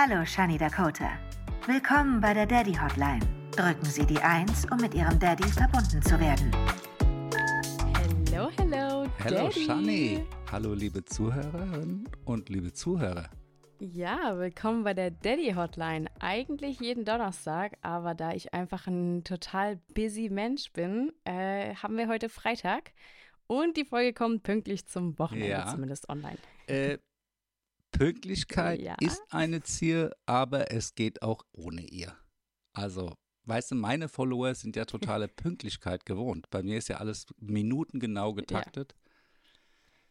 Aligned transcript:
Hallo, 0.00 0.24
Shani 0.24 0.56
Dakota. 0.56 1.18
Willkommen 1.66 2.20
bei 2.20 2.32
der 2.32 2.46
Daddy 2.46 2.72
Hotline. 2.72 3.18
Drücken 3.50 3.84
Sie 3.84 4.06
die 4.06 4.20
1, 4.20 4.66
um 4.70 4.76
mit 4.80 4.94
Ihrem 4.94 5.18
Daddy 5.18 5.42
verbunden 5.48 6.00
zu 6.00 6.20
werden. 6.20 6.52
Hello, 8.30 8.48
hello, 8.56 9.06
Hallo 9.24 9.48
Daddy. 9.48 9.64
Shani. 9.64 10.24
Hallo 10.52 10.72
liebe 10.74 11.04
Zuhörerinnen 11.04 12.08
und 12.26 12.48
liebe 12.48 12.72
Zuhörer. 12.72 13.28
Ja, 13.80 14.38
willkommen 14.38 14.84
bei 14.84 14.94
der 14.94 15.10
Daddy 15.10 15.54
Hotline. 15.56 16.06
Eigentlich 16.20 16.78
jeden 16.78 17.04
Donnerstag, 17.04 17.72
aber 17.82 18.14
da 18.14 18.30
ich 18.34 18.54
einfach 18.54 18.86
ein 18.86 19.24
total 19.24 19.80
busy 19.96 20.28
Mensch 20.28 20.72
bin, 20.72 21.12
äh, 21.24 21.74
haben 21.74 21.96
wir 21.96 22.06
heute 22.06 22.28
Freitag 22.28 22.92
und 23.48 23.76
die 23.76 23.84
Folge 23.84 24.12
kommt 24.12 24.44
pünktlich 24.44 24.86
zum 24.86 25.18
Wochenende, 25.18 25.48
Ja. 25.48 25.66
zumindest 25.66 26.08
online. 26.08 26.38
Äh, 26.68 26.98
Pünktlichkeit 27.90 28.80
Ja. 28.80 28.96
ist 29.00 29.22
eine 29.30 29.62
Ziel, 29.62 30.12
aber 30.26 30.70
es 30.72 30.94
geht 30.94 31.22
auch 31.22 31.44
ohne 31.52 31.82
ihr. 31.82 32.14
Also, 32.72 33.14
weißt 33.44 33.72
du, 33.72 33.74
meine 33.74 34.08
Follower 34.08 34.54
sind 34.54 34.76
ja 34.76 34.84
totale 34.84 35.28
Pünktlichkeit 35.28 36.06
gewohnt. 36.06 36.48
Bei 36.50 36.62
mir 36.62 36.78
ist 36.78 36.88
ja 36.88 36.98
alles 36.98 37.26
minutengenau 37.38 38.34
getaktet. 38.34 38.94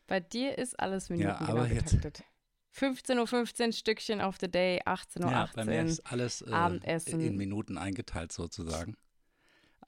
Bei 0.08 0.20
dir 0.20 0.58
ist 0.58 0.80
alles 0.80 1.10
Minuten 1.10 1.28
Ja, 1.30 1.46
genau 1.46 1.66
getaktet. 1.68 2.24
15.15 2.74 3.66
Uhr 3.68 3.74
Stückchen 3.74 4.22
auf 4.22 4.38
the 4.40 4.50
day, 4.50 4.80
18.18 4.86 5.24
Uhr. 5.26 5.32
Ja, 5.32 5.50
bei 5.56 5.66
mir 5.66 5.84
ist 5.84 6.00
alles 6.02 6.42
äh, 6.44 6.52
Abendessen. 6.52 7.20
in 7.20 7.36
Minuten 7.36 7.78
eingeteilt 7.78 8.32
sozusagen. 8.32 8.96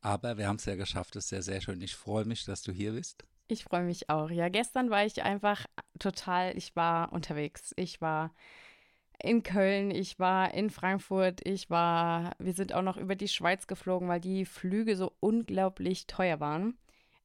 Aber 0.02 0.38
wir 0.38 0.48
haben 0.48 0.56
es 0.56 0.66
ja 0.66 0.76
geschafft, 0.76 1.16
es 1.16 1.26
ist 1.26 1.30
sehr, 1.30 1.42
sehr 1.44 1.62
schön. 1.62 1.82
Ich 1.82 1.96
freue 1.96 2.26
mich, 2.26 2.46
dass 2.46 2.62
du 2.64 2.72
hier 2.72 2.94
bist. 2.94 3.26
Ich 3.52 3.64
freue 3.64 3.82
mich 3.82 4.10
auch. 4.12 4.30
Ja, 4.30 4.48
gestern 4.48 4.92
war 4.92 5.06
ich 5.06 5.24
einfach 5.24 5.66
total, 5.98 6.56
ich 6.56 6.76
war 6.76 7.12
unterwegs. 7.12 7.74
Ich 7.78 8.00
war 8.00 8.32
in 9.22 9.42
Köln, 9.42 9.90
ich 9.90 10.20
war 10.20 10.54
in 10.54 10.70
Frankfurt, 10.70 11.42
ich 11.46 11.70
war, 11.70 12.36
wir 12.38 12.54
sind 12.54 12.74
auch 12.74 12.84
noch 12.84 12.96
über 12.96 13.16
die 13.16 13.28
Schweiz 13.28 13.66
geflogen, 13.66 14.08
weil 14.08 14.22
die 14.22 14.46
Flüge 14.46 14.96
so 14.96 15.14
unglaublich 15.20 16.06
teuer 16.06 16.40
waren. 16.40 16.78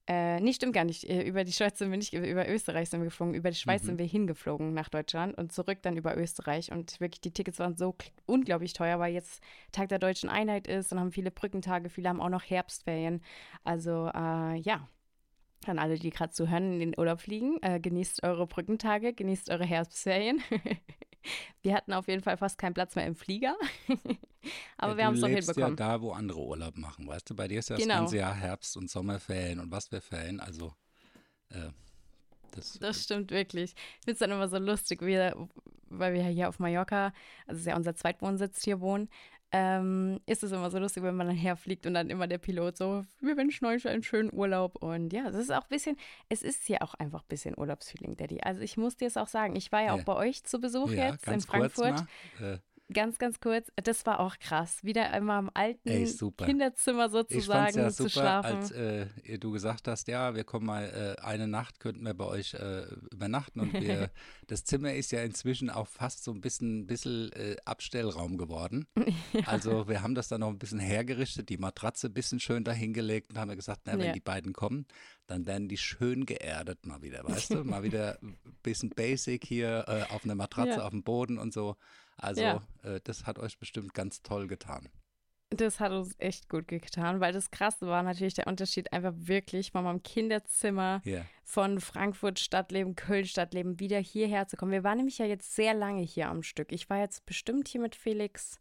Äh, 0.07 0.41
nee, 0.41 0.55
stimmt 0.55 0.73
gar 0.75 0.85
nicht. 0.85 1.05
Äh, 1.05 1.23
Über 1.23 1.45
die 1.45 1.53
Schweiz 1.53 1.79
sind 1.79 1.91
wir 1.91 1.99
nicht, 1.99 2.13
über 2.15 2.49
Österreich 2.49 2.91
sind 2.91 3.01
wir 3.01 3.07
geflogen. 3.07 3.35
Über 3.35 3.51
die 3.51 3.57
Schweiz 3.57 3.85
sind 3.85 3.99
wir 3.99 4.07
hingeflogen 4.07 4.75
nach 4.75 4.89
Deutschland 4.89 5.37
und 5.37 5.53
zurück 5.53 5.79
dann 5.83 5.97
über 5.97 6.17
Österreich. 6.17 6.73
Und 6.73 7.01
wirklich, 7.01 7.21
die 7.23 7.33
Tickets 7.33 7.59
waren 7.59 7.77
so 7.77 7.95
unglaublich 8.27 8.73
teuer, 8.75 8.99
weil 8.99 9.15
jetzt 9.15 9.43
Tag 9.73 9.89
der 9.91 9.99
Deutschen 9.99 10.29
Einheit 10.31 10.67
ist 10.67 10.93
und 10.93 11.01
haben 11.01 11.13
viele 11.13 11.31
Brückentage, 11.31 11.89
viele 11.91 12.09
haben 12.09 12.21
auch 12.21 12.29
noch 12.31 12.43
Herbstferien. 12.45 13.23
Also, 13.63 14.11
äh, 14.15 14.57
ja, 14.57 14.89
an 15.69 15.79
alle, 15.79 15.99
die 15.99 16.11
gerade 16.11 16.33
zuhören, 16.33 16.75
in 16.75 16.79
den 16.79 16.99
Urlaub 16.99 17.21
fliegen, 17.21 17.59
äh, 17.63 17.81
genießt 17.81 18.23
eure 18.23 18.47
Brückentage, 18.47 19.13
genießt 19.13 19.51
eure 19.51 19.65
Herbstferien. 19.65 20.43
wir 21.63 21.75
hatten 21.75 21.93
auf 21.93 22.09
jeden 22.09 22.23
Fall 22.23 22.37
fast 22.37 22.59
keinen 22.59 22.75
Platz 22.75 22.95
mehr 22.97 23.07
im 23.07 23.15
Flieger. 23.17 23.57
Aber 24.77 24.93
ja, 24.93 24.99
wir 24.99 25.05
haben 25.07 25.15
es 25.15 25.21
doch 25.21 25.29
hinbekommen. 25.29 25.71
ja 25.71 25.75
da, 25.77 26.03
wo 26.03 26.13
andere 26.13 26.41
Urlaub 26.41 26.77
machen, 26.77 27.07
weißt 27.07 27.31
du? 27.31 27.35
Bei 27.35 27.49
dir 27.49 27.59
ist 27.61 27.71
ja 27.71 27.77
Genau. 27.77 27.89
das 27.89 27.99
ganze 28.01 28.17
Jahr 28.19 28.35
Herbst 28.35 28.77
und 28.77 28.91
Sommerferien 28.91 29.59
und 29.61 29.71
was 29.71 29.89
für 29.89 30.01
Ferien. 30.01 30.41
Also, 30.41 30.73
äh, 31.51 31.71
das, 32.53 32.79
Das 32.79 33.03
stimmt 33.03 33.31
wirklich. 33.31 33.73
Ich 33.75 34.05
finde 34.05 34.13
es 34.13 34.19
dann 34.19 34.31
immer 34.31 34.49
so 34.49 34.59
lustig, 34.59 35.01
wir, 35.03 35.35
weil 35.87 36.15
wir 36.15 36.23
hier 36.25 36.49
auf 36.49 36.59
Mallorca, 36.59 37.13
also 37.47 37.59
ist 37.59 37.67
ja 37.67 37.77
unser 37.77 37.95
Zweitwohnsitz 37.95 38.63
hier 38.63 38.81
wohnen, 38.81 39.09
ähm, 39.57 40.19
ist 40.27 40.43
es 40.43 40.51
immer 40.51 40.69
so 40.69 40.81
lustig, 40.81 41.05
wenn 41.05 41.15
man 41.15 41.29
dann 41.29 41.37
herfliegt 41.37 41.87
und 41.87 41.95
dann 41.95 42.11
immer 42.11 42.27
der 42.27 42.39
Pilot 42.39 42.77
so, 42.77 43.05
wir 43.21 43.37
wünschen 43.37 43.67
euch 43.67 43.87
einen 43.87 44.03
schönen 44.03 44.33
Urlaub. 44.33 44.83
Und 44.83 45.13
ja, 45.13 45.31
das 45.31 45.37
ist 45.37 45.53
auch 45.53 45.63
ein 45.63 45.69
bisschen, 45.69 45.97
es 46.29 46.43
ist 46.43 46.65
hier 46.65 46.83
auch 46.83 46.95
einfach 46.95 47.21
ein 47.23 47.29
bisschen 47.29 47.57
Urlaubsfeeling, 47.57 48.17
Daddy. 48.17 48.41
Also 48.43 48.63
ich 48.63 48.77
muss 48.77 48.97
dir 48.97 49.07
es 49.07 49.17
auch 49.17 49.29
sagen, 49.29 49.55
ich 49.55 49.71
war 49.71 49.81
ja, 49.81 49.87
Ja. 49.87 49.95
auch 49.95 50.03
bei 50.03 50.17
euch 50.17 50.43
zu 50.43 50.61
Besuch 50.61 50.91
ja, 50.91 51.13
jetzt 51.13 51.29
in 51.29 51.41
Frankfurt. 51.41 52.05
Mal, 52.41 52.55
äh, 52.55 52.59
Ganz, 52.95 53.19
ganz 53.19 53.41
kurz, 53.41 53.71
das 53.77 54.07
war 54.07 54.21
auch 54.21 54.39
krass. 54.39 54.79
Wieder 54.83 55.11
einmal 55.11 55.41
im 55.41 55.51
alten 55.53 55.89
Ey. 55.89 56.09
Kinderzimmer 56.39 57.11
sozusagen 57.11 57.77
ja 57.79 57.91
zu 57.91 58.05
super, 58.05 58.11
schlafen. 58.11 58.57
als 58.57 58.71
äh, 58.71 59.07
du 59.39 59.51
gesagt 59.51 59.89
hast, 59.89 60.09
ja, 60.09 60.35
wir 60.35 60.45
kommen 60.45 60.67
mal 60.67 61.17
äh, 61.19 61.23
eine 61.23 61.47
Nacht, 61.49 61.81
könnten 61.81 62.05
wir 62.05 62.15
bei 62.15 62.25
euch 62.25 62.55
äh, 62.55 62.85
übernachten 63.13 63.61
und 63.61 63.73
wir, 63.75 64.11
das 64.47 64.65
Zimmer 64.65 64.95
ist 64.95 65.13
ja 65.13 65.23
inzwischen 65.23 65.69
auch 65.69 65.89
fast 65.89 66.25
so 66.25 66.31
ein 66.33 66.41
bisschen, 66.41 66.87
bisschen 66.87 67.31
äh, 67.33 67.57
Abstellraum 67.65 68.39
geworden. 68.39 68.87
Also 69.47 69.89
wir 69.89 70.01
haben 70.03 70.15
das 70.15 70.29
dann 70.29 70.41
noch 70.41 70.49
ein 70.49 70.59
bisschen 70.59 70.79
hergerichtet, 70.79 71.49
die 71.49 71.59
Matratze 71.59 72.07
ein 72.07 72.15
bisschen 72.15 72.39
schön 72.41 72.63
dahingelegt 72.65 73.31
und 73.31 73.39
haben 73.39 73.49
ja 73.51 73.57
gesagt, 73.57 73.83
na, 73.85 73.93
wenn 73.99 74.07
Ja. 74.07 74.13
die 74.13 74.21
beiden 74.21 74.53
kommen, 74.53 74.87
dann 75.27 75.47
werden 75.47 75.69
die 75.69 75.77
schön 75.79 76.27
geerdet 76.27 76.85
mal 76.87 77.03
wieder, 77.03 77.25
weißt 77.25 77.51
du, 77.55 77.65
mal 77.65 77.83
wieder 77.83 78.19
ein 78.23 78.37
bisschen 78.63 78.91
basic 78.91 79.45
hier 79.45 79.85
äh, 79.89 80.13
auf 80.13 80.25
einer 80.25 80.35
Matratze, 80.35 80.79
Ja. 80.81 80.85
auf 80.85 80.91
dem 80.91 81.03
Boden 81.03 81.39
und 81.39 81.53
so. 81.53 81.77
Also 82.17 82.43
Ja. 82.43 82.63
äh, 82.83 83.01
das 83.05 83.27
hat 83.27 83.39
euch 83.39 83.59
bestimmt 83.59 83.95
ganz 83.95 84.23
toll 84.23 84.47
getan. 84.47 84.89
Das 85.51 85.79
hat 85.79 85.93
uns 85.93 86.15
echt 86.19 86.49
gut 86.49 86.67
getan, 86.67 87.21
weil 87.21 87.33
das 87.33 87.51
Krasse 87.51 87.87
war 87.87 88.03
natürlich 88.03 88.35
der 88.35 88.49
Unterschied 88.49 88.93
einfach 88.93 89.13
wirklich 89.15 89.71
von 89.71 89.85
meinem 89.85 90.03
Kinderzimmer 90.03 91.01
Ja. 91.05 91.25
von 91.45 91.81
Frankfurt 91.81 92.41
Stadtleben, 92.41 92.97
Köln 92.97 93.25
Stadtleben 93.25 93.79
wieder 93.79 93.99
hierher 94.01 94.49
zu 94.49 94.57
kommen. 94.57 94.73
Wir 94.73 94.83
waren 94.85 94.97
nämlich 94.97 95.19
ja 95.19 95.27
jetzt 95.27 95.55
sehr 95.55 95.75
lange 95.75 96.03
hier 96.03 96.29
am 96.29 96.43
Stück. 96.43 96.73
Ich 96.73 96.91
war 96.91 96.99
jetzt 96.99 97.25
bestimmt 97.27 97.69
hier 97.69 97.81
mit 97.81 97.95
Felix. 97.95 98.59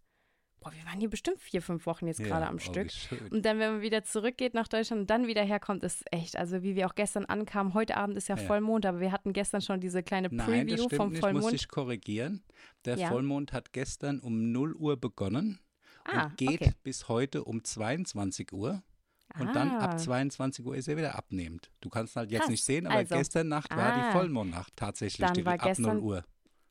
Boah, 0.64 0.72
wir 0.74 0.86
waren 0.86 1.00
hier 1.00 1.10
bestimmt 1.10 1.40
vier, 1.40 1.62
fünf 1.62 1.86
Wochen 1.86 2.08
jetzt 2.08 2.20
Ja, 2.20 2.28
gerade 2.28 2.48
am 2.48 2.56
oh, 2.56 2.60
Stück. 2.60 2.92
schön. 2.92 3.28
Und 3.30 3.46
dann, 3.46 3.60
wenn 3.60 3.74
man 3.74 3.82
wieder 3.82 4.04
zurückgeht 4.04 4.54
nach 4.54 4.68
Deutschland 4.68 5.02
und 5.02 5.10
dann 5.10 5.28
wieder 5.28 5.44
herkommt, 5.44 5.84
ist 5.84 6.04
echt, 6.12 6.36
also 6.38 6.64
wie 6.64 6.76
wir 6.76 6.88
auch 6.88 6.96
gestern 6.96 7.26
ankamen, 7.26 7.74
heute 7.74 7.98
Abend 7.98 8.18
ist 8.18 8.30
ja, 8.30 8.36
Ja. 8.38 8.44
Vollmond, 8.44 8.86
aber 8.86 9.00
wir 9.00 9.12
hatten 9.12 9.34
gestern 9.34 9.62
schon 9.62 9.80
diese 9.80 10.04
kleine 10.04 10.30
Nein, 10.30 10.38
das 10.38 10.46
Preview 10.48 10.76
stimmt 10.86 10.96
vom 10.96 11.10
nicht, 11.10 11.22
muss 11.22 11.32
Vollmond. 11.32 11.54
ich 11.54 11.68
korrigieren. 11.68 12.44
Der 12.86 12.98
Ja. 12.98 13.10
Vollmond 13.10 13.54
hat 13.54 13.74
gestern 13.74 14.20
um 14.20 14.52
0 14.52 14.74
Uhr 14.76 14.98
begonnen 14.98 15.60
Ah, 16.06 16.26
und 16.26 16.38
geht 16.38 16.62
okay. 16.62 16.74
bis 16.84 17.08
heute 17.08 17.44
um 17.44 17.64
22 17.64 18.52
Uhr. 18.54 18.84
Und 19.40 19.56
dann 19.56 19.72
Ah. 19.72 19.80
ab 19.80 20.00
22 20.00 20.64
Uhr 20.66 20.76
ist 20.76 20.88
er 20.88 20.96
wieder 20.96 21.16
abnehmend. 21.18 21.72
Du 21.82 21.90
kannst 21.90 22.16
halt 22.16 22.30
jetzt 22.30 22.42
Krass. 22.42 22.50
nicht 22.52 22.64
sehen, 22.64 22.86
aber 22.86 22.98
Also, 22.98 23.16
gestern 23.16 23.48
Nacht 23.48 23.72
war 23.76 23.94
die 23.96 24.02
ah. 24.02 24.12
Vollmondnacht 24.12 24.74
tatsächlich 24.76 25.26
Dann 25.26 25.34
die, 25.34 25.46
war 25.46 25.54
ab 25.54 25.64
gestern 25.64 25.96
0 25.96 26.00
Uhr. 26.00 26.24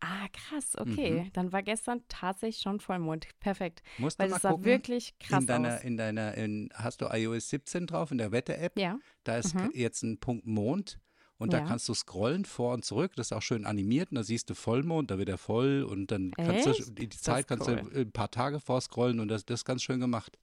Ah, 0.05 0.27
krass, 0.33 0.77
okay. 0.77 1.31
Dann 1.33 1.53
war 1.53 1.63
gestern 1.63 2.03
tatsächlich 2.09 2.61
schon 2.61 2.81
Vollmond. 2.81 3.29
Perfekt. 3.39 3.83
Mhm. 3.99 4.05
Musst 4.05 4.19
du 4.19 4.25
Weil 4.25 4.31
mal 4.31 4.37
es 4.37 4.43
sah 4.43 4.51
gucken, 4.51 4.65
wirklich 4.65 5.17
krass 5.21 5.41
in 5.43 5.47
deiner, 5.47 5.77
aus. 5.77 5.85
in 5.85 5.97
deiner, 5.97 6.35
in, 6.35 6.71
hast 6.75 7.01
du 7.03 7.07
iOS 7.07 7.51
17 7.51 7.87
drauf 7.87 8.11
in 8.11 8.19
der 8.19 8.33
Wetter-App? 8.33 8.77
Ja. 8.77 8.99
Da 9.23 9.37
ist 9.37 9.55
jetzt 9.75 10.03
ein 10.03 10.19
Punkt 10.19 10.45
Mond 10.45 10.99
und 11.39 11.53
da 11.53 11.59
Ja. 11.59 11.65
kannst 11.67 11.89
du 11.89 11.95
scrollen 11.95 12.45
vor 12.45 12.75
und 12.75 12.85
zurück. 12.85 13.13
Das 13.15 13.29
ist 13.29 13.33
auch 13.33 13.43
schön 13.43 13.65
animiert 13.65 14.11
und 14.11 14.17
da 14.17 14.25
siehst 14.25 14.51
du 14.51 14.55
Vollmond, 14.55 15.09
da 15.13 15.19
wird 15.19 15.29
er 15.29 15.39
voll 15.39 15.85
und 15.89 16.11
dann 16.11 16.33
kannst 16.33 16.67
du 16.67 16.71
Echt? 16.71 16.99
die, 16.99 17.09
Zeit 17.09 17.47
kannst 17.47 17.69
cool. 17.69 17.77
du 17.77 18.01
ein 18.01 18.11
paar 18.11 18.31
Tage 18.33 18.59
vorscrollen 18.59 19.21
und 19.21 19.29
das, 19.29 19.45
das 19.45 19.61
ist 19.61 19.65
ganz 19.65 19.85
schön 19.85 20.01
gemacht. 20.01 20.37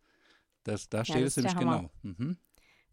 Das, 0.63 0.87
da 0.87 1.03
steht 1.03 1.17
das 1.25 1.35
es 1.35 1.43
nämlich 1.43 1.57
genau. 1.57 1.89
Mhm. 2.03 2.37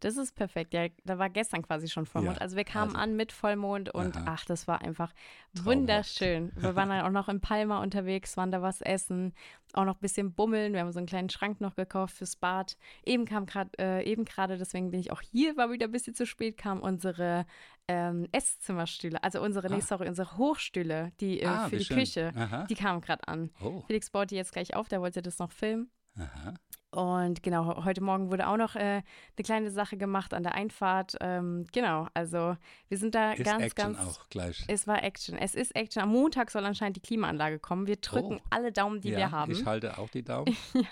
Das 0.01 0.17
ist 0.19 0.35
perfekt. 0.35 0.75
Ja, 0.75 0.87
da 1.05 1.19
war 1.19 1.31
gestern 1.31 1.63
quasi 1.63 1.89
schon 1.89 2.05
Vollmond. 2.05 2.37
Ja, 2.37 2.43
also 2.43 2.57
wir 2.57 2.65
kamen 2.65 2.91
also. 2.95 2.99
an 2.99 3.17
mit 3.17 3.33
Vollmond 3.33 3.89
und 3.95 4.15
Aha. 4.17 4.25
ach, 4.29 4.45
das 4.45 4.69
war 4.69 4.83
einfach 4.83 5.13
Traumhaft. 5.55 5.65
wunderschön. 5.67 6.53
Wir 6.57 6.77
waren 6.77 6.91
dann 6.91 7.01
auch 7.07 7.11
noch 7.11 7.29
in 7.31 7.41
Palma 7.41 7.83
unterwegs, 7.83 8.37
waren 8.37 8.51
da 8.51 8.61
was 8.61 8.83
essen, 8.83 9.33
auch 9.73 9.85
noch 9.85 9.95
ein 9.97 10.01
bisschen 10.01 10.35
bummeln. 10.35 10.75
Wir 10.75 10.81
haben 10.81 10.93
so 10.93 10.99
einen 10.99 11.07
kleinen 11.07 11.31
Schrank 11.31 11.61
noch 11.63 11.77
gekauft 11.77 12.17
fürs 12.17 12.37
Bad. 12.37 12.77
Eben 13.05 13.25
kam 13.25 13.47
gerade, 13.47 13.71
äh, 13.79 14.05
eben 14.05 14.25
gerade, 14.27 14.59
deswegen 14.59 14.91
bin 14.91 15.01
ich 15.01 15.11
auch 15.13 15.23
hier, 15.23 15.57
war 15.57 15.71
wieder 15.71 15.87
ein 15.87 15.93
bisschen 15.93 16.15
zu 16.15 16.27
spät, 16.27 16.57
kam 16.59 16.81
unsere 16.81 17.47
ähm, 17.89 18.27
Esszimmerstühle, 18.33 19.23
also 19.23 19.41
unsere, 19.41 19.69
nee, 19.71 19.77
Ah. 19.77 19.81
sorry, 19.81 20.09
unsere 20.09 20.37
Hochstühle, 20.37 21.13
die 21.21 21.41
äh, 21.41 21.47
Ah, 21.47 21.69
für 21.69 21.79
die 21.79 21.85
schön. 21.85 21.97
Küche, 21.99 22.33
Aha. 22.37 22.65
die 22.65 22.75
kamen 22.75 23.01
gerade 23.01 23.27
an. 23.29 23.51
Oh, 23.63 23.83
Felix 23.87 24.11
baut 24.11 24.31
die 24.31 24.37
jetzt 24.37 24.53
gleich 24.53 24.75
auf, 24.75 24.89
der 24.89 25.01
wollte 25.01 25.23
das 25.23 25.39
noch 25.39 25.53
filmen. 25.53 25.91
aha. 26.19 26.55
Und 26.97 27.43
genau, 27.43 27.85
heute 27.85 28.01
Morgen 28.03 28.31
wurde 28.31 28.47
auch 28.49 28.57
noch 28.57 28.75
äh, 28.75 28.79
eine 28.79 29.45
kleine 29.45 29.71
Sache 29.71 29.97
gemacht 29.97 30.33
an 30.33 30.43
der 30.43 30.55
Einfahrt. 30.55 31.17
Ähm, 31.21 31.67
genau, 31.73 32.09
also 32.15 32.57
wir 32.89 32.99
sind 32.99 33.15
da 33.15 33.33
Ist 33.33 33.45
ganz, 33.45 33.63
Action 33.63 33.95
ganz. 33.95 33.99
auch 34.09 34.29
gleich. 34.31 34.65
Es 34.69 34.87
war 34.87 35.03
Action. 35.03 35.37
Es 35.37 35.55
ist 35.55 35.77
Action. 35.77 36.03
Am 36.03 36.09
Montag 36.11 36.51
soll 36.51 36.65
anscheinend 36.65 36.97
die 36.97 37.01
Klimaanlage 37.01 37.59
kommen. 37.59 37.87
Wir 37.87 37.97
drücken 37.97 38.37
Oh. 38.39 38.47
alle 38.51 38.73
Daumen, 38.73 39.01
die 39.01 39.11
ja, 39.11 39.19
wir 39.19 39.31
haben. 39.31 39.53
Ich 39.53 39.65
halte 39.67 39.99
auch 39.99 40.09
die 40.09 40.23
Daumen. 40.23 40.57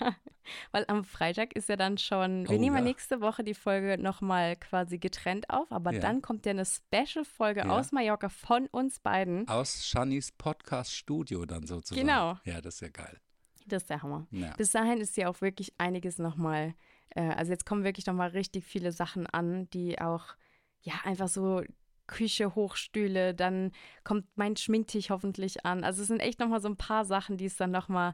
Weil 0.71 0.85
am 0.89 1.03
Freitag 1.03 1.53
ist 1.55 1.69
ja 1.69 1.75
dann 1.75 1.97
schon, 1.97 2.47
wir 2.47 2.57
Oh, 2.57 2.59
nehmen 2.59 2.75
ja 2.75 2.81
ja. 2.81 2.85
nächste 2.85 3.19
Woche 3.19 3.43
die 3.43 3.55
Folge 3.55 3.97
nochmal 4.01 4.55
quasi 4.57 4.99
getrennt 4.99 5.49
auf, 5.49 5.71
aber 5.71 5.91
Ja. 5.91 5.99
dann 6.01 6.21
kommt 6.21 6.45
ja 6.45 6.51
eine 6.51 6.65
Special-Folge 6.65 7.61
Ja. 7.61 7.69
aus 7.69 7.91
Mallorca 7.91 8.29
von 8.29 8.67
uns 8.67 8.99
beiden. 8.99 9.47
Aus 9.47 9.85
Shannys 9.87 10.31
Podcast-Studio 10.31 11.45
dann 11.47 11.65
sozusagen. 11.65 12.05
Genau. 12.07 12.37
Ja, 12.43 12.61
das 12.61 12.75
ist 12.75 12.81
ja 12.81 12.89
geil. 12.89 13.19
Das 13.65 13.83
ist 13.83 13.89
der 13.89 14.01
Hammer. 14.01 14.27
Ja. 14.31 14.53
Bis 14.57 14.71
dahin 14.71 14.99
ist 14.99 15.17
ja 15.17 15.29
auch 15.29 15.41
wirklich 15.41 15.73
einiges 15.77 16.19
nochmal, 16.19 16.73
äh, 17.09 17.21
also 17.21 17.51
jetzt 17.51 17.65
kommen 17.65 17.83
wirklich 17.83 18.05
nochmal 18.05 18.29
richtig 18.29 18.63
viele 18.65 18.91
Sachen 18.91 19.27
an, 19.27 19.69
die 19.71 19.99
auch, 19.99 20.35
ja, 20.81 20.93
einfach 21.03 21.27
so 21.27 21.63
Küche, 22.07 22.53
Hochstühle, 22.55 23.33
dann 23.33 23.71
kommt 24.03 24.25
mein 24.35 24.55
Schminktisch 24.55 25.09
hoffentlich 25.09 25.65
an. 25.65 25.83
Also 25.83 26.01
es 26.01 26.07
sind 26.07 26.19
echt 26.19 26.39
nochmal 26.39 26.61
so 26.61 26.67
ein 26.67 26.77
paar 26.77 27.05
Sachen, 27.05 27.37
die 27.37 27.45
es 27.45 27.57
dann 27.57 27.71
nochmal 27.71 28.13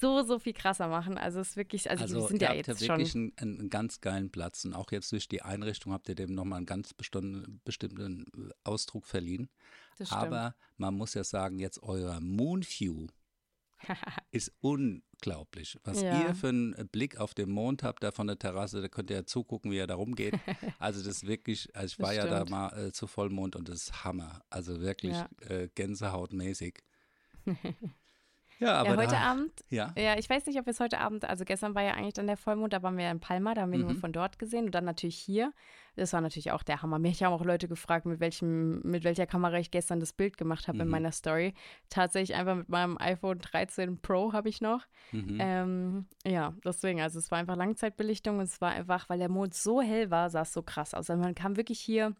so, 0.00 0.22
so 0.22 0.38
viel 0.38 0.52
krasser 0.52 0.88
machen. 0.88 1.18
Also 1.18 1.40
es 1.40 1.50
ist 1.50 1.56
wirklich, 1.56 1.90
also, 1.90 2.02
Also 2.02 2.20
die 2.20 2.26
sind 2.26 2.42
ihr 2.42 2.48
ja 2.48 2.56
habt 2.56 2.66
jetzt 2.66 2.84
schon. 2.84 2.98
wirklich 2.98 3.14
einen, 3.14 3.32
einen, 3.36 3.60
einen 3.60 3.70
ganz 3.70 4.00
geilen 4.00 4.30
Platz 4.30 4.64
und 4.64 4.74
auch 4.74 4.90
jetzt 4.92 5.10
durch 5.12 5.28
die 5.28 5.42
Einrichtung 5.42 5.92
habt 5.92 6.08
ihr 6.08 6.14
dem 6.14 6.34
nochmal 6.34 6.58
einen 6.58 6.66
ganz 6.66 6.94
bestimmten, 6.94 7.60
Ausdruck 8.64 9.06
verliehen. 9.06 9.48
Aber 10.10 10.54
man 10.76 10.94
muss 10.94 11.14
ja 11.14 11.24
sagen, 11.24 11.58
jetzt 11.58 11.82
euer 11.82 12.20
Moonview 12.20 13.06
ist 14.30 14.52
unglaublich. 14.60 15.78
Was 15.84 16.00
Ja. 16.02 16.22
ihr 16.28 16.34
für 16.34 16.48
einen 16.48 16.74
Blick 16.90 17.16
auf 17.18 17.34
den 17.34 17.50
Mond 17.50 17.82
habt, 17.82 18.02
da 18.02 18.12
von 18.12 18.26
der 18.26 18.38
Terrasse, 18.38 18.80
da 18.82 18.88
könnt 18.88 19.10
ihr 19.10 19.16
ja 19.16 19.24
zugucken, 19.26 19.70
wie 19.70 19.78
er 19.78 19.86
da 19.86 19.94
rumgeht. 19.94 20.34
Also 20.78 21.00
das 21.02 21.16
ist 21.22 21.26
wirklich, 21.26 21.74
also 21.74 21.86
ich 21.86 21.96
Das 21.96 22.06
war 22.06 22.14
ja 22.14 22.26
da 22.26 22.36
stimmt. 22.38 22.50
mal 22.50 22.86
äh, 22.88 22.92
zu 22.92 23.06
Vollmond 23.06 23.56
und 23.56 23.68
das 23.68 23.76
ist 23.84 24.04
Hammer. 24.04 24.40
Also 24.50 24.80
wirklich 24.80 25.12
Ja. 25.14 25.28
äh, 25.48 25.68
gänsehautmäßig. 25.74 26.82
ja, 28.58 28.74
aber 28.74 28.90
ja, 28.90 28.96
heute 28.96 29.10
da, 29.14 29.20
Abend, 29.20 29.52
ja, 29.70 29.92
ja, 29.96 30.16
ich 30.18 30.28
weiß 30.30 30.46
nicht, 30.46 30.58
ob 30.58 30.66
wir 30.66 30.70
es 30.72 30.80
heute 30.80 30.98
Abend, 31.00 31.24
also 31.24 31.44
gestern 31.44 31.74
war 31.74 31.82
ja 31.82 31.92
eigentlich 31.94 32.14
dann 32.14 32.26
der 32.26 32.36
Vollmond, 32.36 32.72
da 32.72 32.82
waren 32.82 32.96
wir 32.96 33.04
ja 33.04 33.10
in 33.10 33.20
Palma, 33.20 33.54
da 33.54 33.62
haben 33.62 33.72
wir 33.72 33.78
Mhm. 33.78 33.86
nur 33.86 33.94
von 33.96 34.12
dort 34.12 34.38
gesehen 34.38 34.66
und 34.66 34.74
dann 34.74 34.84
natürlich 34.84 35.16
hier. 35.16 35.52
Das 35.96 36.12
war 36.12 36.20
natürlich 36.20 36.50
auch 36.50 36.64
der 36.64 36.82
Hammer. 36.82 36.98
Mich 36.98 37.22
haben 37.22 37.32
auch 37.32 37.44
Leute 37.44 37.68
gefragt, 37.68 38.04
mit 38.04 38.18
welchem, 38.18 38.80
mit 38.82 39.04
welcher 39.04 39.26
Kamera 39.26 39.58
ich 39.58 39.70
gestern 39.70 40.00
das 40.00 40.12
Bild 40.12 40.36
gemacht 40.36 40.66
habe 40.66 40.78
in 40.78 40.86
Mhm. 40.86 40.90
meiner 40.90 41.12
Story. 41.12 41.54
Tatsächlich 41.88 42.36
einfach 42.36 42.56
mit 42.56 42.68
meinem 42.68 42.98
iPhone 42.98 43.38
13 43.38 44.00
Pro 44.00 44.32
habe 44.32 44.48
ich 44.48 44.60
noch. 44.60 44.86
mhm. 45.12 45.36
Ähm, 45.40 46.06
ja, 46.26 46.52
deswegen, 46.64 47.00
also 47.00 47.18
es 47.20 47.30
war 47.30 47.38
einfach 47.38 47.54
Langzeitbelichtung 47.56 48.38
und 48.38 48.44
es 48.44 48.60
war 48.60 48.72
einfach, 48.72 49.08
weil 49.08 49.18
der 49.18 49.28
Mond 49.30 49.54
so 49.54 49.80
hell 49.80 50.10
war, 50.10 50.30
sah 50.30 50.42
es 50.42 50.52
so 50.52 50.62
krass 50.62 50.94
aus. 50.94 51.10
Also 51.10 51.22
man 51.22 51.34
kam 51.36 51.56
wirklich 51.56 51.78
hier 51.80 52.14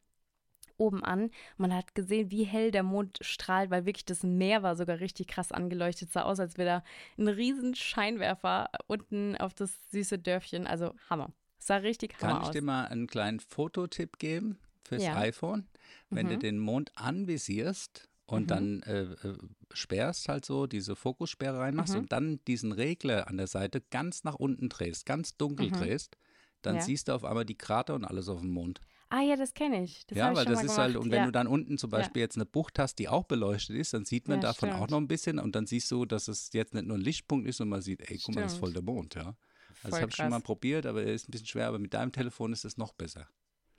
oben 0.77 1.05
an. 1.05 1.31
Man 1.57 1.75
hat 1.75 1.95
gesehen, 1.95 2.31
wie 2.31 2.45
hell 2.45 2.71
der 2.71 2.83
Mond 2.83 3.19
strahlt, 3.21 3.71
weil 3.71 3.87
wirklich 3.87 4.05
das 4.05 4.23
Meer 4.23 4.63
war 4.63 4.77
sogar 4.77 5.01
richtig 5.01 5.29
krass 5.29 5.53
angeleuchtet. 5.53 6.11
sah 6.11 6.23
aus, 6.23 6.41
als 6.41 6.57
wäre 6.59 6.69
da 6.69 6.85
ein 7.23 7.29
riesen 7.29 7.75
Scheinwerfer 7.75 8.71
unten 8.87 9.37
auf 9.37 9.55
das 9.55 9.73
süße 9.91 10.19
Dörfchen. 10.19 10.67
Also 10.67 10.95
Hammer. 11.09 11.31
Sah 11.59 11.77
richtig 11.77 12.15
Hammer 12.21 12.33
Kann 12.35 12.43
ich 12.43 12.49
aus. 12.49 12.53
dir 12.53 12.63
mal 12.63 12.87
einen 12.87 13.07
kleinen 13.07 13.41
Fototipp 13.41 14.19
geben 14.19 14.59
fürs 14.87 15.03
Ja. 15.03 15.17
iPhone? 15.17 15.67
Wenn 16.11 16.29
du 16.29 16.35
Mhm. 16.35 16.41
den 16.41 16.59
Mond 16.59 16.93
anvisierst 16.97 18.09
und 18.27 18.43
Mhm. 18.43 18.47
dann 18.49 18.83
äh, 18.83 19.03
äh, 19.03 19.39
sperrst 19.73 20.29
halt 20.29 20.45
so, 20.45 20.67
diese 20.67 20.95
Fokussperre 20.97 21.59
reinmachst 21.59 21.95
Mhm. 21.95 22.01
und 22.01 22.13
dann 22.13 22.41
diesen 22.47 22.73
Regler 22.73 23.29
an 23.29 23.37
der 23.37 23.47
Seite 23.47 23.81
ganz 23.81 24.25
nach 24.25 24.35
unten 24.35 24.69
drehst, 24.69 25.07
ganz 25.07 25.37
dunkel 25.37 25.69
Mhm. 25.69 25.73
drehst, 25.73 26.17
dann 26.63 26.77
Ja. 26.77 26.83
siehst 26.83 27.09
du 27.09 27.13
auf 27.15 27.25
einmal 27.25 27.45
die 27.45 27.57
Krater 27.59 27.95
und 27.95 28.05
alles 28.05 28.29
auf 28.29 28.41
dem 28.41 28.51
Mond. 28.51 28.81
Ah 29.17 29.21
ja, 29.23 29.37
das 29.37 29.55
kenne 29.55 29.85
ich. 29.85 30.05
Das 30.09 30.19
ja, 30.19 30.33
ich 30.33 30.37
weil 30.37 30.45
das 30.45 30.55
ist 30.57 30.63
gemacht. 30.63 30.79
halt, 30.79 30.97
und 30.97 31.13
wenn 31.13 31.19
ja. 31.19 31.27
du 31.27 31.31
dann 31.31 31.47
unten 31.47 31.79
zum 31.79 31.89
Ja. 31.93 31.99
Beispiel 31.99 32.21
jetzt 32.21 32.35
eine 32.35 32.47
Bucht 32.47 32.81
hast, 32.81 32.99
die 32.99 33.09
auch 33.09 33.23
beleuchtet 33.23 33.77
ist, 33.77 33.95
dann 33.95 34.05
sieht 34.05 34.27
man 34.27 34.39
Ja, 34.39 34.49
davon 34.49 34.71
auch 34.73 34.77
stimmt. 34.79 34.91
noch 34.91 34.99
ein 34.99 35.07
bisschen 35.07 35.39
und 35.39 35.55
dann 35.55 35.67
siehst 35.67 35.89
du, 35.93 36.05
dass 36.05 36.27
es 36.27 36.51
jetzt 36.53 36.75
nicht 36.75 36.85
nur 36.87 36.97
ein 36.99 37.01
Lichtpunkt 37.01 37.47
ist 37.47 37.61
und 37.61 37.69
man 37.69 37.81
sieht, 37.81 38.01
ey, 38.11 38.19
guck 38.19 38.35
mal, 38.35 38.43
das 38.43 38.55
ist 38.55 38.59
voll 38.59 38.73
der 38.73 38.83
Mond, 38.83 39.15
ja. 39.15 39.37
Also 39.83 39.91
Voll 39.91 39.91
das 39.91 40.01
habe 40.01 40.11
ich 40.11 40.17
schon 40.17 40.31
mal 40.31 40.41
probiert, 40.41 40.85
aber 40.85 41.05
er 41.05 41.13
ist 41.15 41.29
ein 41.29 41.31
bisschen 41.31 41.47
schwer, 41.47 41.69
aber 41.69 41.79
mit 41.79 41.95
deinem 41.95 42.11
Telefon 42.11 42.53
ist 42.53 42.65
es 42.65 42.77
noch 42.77 42.93
besser. 42.93 43.29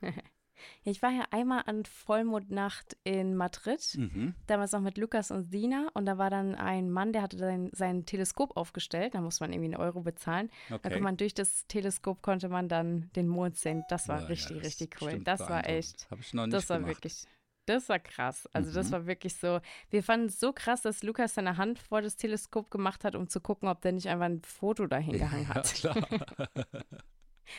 Ja, 0.83 0.91
ich 0.91 1.01
war 1.01 1.11
ja 1.11 1.25
einmal 1.31 1.63
an 1.65 1.85
Vollmondnacht 1.85 2.97
in 3.03 3.35
Madrid. 3.35 3.95
Mhm. 3.97 4.35
damals 4.47 4.71
noch 4.73 4.81
mit 4.81 4.97
Lukas 4.97 5.31
und 5.31 5.43
Sina 5.43 5.89
und 5.95 6.05
da 6.05 6.17
war 6.19 6.29
dann 6.29 6.53
ein 6.55 6.91
Mann, 6.91 7.13
der 7.13 7.23
hatte 7.23 7.37
sein, 7.37 7.71
sein 7.73 8.05
Teleskop 8.05 8.55
aufgestellt, 8.55 9.15
da 9.15 9.21
muss 9.21 9.39
man 9.39 9.51
irgendwie 9.51 9.73
einen 9.73 9.81
Euro 9.81 10.01
bezahlen. 10.01 10.49
Da 10.69 10.75
Okay. 10.75 10.81
konnte 10.83 10.99
man 11.01 11.17
durch 11.17 11.33
das 11.33 11.65
Teleskop 11.67 12.21
konnte 12.21 12.47
man 12.49 12.69
dann 12.69 13.09
den 13.15 13.27
Mond 13.27 13.57
sehen. 13.57 13.83
Das 13.89 14.07
war 14.07 14.17
Ja, 14.17 14.21
ja, 14.21 14.27
richtig, 14.27 14.57
das 14.57 14.67
ist 14.67 14.81
richtig 14.81 15.01
cool. 15.01 15.19
Das 15.23 15.39
war 15.39 15.67
echt, 15.67 16.07
Habe 16.11 16.21
ich 16.21 16.33
noch 16.33 16.45
nicht 16.45 16.53
das 16.53 16.69
war 16.69 16.77
gemacht. 16.79 16.91
wirklich, 16.91 17.23
das 17.65 17.89
war 17.89 17.97
krass. 17.99 18.47
Also 18.53 18.71
das 18.71 18.89
Mhm. 18.89 18.91
war 18.91 19.05
wirklich 19.07 19.35
so, 19.35 19.59
wir 19.89 20.03
fanden 20.03 20.27
es 20.27 20.39
so 20.39 20.53
krass, 20.53 20.83
dass 20.83 21.01
Lukas 21.01 21.33
seine 21.33 21.57
Hand 21.57 21.79
vor 21.79 22.03
das 22.03 22.15
Teleskop 22.15 22.69
gemacht 22.69 23.03
hat, 23.03 23.15
um 23.15 23.27
zu 23.27 23.41
gucken, 23.41 23.67
ob 23.67 23.81
der 23.81 23.93
nicht 23.93 24.07
einfach 24.09 24.25
ein 24.25 24.41
Foto 24.43 24.85
dahin 24.85 25.17
gehangen 25.17 25.47
Ja, 25.47 25.55
hat. 25.55 25.73
klar. 25.73 26.07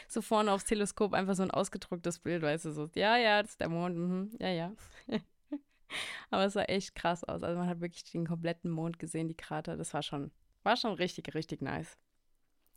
So 0.08 0.22
vorne 0.22 0.52
aufs 0.52 0.64
Teleskop 0.64 1.12
einfach 1.14 1.34
so 1.34 1.42
ein 1.42 1.50
ausgedrucktes 1.50 2.18
Bild, 2.20 2.42
weißt 2.42 2.66
du, 2.66 2.70
so, 2.72 2.90
ja, 2.94 3.16
ja, 3.16 3.42
das 3.42 3.52
ist 3.52 3.60
der 3.60 3.68
Mond, 3.68 3.96
mhm, 3.96 4.30
ja, 4.40 4.48
ja. 4.48 4.72
Aber 6.30 6.44
es 6.44 6.54
sah 6.54 6.62
echt 6.64 6.94
krass 6.94 7.24
aus. 7.24 7.42
Also 7.42 7.58
man 7.58 7.68
hat 7.68 7.80
wirklich 7.80 8.04
den 8.04 8.26
kompletten 8.26 8.70
Mond 8.70 8.98
gesehen, 8.98 9.28
die 9.28 9.36
Krater. 9.36 9.76
Das 9.76 9.94
war 9.94 10.02
schon, 10.02 10.30
war 10.62 10.76
schon 10.76 10.94
richtig, 10.94 11.34
richtig 11.34 11.62
nice. 11.62 11.96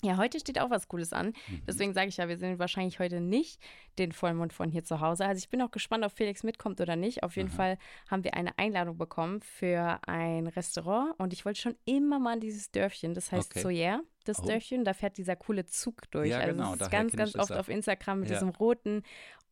Ja, 0.01 0.17
heute 0.17 0.39
steht 0.39 0.59
auch 0.59 0.69
was 0.69 0.87
Cooles 0.87 1.11
an. 1.11 1.33
Mhm. 1.47 1.61
Deswegen 1.67 1.93
sage 1.93 2.07
ich 2.07 2.17
ja, 2.17 2.27
wir 2.29 2.37
sehen 2.37 2.57
wahrscheinlich 2.59 2.99
heute 2.99 3.19
nicht 3.19 3.59
den 3.97 4.11
Vollmond 4.13 4.53
von 4.53 4.69
hier 4.71 4.83
zu 4.85 5.01
Hause. 5.01 5.25
Also 5.25 5.39
ich 5.39 5.49
bin 5.49 5.61
auch 5.61 5.71
gespannt, 5.71 6.05
ob 6.05 6.11
Felix 6.13 6.43
mitkommt 6.43 6.79
oder 6.79 6.95
nicht. 6.95 7.23
Auf 7.23 7.35
jeden 7.35 7.49
Aha. 7.49 7.55
Fall 7.55 7.77
haben 8.09 8.23
wir 8.23 8.33
eine 8.35 8.57
Einladung 8.57 8.97
bekommen 8.97 9.41
für 9.41 9.99
ein 10.07 10.47
Restaurant 10.47 11.19
und 11.19 11.33
ich 11.33 11.43
wollte 11.43 11.59
schon 11.59 11.75
immer 11.85 12.17
mal 12.19 12.33
an 12.33 12.39
dieses 12.39 12.71
Dörfchen. 12.71 13.13
Das 13.13 13.31
heißt 13.31 13.51
Okay. 13.51 13.61
Soyer, 13.61 14.01
das 14.23 14.39
Oh. 14.41 14.45
Dörfchen. 14.45 14.85
Da 14.85 14.93
fährt 14.93 15.17
dieser 15.17 15.35
coole 15.35 15.65
Zug 15.65 16.09
durch. 16.11 16.29
Ja, 16.29 16.39
also 16.39 16.53
genau, 16.53 16.75
das 16.75 16.87
ist 16.87 16.91
ganz, 16.91 17.15
ganz 17.15 17.35
oft 17.35 17.51
auf 17.51 17.67
Instagram 17.67 18.21
mit 18.21 18.29
Ja. 18.29 18.35
diesem 18.35 18.49
roten. 18.49 19.03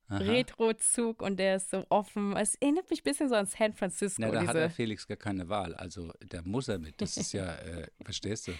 Retro-Zug 0.09 1.21
und 1.21 1.37
der 1.37 1.57
ist 1.57 1.69
so 1.69 1.85
offen. 1.89 2.35
Es 2.37 2.55
erinnert 2.55 2.89
mich 2.89 3.01
ein 3.01 3.03
bisschen 3.03 3.29
so 3.29 3.35
an 3.35 3.45
San 3.45 3.73
Francisco. 3.73 4.21
Na, 4.21 4.31
da 4.31 4.47
hat 4.47 4.55
der 4.55 4.69
Felix 4.69 5.07
gar 5.07 5.17
keine 5.17 5.49
Wahl. 5.49 5.75
Also, 5.75 6.11
da 6.29 6.41
muss 6.43 6.67
er 6.67 6.79
mit. 6.79 7.01
Das 7.01 7.17
ist 7.17 7.33
ja, 7.33 7.55
äh, 7.55 7.87
verstehst 8.03 8.47
du? 8.47 8.53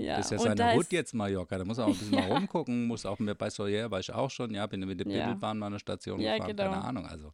Ja, 0.00 0.16
Das 0.16 0.30
ist 0.32 0.44
ja 0.44 0.54
seine 0.56 0.74
Hut 0.74 0.90
jetzt 0.92 1.12
Mallorca. 1.14 1.58
Da 1.58 1.64
muss 1.64 1.78
er 1.78 1.84
auch 1.84 1.88
ein 1.88 1.96
bisschen 1.98 2.14
mal 2.14 2.30
rumgucken. 2.32 2.86
Muss 2.86 3.04
auch 3.06 3.18
mir 3.18 3.34
bei 3.34 3.50
Soyer 3.50 3.90
war 3.90 4.00
ich 4.00 4.12
auch 4.12 4.30
schon. 4.30 4.54
Ja, 4.54 4.66
bin 4.66 4.80
mit 4.80 5.00
der 5.00 5.06
Ja. 5.08 5.24
Bimmelbahn 5.26 5.58
mal 5.58 5.66
eine 5.66 5.78
Station 5.78 6.20
Ja, 6.20 6.34
gefahren. 6.34 6.56
genau. 6.56 6.70
Keine 6.70 6.84
Ahnung. 6.84 7.06
Also, 7.06 7.32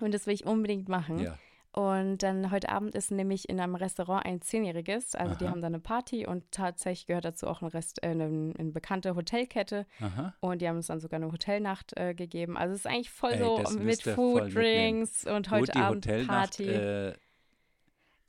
Und 0.00 0.12
das 0.14 0.26
will 0.26 0.34
ich 0.34 0.46
unbedingt 0.46 0.88
machen. 0.88 1.18
ja. 1.20 1.38
Und 1.70 2.22
dann 2.22 2.50
heute 2.50 2.70
Abend 2.70 2.94
ist 2.94 3.10
nämlich 3.12 3.48
in 3.48 3.60
einem 3.60 3.74
Restaurant 3.76 4.24
ein 4.24 4.40
Zehnjähriges. 4.40 5.14
Also 5.14 5.34
die 5.36 5.44
Aha. 5.44 5.50
haben 5.52 5.60
da 5.60 5.66
eine 5.66 5.78
Party 5.78 6.26
und 6.26 6.50
tatsächlich 6.50 7.06
gehört 7.06 7.26
dazu 7.26 7.46
auch 7.46 7.60
ein 7.60 7.68
Rest, 7.68 8.02
äh, 8.02 8.06
eine, 8.08 8.24
eine 8.58 8.70
bekannte 8.72 9.14
Hotelkette. 9.14 9.86
Aha. 10.00 10.34
Und 10.40 10.60
die 10.62 10.68
haben 10.68 10.76
uns 10.76 10.86
dann 10.86 10.98
sogar 10.98 11.18
eine 11.20 11.30
Hotelnacht 11.30 11.92
äh, 11.96 12.14
gegeben. 12.14 12.56
Also 12.56 12.72
es 12.74 12.80
ist 12.80 12.86
eigentlich 12.86 13.10
voll 13.10 13.32
Ey, 13.32 13.38
so 13.66 13.78
mit 13.78 14.02
Food. 14.02 14.54
Drinks 14.54 15.24
und 15.26 15.50
heute 15.50 15.66
Gut, 15.66 15.74
die 15.74 15.78
Abend 15.78 16.06
Hotelnacht. 16.06 16.28
Party. 16.28 16.68
Äh, 16.68 17.14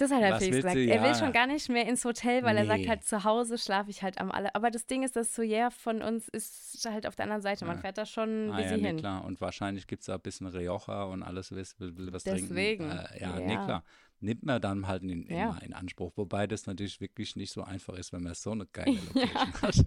das 0.01 0.11
hat 0.11 0.21
er 0.21 0.31
was 0.31 0.39
Felix 0.43 0.57
gesagt. 0.57 0.75
du? 0.75 0.85
Er 0.87 1.01
will 1.01 1.09
Ja. 1.09 1.15
schon 1.15 1.31
gar 1.31 1.47
nicht 1.47 1.69
mehr 1.69 1.87
ins 1.87 2.03
Hotel, 2.05 2.43
weil 2.43 2.57
er 2.57 2.65
sagt 2.65 2.81
Nee. 2.81 2.87
halt, 2.87 3.03
zu 3.03 3.23
Hause 3.23 3.57
schlafe 3.57 3.89
ich 3.89 4.01
halt 4.03 4.19
am 4.19 4.31
alle. 4.31 4.53
Aber 4.55 4.71
das 4.71 4.85
Ding 4.87 5.03
ist, 5.03 5.15
das 5.15 5.33
Soyer 5.35 5.71
von 5.71 6.01
uns 6.01 6.27
ist 6.29 6.87
halt 6.89 7.05
auf 7.07 7.15
der 7.15 7.23
anderen 7.25 7.41
Seite. 7.41 7.65
Man 7.65 7.75
Ja. 7.77 7.81
fährt 7.81 7.97
da 7.97 8.05
schon 8.05 8.51
ah, 8.51 8.57
wie 8.57 8.63
ja, 8.63 8.77
nee, 8.77 8.87
hin. 8.87 8.97
klar. 8.97 9.23
Und 9.25 9.39
wahrscheinlich 9.41 9.87
gibt 9.87 10.01
es 10.01 10.07
da 10.07 10.15
ein 10.15 10.21
bisschen 10.21 10.47
Rioja 10.47 11.03
und 11.03 11.23
alles, 11.23 11.51
was, 11.55 11.75
was 11.79 12.23
Deswegen, 12.23 12.89
trinken. 12.89 12.97
Äh, 13.15 13.21
ja, 13.21 13.39
nee, 13.39 13.53
ja. 13.53 13.65
klar. 13.65 13.83
Nimmt 14.21 14.43
man 14.43 14.61
dann 14.61 14.87
halt 14.87 15.03
in, 15.03 15.23
in, 15.27 15.35
Ja. 15.37 15.57
in 15.63 15.73
Anspruch. 15.73 16.11
Wobei 16.17 16.45
das 16.47 16.65
natürlich 16.65 16.99
wirklich 16.99 17.35
nicht 17.35 17.51
so 17.53 17.63
einfach 17.63 17.93
ist, 17.95 18.11
wenn 18.11 18.23
man 18.23 18.33
so 18.33 18.51
eine 18.51 18.65
geile 18.73 18.97
Location 19.13 19.53
hat. 19.61 19.85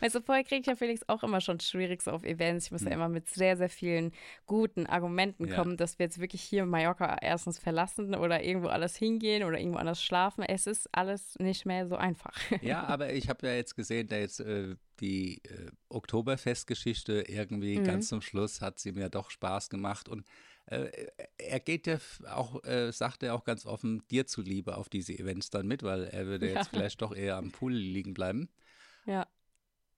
Weißt 0.00 0.14
du, 0.14 0.20
vorher 0.20 0.44
kriege 0.44 0.60
ich 0.60 0.66
ja 0.66 0.76
Felix 0.76 1.02
auch 1.08 1.22
immer 1.22 1.40
schon 1.40 1.60
schwierig 1.60 2.02
so 2.02 2.10
auf 2.10 2.24
Events. 2.24 2.66
Ich 2.66 2.72
muss 2.72 2.82
ja 2.82 2.88
Hm. 2.88 2.94
immer 2.94 3.08
mit 3.08 3.28
sehr, 3.28 3.56
sehr 3.56 3.68
vielen 3.68 4.12
guten 4.46 4.86
Argumenten 4.86 5.48
Ja. 5.48 5.56
kommen, 5.56 5.76
dass 5.76 5.98
wir 5.98 6.06
jetzt 6.06 6.18
wirklich 6.20 6.42
hier 6.42 6.64
Mallorca 6.66 7.16
erstens 7.20 7.58
verlassen 7.58 8.14
oder 8.14 8.42
irgendwo 8.42 8.68
alles 8.68 8.96
hingehen 8.96 9.42
oder 9.44 9.58
irgendwo 9.58 9.78
anders 9.78 10.02
schlafen. 10.02 10.42
Es 10.44 10.66
ist 10.66 10.88
alles 10.92 11.34
nicht 11.38 11.66
mehr 11.66 11.86
so 11.86 11.96
einfach. 11.96 12.34
Ja, 12.62 12.84
aber 12.84 13.12
ich 13.12 13.28
habe 13.28 13.46
ja 13.48 13.54
jetzt 13.54 13.74
gesehen, 13.74 14.06
da 14.06 14.16
jetzt 14.16 14.38
äh, 14.40 14.76
die 15.00 15.42
äh, 15.44 15.70
Oktoberfestgeschichte 15.88 17.24
irgendwie 17.28 17.78
Mhm. 17.78 17.84
ganz 17.84 18.08
zum 18.08 18.20
Schluss 18.20 18.60
hat 18.60 18.78
sie 18.78 18.92
mir 18.92 19.08
doch 19.08 19.30
Spaß 19.30 19.70
gemacht 19.70 20.08
und 20.08 20.24
äh, 20.66 20.90
er 21.38 21.60
geht 21.60 21.86
ja 21.86 21.98
auch, 22.30 22.62
äh, 22.64 22.92
sagt 22.92 23.22
er 23.22 23.34
auch 23.34 23.44
ganz 23.44 23.66
offen, 23.66 24.02
dir 24.10 24.26
zuliebe 24.26 24.76
auf 24.76 24.88
diese 24.88 25.12
Events 25.12 25.50
dann 25.50 25.66
mit, 25.66 25.82
weil 25.82 26.04
er 26.04 26.26
würde 26.26 26.48
Ja. 26.48 26.54
jetzt 26.54 26.68
vielleicht 26.68 27.02
doch 27.02 27.14
eher 27.14 27.36
am 27.36 27.50
Pool 27.50 27.72
liegen 27.72 28.14
bleiben. 28.14 28.48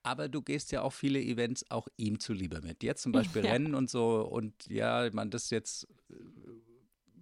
Aber 0.04 0.28
du 0.28 0.42
gehst 0.42 0.70
ja 0.70 0.82
auch 0.82 0.92
viele 0.92 1.18
Events 1.20 1.68
auch 1.70 1.88
ihm 1.96 2.20
zuliebe 2.20 2.60
mit. 2.60 2.82
Jetzt 2.82 3.02
zum 3.02 3.12
Beispiel 3.12 3.42
Ja. 3.42 3.52
Rennen 3.52 3.74
und 3.74 3.88
so. 3.90 4.20
Und 4.20 4.66
ja, 4.68 5.08
man 5.12 5.30
das 5.30 5.48
jetzt 5.50 5.88
äh, 6.10 6.14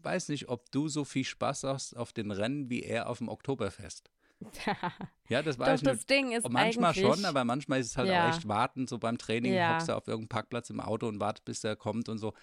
weiß 0.03 0.29
nicht, 0.29 0.49
ob 0.49 0.71
du 0.73 0.89
so 0.89 1.05
viel 1.05 1.25
Spaß 1.25 1.63
hast 1.63 1.97
auf 1.97 2.13
den 2.13 2.33
Rennen 2.33 2.69
wie 2.69 2.83
er 2.83 3.09
auf 3.09 3.19
dem 3.19 3.29
Oktoberfest. 3.29 4.11
Ja, 5.29 5.41
das 5.41 5.57
Doch, 5.57 5.67
weiß 5.67 5.81
ich 5.81 5.87
das 5.87 5.97
nicht. 5.99 6.11
Ding 6.11 6.33
ist 6.33 6.45
Und 6.45 6.53
manchmal 6.53 6.93
schon, 6.95 7.25
aber 7.25 7.45
manchmal 7.45 7.81
ist 7.81 7.87
es 7.87 7.97
halt 7.97 8.11
Ja. 8.11 8.25
auch 8.25 8.29
echt 8.29 8.49
warten, 8.49 8.87
so 8.89 8.99
beim 8.99 9.17
Training 9.17 9.55
Ja. 9.55 9.69
hockst 9.71 9.89
du 9.89 9.97
auf 9.97 10.07
irgendeinem 10.09 10.29
Parkplatz 10.29 10.69
im 10.69 10.81
Auto 10.81 11.07
und 11.07 11.21
wartest, 11.21 11.45
bis 11.45 11.61
der 11.61 11.77
kommt 11.77 12.09
und 12.09 12.19
so. 12.19 12.35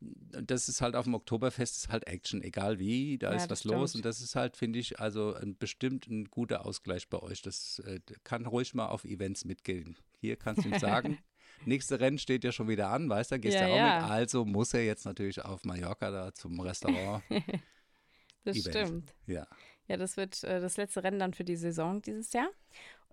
Und 0.00 0.50
das 0.50 0.68
ist 0.68 0.82
halt 0.82 0.94
auf 0.94 1.04
dem 1.04 1.14
Oktoberfest 1.14 1.76
ist 1.76 1.88
halt 1.88 2.06
Action, 2.06 2.42
egal 2.42 2.78
wie, 2.78 3.16
da 3.18 3.30
Ja, 3.30 3.36
ist 3.36 3.48
was 3.50 3.64
los 3.64 3.90
stimmt. 3.90 4.04
und 4.04 4.08
das 4.08 4.20
ist 4.20 4.36
halt, 4.36 4.56
finde 4.56 4.78
ich, 4.78 5.00
also 5.00 5.34
ein, 5.34 5.56
bestimmt 5.56 6.06
ein 6.08 6.26
guter 6.26 6.66
Ausgleich 6.66 7.08
bei 7.08 7.18
euch. 7.20 7.40
Das 7.42 7.78
äh, 7.86 8.00
kann 8.22 8.44
ruhig 8.46 8.74
mal 8.74 8.86
auf 8.86 9.04
Events 9.04 9.44
mitgehen. 9.44 9.96
Hier 10.20 10.36
kannst 10.36 10.64
du 10.64 10.68
ihm 10.68 10.78
sagen, 10.78 11.18
nächste 11.64 11.98
Rennen 11.98 12.18
steht 12.18 12.44
ja 12.44 12.52
schon 12.52 12.68
wieder 12.68 12.88
an, 12.90 13.08
weißt 13.08 13.32
du, 13.32 13.38
gehst 13.40 13.54
Ja, 13.54 13.68
ja, 13.68 13.72
auch 13.72 13.76
ja. 13.76 14.00
mit, 14.02 14.10
also 14.10 14.44
muss 14.44 14.74
er 14.74 14.84
jetzt 14.84 15.06
natürlich 15.06 15.42
auf 15.42 15.64
Mallorca 15.64 16.10
da 16.10 16.34
zum 16.34 16.60
Restaurant. 16.60 17.22
das 18.44 18.56
Event. 18.58 18.66
stimmt. 18.88 19.14
ja. 19.26 19.46
Ja, 19.88 19.96
das 19.96 20.16
wird 20.16 20.42
äh, 20.42 20.60
das 20.60 20.76
letzte 20.78 21.04
Rennen 21.04 21.20
dann 21.20 21.32
für 21.32 21.44
die 21.44 21.54
Saison 21.54 22.02
dieses 22.02 22.32
Jahr. 22.32 22.48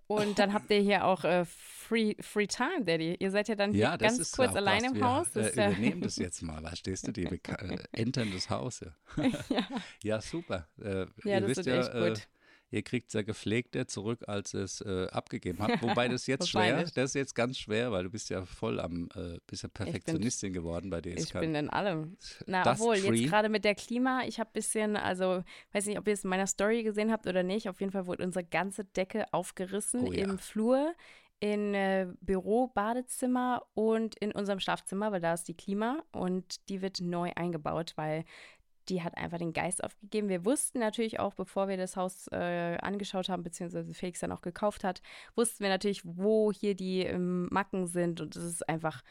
Und 0.06 0.38
dann 0.38 0.52
habt 0.52 0.70
ihr 0.70 0.80
hier 0.80 1.04
auch 1.04 1.24
äh, 1.24 1.44
Free, 1.46 2.14
Free 2.20 2.46
Time, 2.46 2.84
Daddy. 2.84 3.16
Ihr 3.18 3.30
seid 3.30 3.48
ja 3.48 3.54
dann 3.54 3.72
hier 3.72 3.80
Ja, 3.82 3.96
ganz 3.96 4.18
ist 4.18 4.36
kurz 4.36 4.54
allein 4.54 4.84
im 4.84 4.94
Wir, 4.94 5.04
Haus. 5.04 5.30
Das 5.32 5.46
Äh, 5.46 5.48
ist 5.50 5.56
ja- 5.56 5.68
übernehmen 5.70 6.00
das 6.02 6.16
jetzt 6.18 6.42
mal, 6.42 6.60
verstehst 6.60 7.06
du? 7.06 7.12
Die 7.12 7.26
Beka- 7.26 7.60
äh, 7.62 7.78
entern 7.92 8.30
das 8.32 8.48
Haus. 8.50 8.84
Ja, 9.16 9.68
ja 10.02 10.20
super. 10.20 10.66
Äh, 10.82 11.06
Ja, 11.24 11.40
das 11.40 11.48
wisst 11.50 11.64
wird 11.64 11.66
ja, 11.66 11.80
echt 11.80 11.94
äh, 11.94 12.08
gut. 12.10 12.28
Ihr 12.74 12.82
kriegt 12.82 13.06
es 13.06 13.14
ja 13.14 13.22
gepflegter 13.22 13.86
zurück, 13.86 14.24
als 14.26 14.52
es 14.52 14.80
äh, 14.80 15.06
abgegeben 15.12 15.60
hat. 15.60 15.80
Wobei 15.82 16.08
das 16.08 16.26
jetzt 16.26 16.48
schwer, 16.48 16.82
das 16.82 17.10
ist 17.10 17.14
jetzt 17.14 17.34
ganz 17.36 17.56
schwer, 17.56 17.92
weil 17.92 18.02
du 18.02 18.10
bist 18.10 18.30
ja 18.30 18.44
voll 18.44 18.80
am, 18.80 19.08
äh, 19.14 19.38
bist 19.46 19.62
ja 19.62 19.68
Perfektionistin 19.68 20.52
bin, 20.52 20.60
geworden 20.60 20.90
bei 20.90 21.00
DSK. 21.00 21.18
Ich 21.18 21.32
bin 21.34 21.54
in 21.54 21.70
allem. 21.70 22.16
Na, 22.46 22.64
Dust 22.64 22.80
obwohl, 22.80 22.96
free. 22.96 23.16
jetzt 23.16 23.30
gerade 23.30 23.48
mit 23.48 23.64
der 23.64 23.76
Klima, 23.76 24.22
ich 24.26 24.40
habe 24.40 24.50
ein 24.50 24.54
bisschen, 24.54 24.96
also, 24.96 25.44
weiß 25.72 25.86
nicht, 25.86 25.98
ob 25.98 26.08
ihr 26.08 26.14
es 26.14 26.24
in 26.24 26.30
meiner 26.30 26.48
Story 26.48 26.82
gesehen 26.82 27.12
habt 27.12 27.28
oder 27.28 27.44
nicht, 27.44 27.68
auf 27.68 27.78
jeden 27.78 27.92
Fall 27.92 28.06
wurde 28.06 28.24
unsere 28.24 28.44
ganze 28.44 28.84
Decke 28.84 29.32
aufgerissen 29.32 30.08
oh, 30.08 30.12
ja. 30.12 30.24
im 30.24 30.38
Flur 30.38 30.94
in 31.44 31.74
äh, 31.74 32.08
Büro, 32.22 32.68
Badezimmer 32.68 33.66
und 33.74 34.16
in 34.16 34.32
unserem 34.32 34.60
Schlafzimmer, 34.60 35.12
weil 35.12 35.20
da 35.20 35.34
ist 35.34 35.46
die 35.46 35.56
Klima 35.56 36.02
und 36.10 36.68
die 36.68 36.80
wird 36.80 37.00
neu 37.00 37.32
eingebaut, 37.36 37.92
weil 37.96 38.24
die 38.88 39.02
hat 39.02 39.16
einfach 39.16 39.38
den 39.38 39.52
Geist 39.52 39.82
aufgegeben. 39.82 40.28
Wir 40.28 40.44
wussten 40.44 40.78
natürlich 40.78 41.20
auch, 41.20 41.34
bevor 41.34 41.68
wir 41.68 41.76
das 41.76 41.96
Haus 41.96 42.28
äh, 42.32 42.76
angeschaut 42.80 43.28
haben, 43.28 43.42
beziehungsweise 43.42 43.94
Felix 43.94 44.20
dann 44.20 44.32
auch 44.32 44.42
gekauft 44.42 44.84
hat, 44.84 45.02
wussten 45.34 45.62
wir 45.62 45.70
natürlich, 45.70 46.02
wo 46.04 46.52
hier 46.52 46.74
die 46.74 47.00
ähm, 47.00 47.48
Macken 47.50 47.86
sind. 47.86 48.20
Und 48.20 48.36
das 48.36 48.44
ist 48.44 48.68
einfach, 48.68 49.02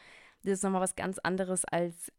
das 0.42 0.54
ist 0.54 0.62
nochmal 0.62 0.80
was 0.82 0.96
ganz 0.96 1.18
anderes 1.18 1.64
als 1.64 2.12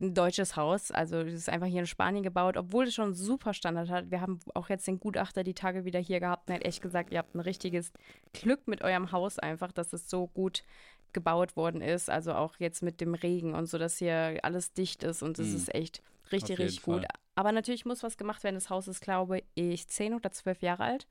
ein 0.00 0.14
deutsches 0.14 0.56
Haus. 0.56 0.90
Also 0.90 1.22
das 1.24 1.34
ist 1.34 1.48
einfach 1.48 1.66
hier 1.66 1.80
in 1.80 1.86
Spanien 1.86 2.22
gebaut, 2.22 2.56
obwohl 2.56 2.84
es 2.84 2.94
schon 2.94 3.14
super 3.14 3.54
Standard 3.54 3.88
hat. 3.88 4.10
Wir 4.10 4.20
haben 4.20 4.40
auch 4.54 4.68
jetzt 4.68 4.86
den 4.86 5.00
Gutachter 5.00 5.44
die 5.44 5.54
Tage 5.54 5.84
wieder 5.84 6.00
hier 6.00 6.20
gehabt 6.20 6.48
und 6.48 6.54
er 6.54 6.60
hat 6.60 6.66
echt 6.66 6.82
gesagt, 6.82 7.12
ihr 7.12 7.18
habt 7.18 7.34
ein 7.34 7.40
richtiges 7.40 7.92
Glück 8.32 8.66
mit 8.68 8.82
eurem 8.82 9.12
Haus 9.12 9.38
einfach, 9.38 9.72
dass 9.72 9.92
es 9.92 10.08
so 10.10 10.26
gut 10.26 10.64
gebaut 11.12 11.56
worden 11.56 11.80
ist. 11.80 12.10
Also 12.10 12.34
auch 12.34 12.56
jetzt 12.58 12.82
mit 12.82 13.00
dem 13.00 13.14
Regen 13.14 13.54
und 13.54 13.66
so, 13.66 13.78
dass 13.78 13.98
hier 13.98 14.38
alles 14.42 14.72
dicht 14.72 15.02
ist 15.02 15.22
und 15.22 15.38
es 15.38 15.48
mhm. 15.48 15.56
ist 15.56 15.74
echt 15.74 16.02
Richtig, 16.32 16.58
richtig 16.58 16.82
gut. 16.82 17.02
Fall. 17.02 17.06
Aber 17.34 17.52
natürlich 17.52 17.84
muss 17.84 18.02
was 18.02 18.16
gemacht 18.16 18.44
werden. 18.44 18.56
Das 18.56 18.70
Haus 18.70 18.88
ist, 18.88 19.00
glaube 19.00 19.42
ich, 19.54 19.88
zehn 19.88 20.14
oder 20.14 20.30
zwölf 20.30 20.62
Jahre 20.62 20.84
alt. 20.84 21.06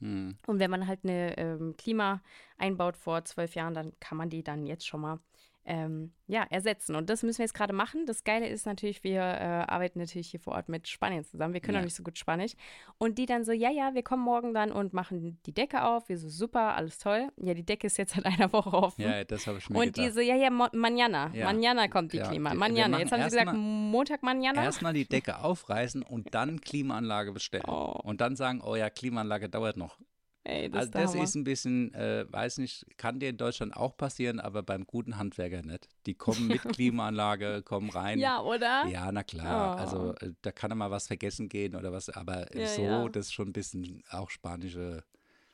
Hm. 0.00 0.36
Und 0.46 0.58
wenn 0.58 0.70
man 0.70 0.86
halt 0.86 1.00
eine 1.04 1.36
ähm, 1.38 1.76
Klima 1.76 2.22
einbaut 2.58 2.96
vor 2.96 3.24
zwölf 3.24 3.54
Jahren, 3.54 3.74
dann 3.74 3.92
kann 4.00 4.18
man 4.18 4.30
die 4.30 4.42
dann 4.42 4.66
jetzt 4.66 4.86
schon 4.86 5.00
mal 5.00 5.20
ähm, 5.64 6.12
ja, 6.26 6.44
ersetzen. 6.50 6.96
Und 6.96 7.10
das 7.10 7.22
müssen 7.22 7.38
wir 7.38 7.44
jetzt 7.44 7.54
gerade 7.54 7.72
machen. 7.72 8.06
Das 8.06 8.24
Geile 8.24 8.48
ist 8.48 8.66
natürlich, 8.66 9.04
wir 9.04 9.20
äh, 9.20 9.64
arbeiten 9.68 9.98
natürlich 9.98 10.28
hier 10.28 10.40
vor 10.40 10.54
Ort 10.54 10.68
mit 10.68 10.88
Spanien 10.88 11.24
zusammen. 11.24 11.54
Wir 11.54 11.60
können 11.60 11.74
ja. 11.74 11.80
auch 11.80 11.84
nicht 11.84 11.94
so 11.94 12.02
gut 12.02 12.18
Spanisch. 12.18 12.52
Und 12.98 13.18
die 13.18 13.26
dann 13.26 13.44
so, 13.44 13.52
ja, 13.52 13.70
ja, 13.70 13.94
wir 13.94 14.02
kommen 14.02 14.22
morgen 14.22 14.54
dann 14.54 14.72
und 14.72 14.92
machen 14.92 15.38
die 15.46 15.52
Decke 15.52 15.84
auf. 15.84 16.08
Wir 16.08 16.18
so, 16.18 16.28
super, 16.28 16.74
alles 16.74 16.98
toll. 16.98 17.28
Ja, 17.36 17.54
die 17.54 17.64
Decke 17.64 17.86
ist 17.86 17.98
jetzt 17.98 18.14
seit 18.14 18.24
einer 18.26 18.52
Woche 18.52 18.72
offen. 18.72 19.02
Ja, 19.02 19.24
das 19.24 19.46
habe 19.46 19.58
ich 19.58 19.70
mir 19.70 19.78
Und 19.78 19.94
gedacht. 19.94 20.06
die 20.06 20.10
so, 20.10 20.20
ja, 20.20 20.34
ja, 20.34 20.48
mañana. 20.48 21.32
Ja. 21.34 21.48
Mañana 21.48 21.88
kommt 21.88 22.12
die 22.12 22.18
ja, 22.18 22.28
Klima. 22.28 22.52
Mañana. 22.52 22.98
Jetzt 22.98 23.12
haben 23.12 23.22
sie 23.22 23.36
gesagt, 23.36 23.52
Montag, 23.54 24.22
mañana. 24.22 24.64
Erstmal 24.64 24.94
die 24.94 25.06
Decke 25.06 25.38
aufreißen 25.38 26.02
und 26.02 26.34
dann 26.34 26.60
Klimaanlage 26.60 27.32
bestellen. 27.32 27.62
Oh. 27.72 27.98
Und 28.02 28.20
dann 28.20 28.36
sagen, 28.36 28.60
oh 28.62 28.76
ja, 28.76 28.90
Klimaanlage 28.90 29.48
dauert 29.48 29.76
noch. 29.76 29.96
Ey, 30.44 30.68
das 30.68 30.92
also 30.92 30.92
das 30.92 31.14
ist 31.14 31.34
ein 31.36 31.44
bisschen, 31.44 31.94
äh, 31.94 32.26
weiß 32.28 32.58
nicht, 32.58 32.84
kann 32.96 33.20
dir 33.20 33.28
in 33.28 33.36
Deutschland 33.36 33.76
auch 33.76 33.96
passieren, 33.96 34.40
aber 34.40 34.64
beim 34.64 34.84
guten 34.86 35.16
Handwerker 35.16 35.62
nicht. 35.62 35.88
Die 36.06 36.14
kommen 36.14 36.48
mit 36.48 36.62
Klimaanlage, 36.74 37.62
kommen 37.62 37.90
rein. 37.90 38.18
Ja, 38.18 38.40
oder? 38.40 38.86
Ja, 38.86 39.12
na 39.12 39.22
klar. 39.22 39.78
Also, 39.78 39.96
oh. 39.96 40.14
Also 40.20 40.34
da 40.42 40.50
kann 40.50 40.72
er 40.72 40.74
mal 40.74 40.90
was 40.90 41.06
vergessen 41.06 41.48
gehen 41.48 41.76
oder 41.76 41.92
was, 41.92 42.08
aber 42.08 42.54
ja, 42.56 42.66
so, 42.66 42.82
ja. 42.82 43.08
das 43.08 43.26
ist 43.26 43.32
schon 43.34 43.48
ein 43.50 43.52
bisschen 43.52 44.02
auch 44.10 44.30
spanische 44.30 45.04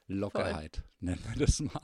Lockerheit, 0.06 0.76
Voll. 0.76 0.84
nennen 1.00 1.24
wir 1.28 1.46
das 1.46 1.60
mal. 1.60 1.80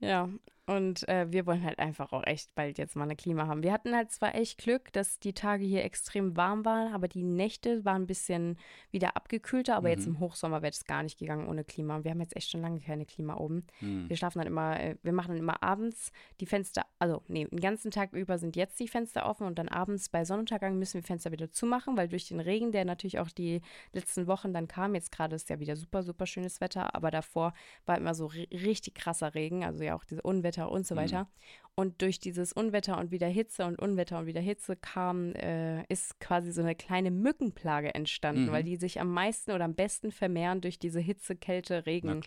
Ja, 0.00 0.28
und 0.66 1.08
äh, 1.08 1.26
wir 1.32 1.44
wollen 1.46 1.64
halt 1.64 1.80
einfach 1.80 2.12
auch 2.12 2.24
echt 2.24 2.54
bald 2.54 2.78
jetzt 2.78 2.94
mal 2.94 3.02
eine 3.02 3.16
Klima 3.16 3.48
haben. 3.48 3.64
Wir 3.64 3.72
hatten 3.72 3.96
halt 3.96 4.12
zwar 4.12 4.36
echt 4.36 4.58
Glück, 4.58 4.92
dass 4.92 5.18
die 5.18 5.32
Tage 5.32 5.64
hier 5.64 5.82
extrem 5.82 6.36
warm 6.36 6.64
waren, 6.64 6.94
aber 6.94 7.08
die 7.08 7.24
Nächte 7.24 7.84
waren 7.84 8.02
ein 8.02 8.06
bisschen 8.06 8.56
wieder 8.92 9.16
abgekühlter. 9.16 9.74
Aber 9.74 9.88
mhm. 9.88 9.94
jetzt 9.94 10.06
im 10.06 10.20
Hochsommer 10.20 10.62
wäre 10.62 10.70
es 10.70 10.84
gar 10.84 11.02
nicht 11.02 11.18
gegangen 11.18 11.48
ohne 11.48 11.64
Klima. 11.64 11.96
Und 11.96 12.04
wir 12.04 12.12
haben 12.12 12.20
jetzt 12.20 12.36
echt 12.36 12.48
schon 12.48 12.62
lange 12.62 12.78
keine 12.78 13.06
Klima 13.06 13.38
oben. 13.38 13.66
Mhm. 13.80 14.08
Wir 14.08 14.16
schlafen 14.16 14.38
dann 14.38 14.46
immer, 14.46 14.78
äh, 14.78 14.96
wir 15.02 15.12
machen 15.12 15.30
dann 15.30 15.38
immer 15.38 15.60
abends 15.64 16.12
die 16.40 16.46
Fenster, 16.46 16.86
also 17.00 17.24
nee, 17.26 17.44
den 17.44 17.60
ganzen 17.60 17.90
Tag 17.90 18.12
über 18.12 18.38
sind 18.38 18.54
jetzt 18.54 18.78
die 18.78 18.88
Fenster 18.88 19.26
offen 19.26 19.48
und 19.48 19.58
dann 19.58 19.68
abends 19.68 20.10
bei 20.10 20.24
Sonnenuntergang 20.24 20.78
müssen 20.78 20.94
wir 20.94 21.02
Fenster 21.02 21.32
wieder 21.32 21.50
zumachen, 21.50 21.96
weil 21.96 22.08
durch 22.08 22.28
den 22.28 22.38
Regen, 22.38 22.70
der 22.70 22.84
natürlich 22.84 23.18
auch 23.18 23.30
die 23.30 23.62
letzten 23.92 24.28
Wochen 24.28 24.52
dann 24.52 24.68
kam, 24.68 24.94
jetzt 24.94 25.10
gerade 25.10 25.34
ist 25.34 25.50
ja 25.50 25.58
wieder 25.58 25.74
super, 25.74 26.04
super 26.04 26.26
schönes 26.26 26.60
Wetter, 26.60 26.94
aber 26.94 27.10
davor 27.10 27.52
war 27.84 27.98
immer 27.98 28.14
so 28.14 28.26
richtig 28.26 28.94
krasser 28.94 29.34
Regen, 29.34 29.64
also 29.64 29.82
ja 29.82 29.96
auch 29.96 30.04
diese 30.04 30.22
Unwetter 30.22 30.51
Unwetter 30.52 30.70
und 30.70 30.86
so 30.86 30.94
mhm. 30.94 30.98
weiter. 30.98 31.24
Mhm. 31.24 31.28
Und 31.74 32.02
durch 32.02 32.20
dieses 32.20 32.52
Unwetter 32.52 32.98
und 32.98 33.10
wieder 33.10 33.28
Hitze 33.28 33.64
und 33.64 33.78
Unwetter 33.78 34.18
und 34.18 34.26
wieder 34.26 34.40
Hitze 34.40 34.76
kam, 34.76 35.34
äh, 35.34 35.84
ist 35.84 36.20
quasi 36.20 36.52
so 36.52 36.60
eine 36.60 36.74
kleine 36.74 37.10
Mückenplage 37.10 37.94
entstanden, 37.94 38.46
mhm. 38.46 38.52
weil 38.52 38.62
die 38.62 38.76
sich 38.76 39.00
am 39.00 39.12
meisten 39.12 39.52
oder 39.52 39.64
am 39.64 39.74
besten 39.74 40.12
vermehren 40.12 40.60
durch 40.60 40.78
diese 40.78 41.00
Hitze, 41.00 41.34
Kälte, 41.34 41.86
Regen. 41.86 42.22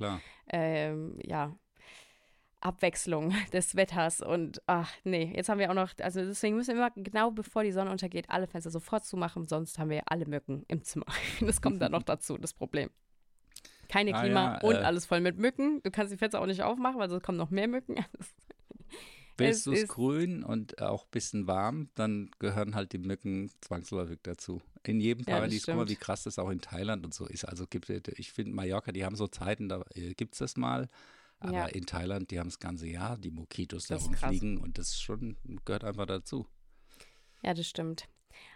Ähm, 0.49 1.19
ja, 1.23 1.55
Abwechslung 2.59 3.35
des 3.53 3.75
Wetters 3.75 4.21
und 4.21 4.63
ach 4.65 4.91
nee, 5.03 5.31
jetzt 5.35 5.49
haben 5.49 5.59
wir 5.59 5.69
auch 5.69 5.75
noch, 5.75 5.91
also 6.01 6.21
deswegen 6.21 6.55
müssen 6.55 6.75
wir 6.75 6.87
immer 6.87 6.91
genau 6.95 7.29
bevor 7.29 7.61
die 7.61 7.71
Sonne 7.71 7.91
untergeht, 7.91 8.31
alle 8.31 8.47
Fenster 8.47 8.71
sofort 8.71 9.05
zumachen, 9.05 9.45
sonst 9.45 9.77
haben 9.77 9.91
wir 9.91 10.01
alle 10.07 10.25
Mücken 10.25 10.65
im 10.67 10.83
Zimmer. 10.83 11.05
Das 11.41 11.61
kommt 11.61 11.79
dann 11.79 11.91
noch 11.91 12.03
dazu, 12.03 12.39
das 12.39 12.53
Problem. 12.53 12.89
Keine 13.95 14.13
ah, 14.13 14.21
Klima 14.21 14.53
ja, 14.55 14.61
und 14.61 14.75
äh, 14.75 14.79
alles 14.79 15.05
voll 15.05 15.21
mit 15.21 15.37
Mücken. 15.37 15.81
Du 15.83 15.89
kannst 15.89 16.11
die 16.11 16.17
Fenster 16.17 16.41
auch 16.41 16.45
nicht 16.47 16.61
aufmachen, 16.61 16.99
weil 16.99 17.09
sonst 17.09 17.23
kommen 17.23 17.37
noch 17.37 17.49
mehr 17.49 17.69
Mücken. 17.69 17.95
Willst 19.37 19.65
du 19.65 19.71
es 19.71 19.87
grün 19.87 20.43
und 20.43 20.81
auch 20.81 21.05
ein 21.05 21.11
bisschen 21.11 21.47
warm, 21.47 21.89
dann 21.95 22.29
gehören 22.39 22.75
halt 22.75 22.91
die 22.91 22.97
Mücken 22.97 23.51
zwangsläufig 23.61 24.19
dazu. 24.23 24.61
In 24.83 24.99
jedem 24.99 25.23
Paradies, 25.23 25.65
ja, 25.65 25.73
guck 25.73 25.83
mal, 25.83 25.89
wie 25.89 25.95
krass 25.95 26.23
das 26.23 26.39
auch 26.39 26.49
in 26.49 26.59
Thailand 26.59 27.05
und 27.05 27.13
so 27.13 27.25
ist. 27.25 27.45
Also 27.45 27.67
gibt 27.67 27.89
ich 27.89 28.33
finde 28.33 28.51
Mallorca, 28.51 28.91
die 28.91 29.05
haben 29.05 29.15
so 29.15 29.27
Zeiten, 29.27 29.69
da 29.69 29.81
äh, 29.93 30.13
gibt 30.13 30.33
es 30.33 30.39
das 30.39 30.57
mal. 30.57 30.89
Aber 31.39 31.53
ja. 31.53 31.65
in 31.67 31.85
Thailand, 31.85 32.31
die 32.31 32.39
haben 32.39 32.49
das 32.49 32.59
ganze 32.59 32.87
Jahr 32.87 33.17
die 33.17 33.31
Mokitos 33.31 33.87
da 33.87 33.95
rumfliegen 33.95 34.57
und 34.57 34.77
das 34.77 34.99
schon 34.99 35.37
gehört 35.63 35.85
einfach 35.85 36.05
dazu. 36.05 36.47
Ja, 37.43 37.53
das 37.53 37.67
stimmt. 37.67 38.09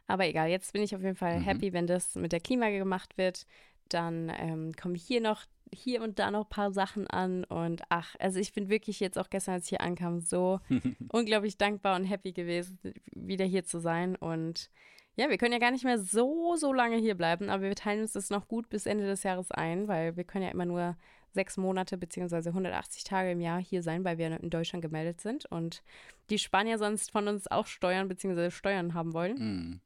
Aber 0.07 0.27
egal, 0.27 0.49
jetzt 0.49 0.73
bin 0.73 0.81
ich 0.81 0.95
auf 0.95 1.01
jeden 1.01 1.15
Fall 1.15 1.39
mhm. 1.39 1.43
happy, 1.43 1.71
wenn 1.71 1.87
das 1.87 2.15
mit 2.15 2.31
der 2.31 2.39
Klima 2.39 2.69
gemacht 2.69 3.17
wird. 3.17 3.45
Dann 3.89 4.31
ähm, 4.37 4.73
kommen 4.73 4.95
hier 4.95 5.21
noch, 5.21 5.45
hier 5.73 6.01
und 6.01 6.19
da 6.19 6.31
noch 6.31 6.45
ein 6.45 6.49
paar 6.49 6.71
Sachen 6.71 7.07
an. 7.07 7.43
Und 7.43 7.81
ach, 7.89 8.15
also 8.19 8.39
ich 8.39 8.53
bin 8.53 8.69
wirklich 8.69 8.99
jetzt 8.99 9.17
auch 9.17 9.29
gestern, 9.29 9.55
als 9.55 9.65
ich 9.65 9.69
hier 9.69 9.81
ankam, 9.81 10.19
so 10.19 10.59
unglaublich 11.11 11.57
dankbar 11.57 11.95
und 11.95 12.05
happy 12.05 12.31
gewesen, 12.31 12.79
wieder 13.13 13.45
hier 13.45 13.63
zu 13.63 13.79
sein. 13.79 14.15
Und 14.15 14.69
ja, 15.15 15.29
wir 15.29 15.37
können 15.37 15.53
ja 15.53 15.59
gar 15.59 15.71
nicht 15.71 15.83
mehr 15.83 15.99
so, 15.99 16.55
so 16.55 16.71
lange 16.71 16.97
hier 16.97 17.15
bleiben, 17.15 17.49
aber 17.49 17.63
wir 17.63 17.75
teilen 17.75 18.01
uns 18.01 18.13
das 18.13 18.29
noch 18.29 18.47
gut 18.47 18.69
bis 18.69 18.85
Ende 18.85 19.05
des 19.05 19.23
Jahres 19.23 19.51
ein, 19.51 19.87
weil 19.87 20.15
wir 20.15 20.23
können 20.23 20.45
ja 20.45 20.51
immer 20.51 20.65
nur 20.65 20.95
sechs 21.31 21.57
Monate 21.57 21.97
beziehungsweise 21.97 22.49
180 22.49 23.03
Tage 23.03 23.31
im 23.31 23.41
Jahr 23.41 23.59
hier 23.59 23.83
sein, 23.83 24.03
weil 24.03 24.17
wir 24.17 24.39
in 24.39 24.49
Deutschland 24.49 24.81
gemeldet 24.81 25.21
sind 25.21 25.45
und 25.45 25.83
die 26.29 26.39
Spanier 26.39 26.77
sonst 26.77 27.11
von 27.11 27.27
uns 27.27 27.47
auch 27.47 27.67
Steuern 27.67 28.07
beziehungsweise 28.07 28.51
Steuern 28.51 28.93
haben 28.93 29.13
wollen. 29.13 29.35
Mm. 29.37 29.81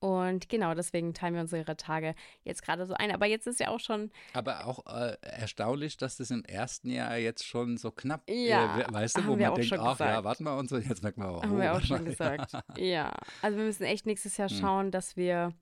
Und 0.00 0.48
genau, 0.48 0.74
deswegen 0.74 1.12
teilen 1.12 1.34
wir 1.34 1.40
unsere 1.40 1.76
Tage 1.76 2.14
jetzt 2.44 2.62
gerade 2.62 2.86
so 2.86 2.94
ein. 2.94 3.10
Aber 3.10 3.26
jetzt 3.26 3.46
ist 3.46 3.58
ja 3.58 3.68
auch 3.68 3.80
schon. 3.80 4.10
Aber 4.32 4.66
auch 4.66 4.86
äh, 4.86 5.16
erstaunlich, 5.22 5.96
dass 5.96 6.16
das 6.16 6.30
im 6.30 6.44
ersten 6.44 6.90
Jahr 6.90 7.16
jetzt 7.16 7.44
schon 7.44 7.76
so 7.76 7.90
knapp, 7.90 8.22
ja, 8.28 8.78
äh, 8.78 8.92
weißt 8.92 9.18
du, 9.18 9.26
wo 9.26 9.36
man 9.36 9.54
denkt, 9.54 9.72
ach 9.72 9.98
ja, 9.98 10.22
warte 10.22 10.42
mal 10.44 10.56
und 10.56 10.68
so, 10.68 10.78
jetzt 10.78 11.02
merkt 11.02 11.18
man 11.18 11.28
auch. 11.28 11.42
Haben 11.42 11.56
oh, 11.56 11.60
wir 11.60 11.74
auch 11.74 11.80
schon 11.80 12.04
mal. 12.04 12.10
gesagt. 12.10 12.52
Ja, 12.76 13.12
also 13.42 13.58
wir 13.58 13.64
müssen 13.64 13.84
echt 13.84 14.06
nächstes 14.06 14.36
Jahr 14.36 14.48
hm. 14.48 14.56
schauen, 14.56 14.84
hm. 14.86 14.90
dass 14.92 15.16
wir 15.16 15.52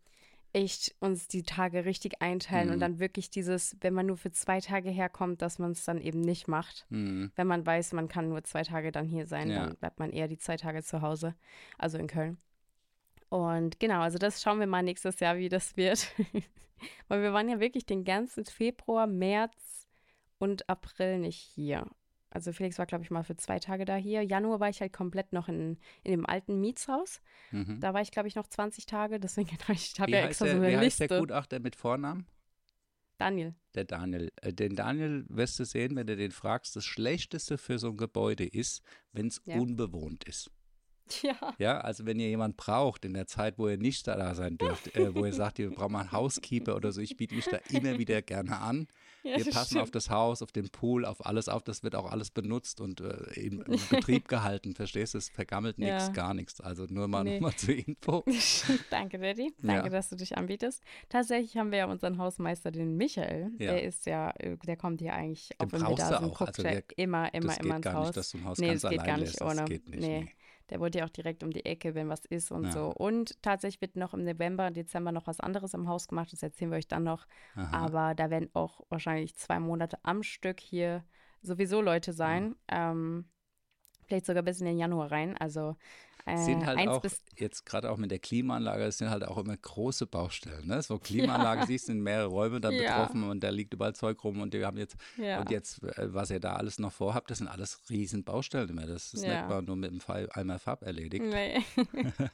echt 0.52 0.94
uns 1.00 1.28
die 1.28 1.42
Tage 1.42 1.84
richtig 1.84 2.22
einteilen 2.22 2.68
hm. 2.68 2.74
und 2.74 2.80
dann 2.80 2.98
wirklich 2.98 3.30
dieses, 3.30 3.76
wenn 3.80 3.94
man 3.94 4.06
nur 4.06 4.16
für 4.16 4.30
zwei 4.32 4.60
Tage 4.60 4.90
herkommt, 4.90 5.42
dass 5.42 5.58
man 5.58 5.72
es 5.72 5.84
dann 5.84 6.00
eben 6.00 6.20
nicht 6.20 6.48
macht. 6.48 6.86
Hm. 6.90 7.30
Wenn 7.36 7.46
man 7.46 7.64
weiß, 7.64 7.92
man 7.92 8.08
kann 8.08 8.28
nur 8.28 8.42
zwei 8.44 8.62
Tage 8.62 8.92
dann 8.92 9.06
hier 9.06 9.26
sein, 9.26 9.50
ja. 9.50 9.64
dann 9.64 9.76
bleibt 9.76 9.98
man 9.98 10.10
eher 10.10 10.28
die 10.28 10.38
zwei 10.38 10.56
Tage 10.56 10.82
zu 10.82 11.02
Hause, 11.02 11.34
also 11.78 11.98
in 11.98 12.06
Köln. 12.06 12.38
Und 13.28 13.80
genau, 13.80 14.00
also 14.00 14.18
das 14.18 14.42
schauen 14.42 14.60
wir 14.60 14.66
mal 14.66 14.82
nächstes 14.82 15.20
Jahr, 15.20 15.36
wie 15.36 15.48
das 15.48 15.76
wird. 15.76 16.06
Weil 17.08 17.22
wir 17.22 17.32
waren 17.32 17.48
ja 17.48 17.60
wirklich 17.60 17.86
den 17.86 18.04
ganzen 18.04 18.44
Februar, 18.44 19.06
März 19.06 19.88
und 20.38 20.68
April 20.68 21.18
nicht 21.18 21.38
hier. 21.38 21.86
Also 22.30 22.52
Felix 22.52 22.78
war, 22.78 22.86
glaube 22.86 23.02
ich, 23.02 23.10
mal 23.10 23.22
für 23.22 23.36
zwei 23.36 23.58
Tage 23.58 23.86
da 23.86 23.96
hier. 23.96 24.22
Januar 24.22 24.60
war 24.60 24.68
ich 24.68 24.80
halt 24.80 24.92
komplett 24.92 25.32
noch 25.32 25.48
in, 25.48 25.78
in 26.02 26.10
dem 26.10 26.26
alten 26.26 26.60
Mietshaus. 26.60 27.22
Mhm. 27.50 27.80
Da 27.80 27.94
war 27.94 28.02
ich, 28.02 28.10
glaube 28.10 28.28
ich, 28.28 28.34
noch 28.34 28.46
20 28.46 28.84
Tage. 28.84 29.18
Deswegen 29.18 29.50
habe 29.62 29.72
ich 29.72 29.94
hab 29.98 30.08
ja 30.08 30.20
extra 30.20 30.44
der, 30.44 30.54
so 30.54 30.60
eine 30.60 30.68
wie 30.68 30.84
Liste. 30.84 31.04
Heißt 31.04 31.10
der 31.12 31.20
Gutachter 31.20 31.60
mit 31.60 31.76
Vornamen? 31.76 32.26
Daniel. 33.16 33.54
Der 33.74 33.84
Daniel. 33.84 34.30
Äh, 34.42 34.52
den 34.52 34.76
Daniel 34.76 35.24
wirst 35.28 35.58
du 35.58 35.64
sehen, 35.64 35.96
wenn 35.96 36.06
du 36.06 36.16
den 36.16 36.30
fragst, 36.30 36.76
das 36.76 36.84
Schlechteste 36.84 37.56
für 37.56 37.78
so 37.78 37.88
ein 37.88 37.96
Gebäude 37.96 38.44
ist, 38.44 38.82
wenn 39.12 39.28
es 39.28 39.40
ja. 39.46 39.56
unbewohnt 39.56 40.24
ist. 40.24 40.50
Ja. 41.22 41.54
Ja, 41.58 41.80
also 41.80 42.04
wenn 42.06 42.18
ihr 42.20 42.28
jemand 42.28 42.56
braucht 42.56 43.04
in 43.04 43.14
der 43.14 43.26
Zeit, 43.26 43.58
wo 43.58 43.68
ihr 43.68 43.76
nicht 43.78 44.06
da 44.06 44.34
sein 44.34 44.58
dürft, 44.58 44.94
äh, 44.96 45.14
wo 45.14 45.24
ihr 45.24 45.32
sagt, 45.32 45.58
ihr 45.58 45.70
braucht 45.70 45.90
mal 45.90 46.00
einen 46.00 46.12
Housekeeper 46.12 46.76
oder 46.76 46.92
so, 46.92 47.00
ich 47.00 47.16
biete 47.16 47.34
mich 47.34 47.44
da 47.46 47.58
immer 47.70 47.98
wieder 47.98 48.22
gerne 48.22 48.58
an. 48.58 48.88
Ja, 49.22 49.38
Wir 49.38 49.44
das 49.44 49.54
passen 49.54 49.66
stimmt. 49.70 49.82
auf 49.82 49.90
das 49.90 50.08
Haus, 50.10 50.40
auf 50.40 50.52
den 50.52 50.68
Pool, 50.68 51.04
auf 51.04 51.26
alles 51.26 51.48
auf. 51.48 51.64
Das 51.64 51.82
wird 51.82 51.96
auch 51.96 52.08
alles 52.10 52.30
benutzt 52.30 52.80
und 52.80 53.00
äh, 53.00 53.14
im, 53.34 53.60
im 53.62 53.80
Betrieb 53.90 54.28
gehalten. 54.28 54.74
Verstehst 54.74 55.14
du? 55.14 55.18
Es 55.18 55.28
vergammelt 55.30 55.78
nichts, 55.78 56.06
Ja. 56.06 56.12
gar 56.12 56.32
nichts. 56.34 56.60
Also 56.60 56.86
nur 56.88 57.08
mal, 57.08 57.24
Nee. 57.24 57.34
noch 57.40 57.48
mal 57.50 57.56
zur 57.56 57.74
Info. 57.74 58.24
Danke, 58.90 59.18
Daddy. 59.18 59.52
Danke, 59.62 59.84
Ja. 59.84 59.88
dass 59.88 60.10
du 60.10 60.16
dich 60.16 60.36
anbietest. 60.36 60.82
Tatsächlich 61.08 61.56
haben 61.56 61.72
wir 61.72 61.78
ja 61.78 61.86
unseren 61.86 62.18
Hausmeister, 62.18 62.70
den 62.70 62.96
Michael. 62.96 63.50
Der 63.58 63.82
ist 63.82 64.06
ja, 64.06 64.30
äh, 64.38 64.56
der 64.58 64.76
kommt 64.76 65.00
hier 65.00 65.14
eigentlich, 65.14 65.48
Den 65.48 65.66
auch 65.68 65.72
wenn 65.72 65.80
wir 65.82 65.94
da 65.96 66.06
sind, 66.20 66.30
auch. 66.30 66.40
Also 66.42 66.62
er 66.62 66.82
der- 66.82 66.84
immer, 66.96 67.34
immer, 67.34 67.46
das 67.48 67.56
immer 67.58 67.64
geht 67.68 67.74
ins 67.76 67.82
gar 67.84 67.94
Haus. 67.94 68.06
nicht, 68.06 68.16
dass 68.16 68.30
du 68.30 68.38
ein 68.38 68.44
Haus 68.44 68.58
nee, 68.58 68.66
ganz 68.68 68.82
das 68.82 68.90
geht 68.92 69.00
allein 69.00 69.08
gar 69.10 69.18
lässt. 69.18 69.32
nicht 69.32 69.40
Das 69.40 69.58
ohne. 69.58 69.64
geht 69.64 69.88
nicht. 69.88 70.00
nee. 70.00 70.20
nee. 70.20 70.32
Der 70.70 70.80
wohnt 70.80 70.94
ja 70.94 71.04
auch 71.04 71.10
direkt 71.10 71.42
um 71.42 71.50
die 71.50 71.64
Ecke, 71.64 71.94
wenn 71.94 72.08
was 72.08 72.24
ist 72.24 72.50
und 72.50 72.64
Ja. 72.64 72.72
so. 72.72 72.92
Und 72.92 73.40
tatsächlich 73.42 73.80
wird 73.80 73.96
noch 73.96 74.14
im 74.14 74.24
November, 74.24 74.70
Dezember 74.70 75.12
noch 75.12 75.26
was 75.26 75.40
anderes 75.40 75.74
im 75.74 75.88
Haus 75.88 76.08
gemacht. 76.08 76.32
Das 76.32 76.42
erzählen 76.42 76.70
wir 76.70 76.78
euch 76.78 76.88
dann 76.88 77.04
noch. 77.04 77.26
Aha. 77.54 77.84
Aber 77.84 78.14
da 78.14 78.30
werden 78.30 78.50
auch 78.54 78.80
wahrscheinlich 78.88 79.36
zwei 79.36 79.60
Monate 79.60 79.98
am 80.02 80.22
Stück 80.22 80.60
hier 80.60 81.04
sowieso 81.42 81.80
Leute 81.80 82.12
sein. 82.12 82.56
Ähm, 82.68 83.26
vielleicht 84.06 84.26
sogar 84.26 84.42
bis 84.42 84.60
in 84.60 84.66
den 84.66 84.78
Januar 84.78 85.10
rein. 85.12 85.36
Also 85.36 85.76
äh, 86.26 86.36
sind 86.36 86.66
halt 86.66 86.78
eins 86.78 86.88
auch, 86.90 87.04
jetzt 87.36 87.64
gerade 87.64 87.90
auch 87.90 87.96
mit 87.96 88.10
der 88.10 88.18
Klimaanlage, 88.18 88.84
es 88.84 88.98
sind 88.98 89.10
halt 89.10 89.24
auch 89.24 89.38
immer 89.38 89.56
große 89.56 90.06
Baustellen. 90.06 90.66
Ne? 90.66 90.82
So 90.82 90.98
Klimaanlage 90.98 91.66
siehst, 91.66 91.86
sind 91.86 92.00
mehrere 92.00 92.26
Räume 92.26 92.60
dann 92.60 92.74
Ja. 92.74 92.82
betroffen 92.82 93.24
und 93.24 93.42
da 93.42 93.50
liegt 93.50 93.72
überall 93.72 93.94
Zeug 93.94 94.22
rum 94.24 94.40
und 94.40 94.52
die 94.52 94.64
haben 94.64 94.76
jetzt, 94.76 94.96
ja. 95.16 95.40
und 95.40 95.50
jetzt, 95.50 95.82
äh, 95.82 96.12
was 96.12 96.30
ihr 96.30 96.40
da 96.40 96.54
alles 96.54 96.78
noch 96.78 96.92
vorhabt, 96.92 97.30
das 97.30 97.38
sind 97.38 97.48
alles 97.48 97.80
riesen 97.88 98.24
Baustellen 98.24 98.68
immer. 98.68 98.86
Das 98.86 99.14
ist 99.14 99.24
Ja. 99.24 99.34
nicht 99.40 99.48
mal 99.48 99.62
nur 99.62 99.76
mit 99.76 99.90
dem 99.90 100.00
Fall 100.00 100.28
einmal 100.32 100.58
Farb 100.58 100.82
erledigt. 100.82 101.24
Nee. 101.24 101.62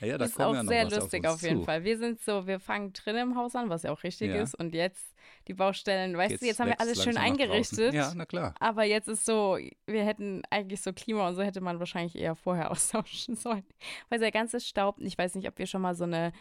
Ja, 0.00 0.06
ja 0.08 0.18
da 0.18 0.24
ist 0.24 0.34
kommen 0.34 0.48
auch 0.48 0.54
ja 0.54 0.62
noch 0.62 0.70
sehr 0.70 0.84
lustig 0.90 1.26
auf, 1.26 1.34
auf, 1.34 1.42
jeden 1.42 1.60
zu. 1.60 1.64
Fall. 1.64 1.84
Wir 1.84 1.98
sind 1.98 2.20
so, 2.20 2.46
wir 2.46 2.60
fangen 2.60 2.92
drin 2.92 3.16
im 3.16 3.36
Haus 3.36 3.54
an, 3.54 3.68
was 3.68 3.82
ja 3.82 3.92
auch 3.92 4.02
richtig 4.02 4.30
Ja. 4.30 4.42
ist. 4.42 4.54
Und 4.54 4.74
jetzt 4.74 5.13
die 5.48 5.54
Baustellen, 5.54 6.16
weißt 6.16 6.42
du, 6.42 6.46
jetzt 6.46 6.60
haben 6.60 6.68
wir 6.68 6.80
alles 6.80 7.02
schön 7.02 7.16
eingerichtet. 7.16 7.94
Ja, 7.94 8.12
na 8.14 8.26
klar. 8.26 8.54
Aber 8.60 8.84
jetzt 8.84 9.08
ist 9.08 9.24
so, 9.24 9.58
wir 9.86 10.04
hätten 10.04 10.42
eigentlich 10.50 10.80
so 10.80 10.92
Klima 10.92 11.28
und 11.28 11.34
so 11.34 11.42
hätte 11.42 11.60
man 11.60 11.78
wahrscheinlich 11.78 12.16
eher 12.16 12.34
vorher 12.36 12.70
austauschen 12.72 13.36
sollen. 13.36 13.64
Weil 14.08 14.18
der 14.18 14.32
ganze 14.32 14.60
Staub, 14.60 14.96
ich 15.00 15.18
weiß 15.18 15.34
nicht, 15.34 15.48
ob 15.48 15.58
wir 15.58 15.66
schon 15.66 15.82
mal 15.82 15.94
so 15.94 16.04
eine, 16.04 16.32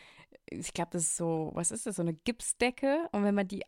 ich 0.46 0.74
glaube, 0.74 0.92
das 0.92 1.04
ist 1.04 1.18
so, 1.18 1.52
was 1.54 1.72
ist 1.72 1.86
das, 1.86 1.96
so 1.98 2.02
eine 2.02 2.14
Gipsdecke. 2.14 3.08
Und 3.12 3.24
wenn 3.24 3.36
man 3.36 3.48
die 3.48 3.64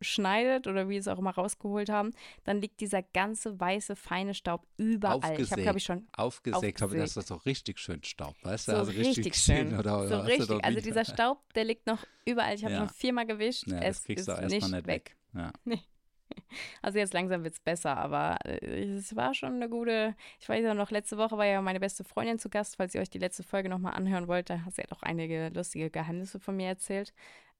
aufschneidet 0.00 0.66
oder 0.66 0.88
wie 0.88 0.96
es 0.96 1.08
auch 1.08 1.18
immer 1.18 1.32
rausgeholt 1.32 1.88
haben, 1.88 2.12
dann 2.44 2.60
liegt 2.60 2.80
dieser 2.80 3.02
ganze 3.02 3.58
weiße, 3.58 3.96
feine 3.96 4.34
Staub 4.34 4.66
überall. 4.76 5.40
Ich 5.40 5.50
habe, 5.52 5.62
glaube 5.62 5.78
ich, 5.78 5.84
schon 5.84 6.06
Aufgesägt, 6.16 6.82
aber 6.82 6.94
das 6.96 7.16
aufgesägt. 7.16 7.16
ist 7.24 7.30
doch 7.30 7.46
richtig 7.46 7.78
schön 7.78 8.02
Staub, 8.04 8.34
weißt 8.42 8.68
du? 8.68 8.72
so 8.72 8.78
also 8.78 8.92
richtig, 8.92 9.34
schön. 9.36 9.78
Oder, 9.78 10.06
so 10.08 10.18
richtig. 10.20 10.64
Also 10.64 10.80
dieser 10.80 11.04
Staub, 11.04 11.52
der 11.54 11.64
liegt 11.64 11.86
noch 11.86 12.04
überall. 12.24 12.54
Ich 12.54 12.64
habe 12.64 12.74
Ja. 12.74 12.80
schon 12.80 12.88
viermal 12.90 13.26
gewischt. 13.26 13.66
Ja, 13.66 13.78
es 13.78 13.98
das 13.98 14.04
kriegst 14.04 14.28
ist 14.28 14.28
du 14.28 14.32
erstmal 14.42 14.48
nicht 14.50 14.70
nicht 14.72 14.86
weg. 14.86 15.16
weg. 15.34 15.52
Ja. 15.66 15.76
Also 16.82 16.98
jetzt 16.98 17.12
langsam 17.14 17.44
wird 17.44 17.54
es 17.54 17.60
besser, 17.60 17.96
aber 17.96 18.38
äh, 18.44 18.82
es 18.96 19.14
war 19.14 19.34
schon 19.34 19.54
eine 19.54 19.68
gute. 19.68 20.16
Ich 20.40 20.48
weiß 20.48 20.64
ja 20.64 20.74
noch, 20.74 20.90
letzte 20.90 21.16
Woche 21.16 21.36
war 21.38 21.46
ja 21.46 21.60
meine 21.62 21.80
beste 21.80 22.02
Freundin 22.02 22.38
zu 22.38 22.48
Gast, 22.48 22.76
falls 22.76 22.94
ihr 22.94 23.00
euch 23.00 23.10
die 23.10 23.18
letzte 23.18 23.42
Folge 23.42 23.68
nochmal 23.68 23.94
anhören 23.94 24.26
wollt. 24.26 24.50
Da 24.50 24.64
hat 24.64 24.74
sie 24.74 24.80
ja 24.82 24.86
doch 24.88 25.02
einige 25.02 25.50
lustige 25.54 25.90
Geheimnisse 25.90 26.40
von 26.40 26.56
mir 26.56 26.68
erzählt. 26.68 27.12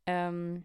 Ähm, 0.06 0.64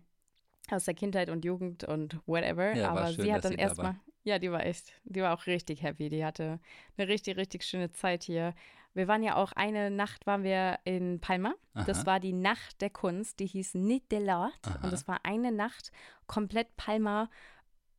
aus 0.70 0.86
der 0.86 0.94
Kindheit 0.94 1.30
und 1.30 1.46
Jugend 1.46 1.84
und 1.84 2.20
whatever. 2.26 2.76
Ja, 2.76 2.92
aber 2.92 3.08
schön, 3.08 3.26
sie 3.26 3.34
hat 3.34 3.46
dann 3.46 3.54
erstmal. 3.54 3.96
Ja, 4.24 4.38
die 4.38 4.52
war 4.52 4.66
echt, 4.66 4.94
die 5.06 5.22
war 5.22 5.34
auch 5.34 5.48
richtig 5.48 5.82
happy. 5.82 6.10
Die 6.10 6.24
hatte 6.24 6.60
eine 6.98 7.08
richtig, 7.08 7.38
richtig 7.38 7.64
schöne 7.64 7.92
Zeit 7.92 8.24
hier. 8.24 8.54
Wir 8.94 9.08
waren 9.08 9.24
ja 9.24 9.36
auch 9.36 9.52
eine 9.54 9.92
Nacht 9.92 10.26
waren 10.28 10.44
wir 10.44 10.80
in 10.84 11.20
Palma. 11.20 11.54
Das 11.86 12.00
Aha. 12.00 12.06
war 12.06 12.20
die 12.20 12.34
Nacht 12.34 12.82
der 12.82 12.90
Kunst, 12.90 13.40
die 13.40 13.46
hieß 13.46 13.76
Nit 13.76 14.12
de 14.12 14.20
l'Art. 14.20 14.84
Und 14.84 14.92
das 14.92 15.08
war 15.08 15.20
eine 15.24 15.52
Nacht 15.52 15.92
komplett 16.28 16.76
Palma 16.76 17.30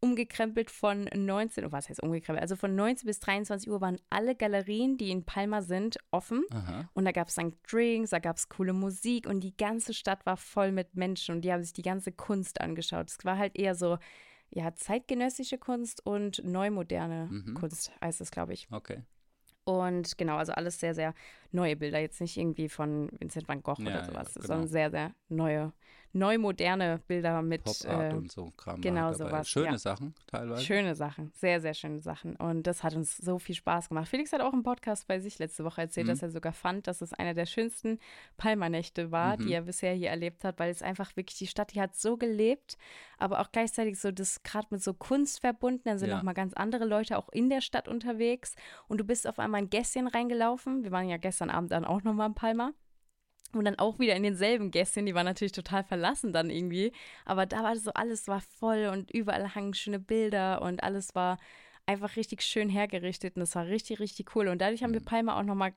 umgekrempelt 0.01 0.71
von 0.71 1.09
19, 1.15 1.65
oh, 1.67 1.73
was 1.73 1.89
heißt 1.89 2.03
umgekrempelt? 2.03 2.43
Also 2.43 2.57
von 2.57 2.75
19 2.75 3.07
bis 3.07 3.21
23 3.21 3.71
Uhr 3.71 3.81
waren 3.81 3.99
alle 4.09 4.35
Galerien, 4.35 4.97
die 4.97 5.11
in 5.11 5.25
Palma 5.25 5.63
sind, 5.63 5.99
offen. 6.11 6.45
Aha. 6.51 6.89
Und 6.95 7.05
da 7.05 7.13
gab 7.13 7.29
es 7.29 7.35
dann 7.35 7.55
Drinks, 7.71 8.11
da 8.11 8.19
gab 8.19 8.37
es 8.37 8.49
coole 8.49 8.73
Musik 8.73 9.27
und 9.27 9.41
die 9.41 9.57
ganze 9.57 9.93
Stadt 9.95 10.25
war 10.27 10.37
voll 10.37 10.73
mit 10.73 10.95
Menschen 10.95 11.37
und 11.37 11.43
die 11.43 11.53
haben 11.53 11.63
sich 11.63 11.73
die 11.75 11.83
ganze 11.83 12.13
Kunst 12.13 12.61
angeschaut. 12.61 13.11
Es 13.11 13.25
war 13.25 13.37
halt 13.39 13.57
eher 13.59 13.75
so, 13.75 13.99
ja, 14.51 14.75
zeitgenössische 14.75 15.59
Kunst 15.59 16.05
und 16.05 16.43
neumoderne 16.45 17.29
Mhm. 17.31 17.55
Kunst, 17.55 17.93
heißt 18.03 18.21
es, 18.21 18.31
glaube 18.31 18.53
ich. 18.55 18.69
Okay. 18.71 19.03
Und 19.65 20.17
genau, 20.19 20.37
also 20.37 20.53
alles 20.53 20.81
sehr, 20.81 20.95
sehr 20.95 21.15
neue 21.53 21.77
Bilder. 21.77 22.01
Jetzt 22.01 22.21
nicht 22.21 22.37
irgendwie 22.37 22.69
von 22.69 23.11
Vincent 23.21 23.47
van 23.47 23.63
Gogh 23.63 23.77
Ja, 23.83 23.87
oder 23.91 23.99
ja, 24.01 24.05
sowas, 24.05 24.35
genau. 24.35 24.47
sondern 24.47 24.69
sehr, 24.69 24.91
sehr 24.91 25.15
neue, 25.29 25.73
neu 26.13 26.39
moderne 26.39 27.01
Bilder 27.07 27.41
mit 27.43 27.63
Pop 27.65 27.77
Art 27.87 28.13
äh, 28.13 28.17
und 28.17 28.33
so 28.33 28.51
Kram. 28.57 28.81
genau 28.81 29.13
sowas, 29.13 29.49
Schöne 29.49 29.73
ja. 29.73 29.79
Sachen 29.79 30.15
teilweise. 30.27 30.63
schöne 30.65 30.95
Sachen, 30.95 31.31
sehr, 31.35 31.61
sehr 31.61 31.75
schöne 31.75 32.01
Sachen. 32.01 32.35
Und 32.37 32.65
das 32.67 32.83
hat 32.83 32.95
uns 32.97 33.17
so 33.17 33.39
viel 33.39 33.55
Spaß 33.55 33.89
gemacht. 33.91 34.09
Felix 34.09 34.33
hat 34.33 34.41
auch 34.41 34.53
im 34.53 34.63
Podcast 34.63 35.07
bei 35.07 35.21
sich 35.21 35.39
letzte 35.39 35.65
Woche 35.65 35.83
erzählt, 35.83 36.07
Mhm. 36.07 36.11
dass 36.11 36.23
er 36.23 36.31
sogar 36.31 36.53
fand, 36.53 36.87
dass 36.87 37.01
es 37.01 37.13
einer 37.13 37.35
der 37.35 37.47
schönsten 37.47 37.99
Palmernächte 38.37 39.11
war, 39.13 39.37
Mhm. 39.39 39.47
die 39.47 39.53
er 39.53 39.63
bisher 39.63 39.93
hier 39.95 40.11
erlebt 40.11 40.45
hat, 40.45 40.59
weil 40.59 40.71
es 40.71 40.83
einfach 40.83 41.17
wirklich 41.17 41.37
die 41.39 41.47
Stadt, 41.47 41.75
die 41.75 41.81
hat 41.81 41.95
so 41.95 42.17
gelebt, 42.17 42.77
aber 43.19 43.41
auch 43.41 43.53
gleichzeitig 43.53 44.01
so 44.01 44.11
das 44.11 44.43
gerade 44.43 44.67
mit 44.71 44.83
so 44.83 44.95
Kunst 44.95 45.41
verbunden. 45.41 45.83
Dann 45.85 45.99
sind 45.99 46.09
Ja. 46.09 46.17
noch 46.17 46.23
mal 46.23 46.33
ganz 46.33 46.55
andere 46.55 46.85
Leute 46.87 47.19
auch 47.19 47.29
in 47.31 47.51
der 47.51 47.61
Stadt 47.61 47.87
unterwegs 47.89 48.55
und 48.89 48.99
du 48.99 49.05
bist 49.05 49.27
auf 49.27 49.39
einmal 49.39 49.63
in 49.63 49.71
Gässchen 49.71 50.07
reingelaufen. 50.09 50.83
Wir 50.85 50.91
waren 50.91 51.09
ja 51.09 51.19
gestern 51.19 51.51
Abend 51.51 51.71
dann 51.73 51.85
auch 51.85 52.03
noch 52.03 52.15
mal 52.15 52.27
in 52.27 52.35
Palma. 52.35 52.73
Und 53.53 53.65
dann 53.65 53.79
auch 53.79 53.99
wieder 53.99 54.15
in 54.15 54.23
denselben 54.23 54.71
Gässchen, 54.71 55.07
die 55.07 55.15
waren 55.15 55.27
natürlich 55.27 55.53
total 55.53 55.83
verlassen 55.85 56.33
dann 56.33 56.51
irgendwie. 56.51 56.93
Aber 57.25 57.47
da 57.47 57.63
war 57.63 57.77
so, 57.77 57.93
alles 57.93 58.29
war 58.29 58.41
voll 58.41 58.87
und 58.93 59.11
überall 59.11 59.55
hangen 59.55 59.75
schöne 59.75 59.99
Bilder 59.99 60.63
und 60.63 60.83
alles 60.85 61.15
war 61.15 61.39
einfach 61.87 62.17
richtig 62.17 62.43
schön 62.43 62.69
hergerichtet 62.69 63.35
und 63.37 63.41
das 63.41 63.55
war 63.57 63.67
richtig, 63.67 63.99
richtig 63.99 64.35
cool. 64.37 64.49
Und 64.49 64.61
dadurch 64.61 64.83
haben 64.83 64.93
wir 64.93 65.01
Mhm. 65.01 65.05
Palma 65.05 65.39
auch 65.39 65.43
nochmal 65.43 65.73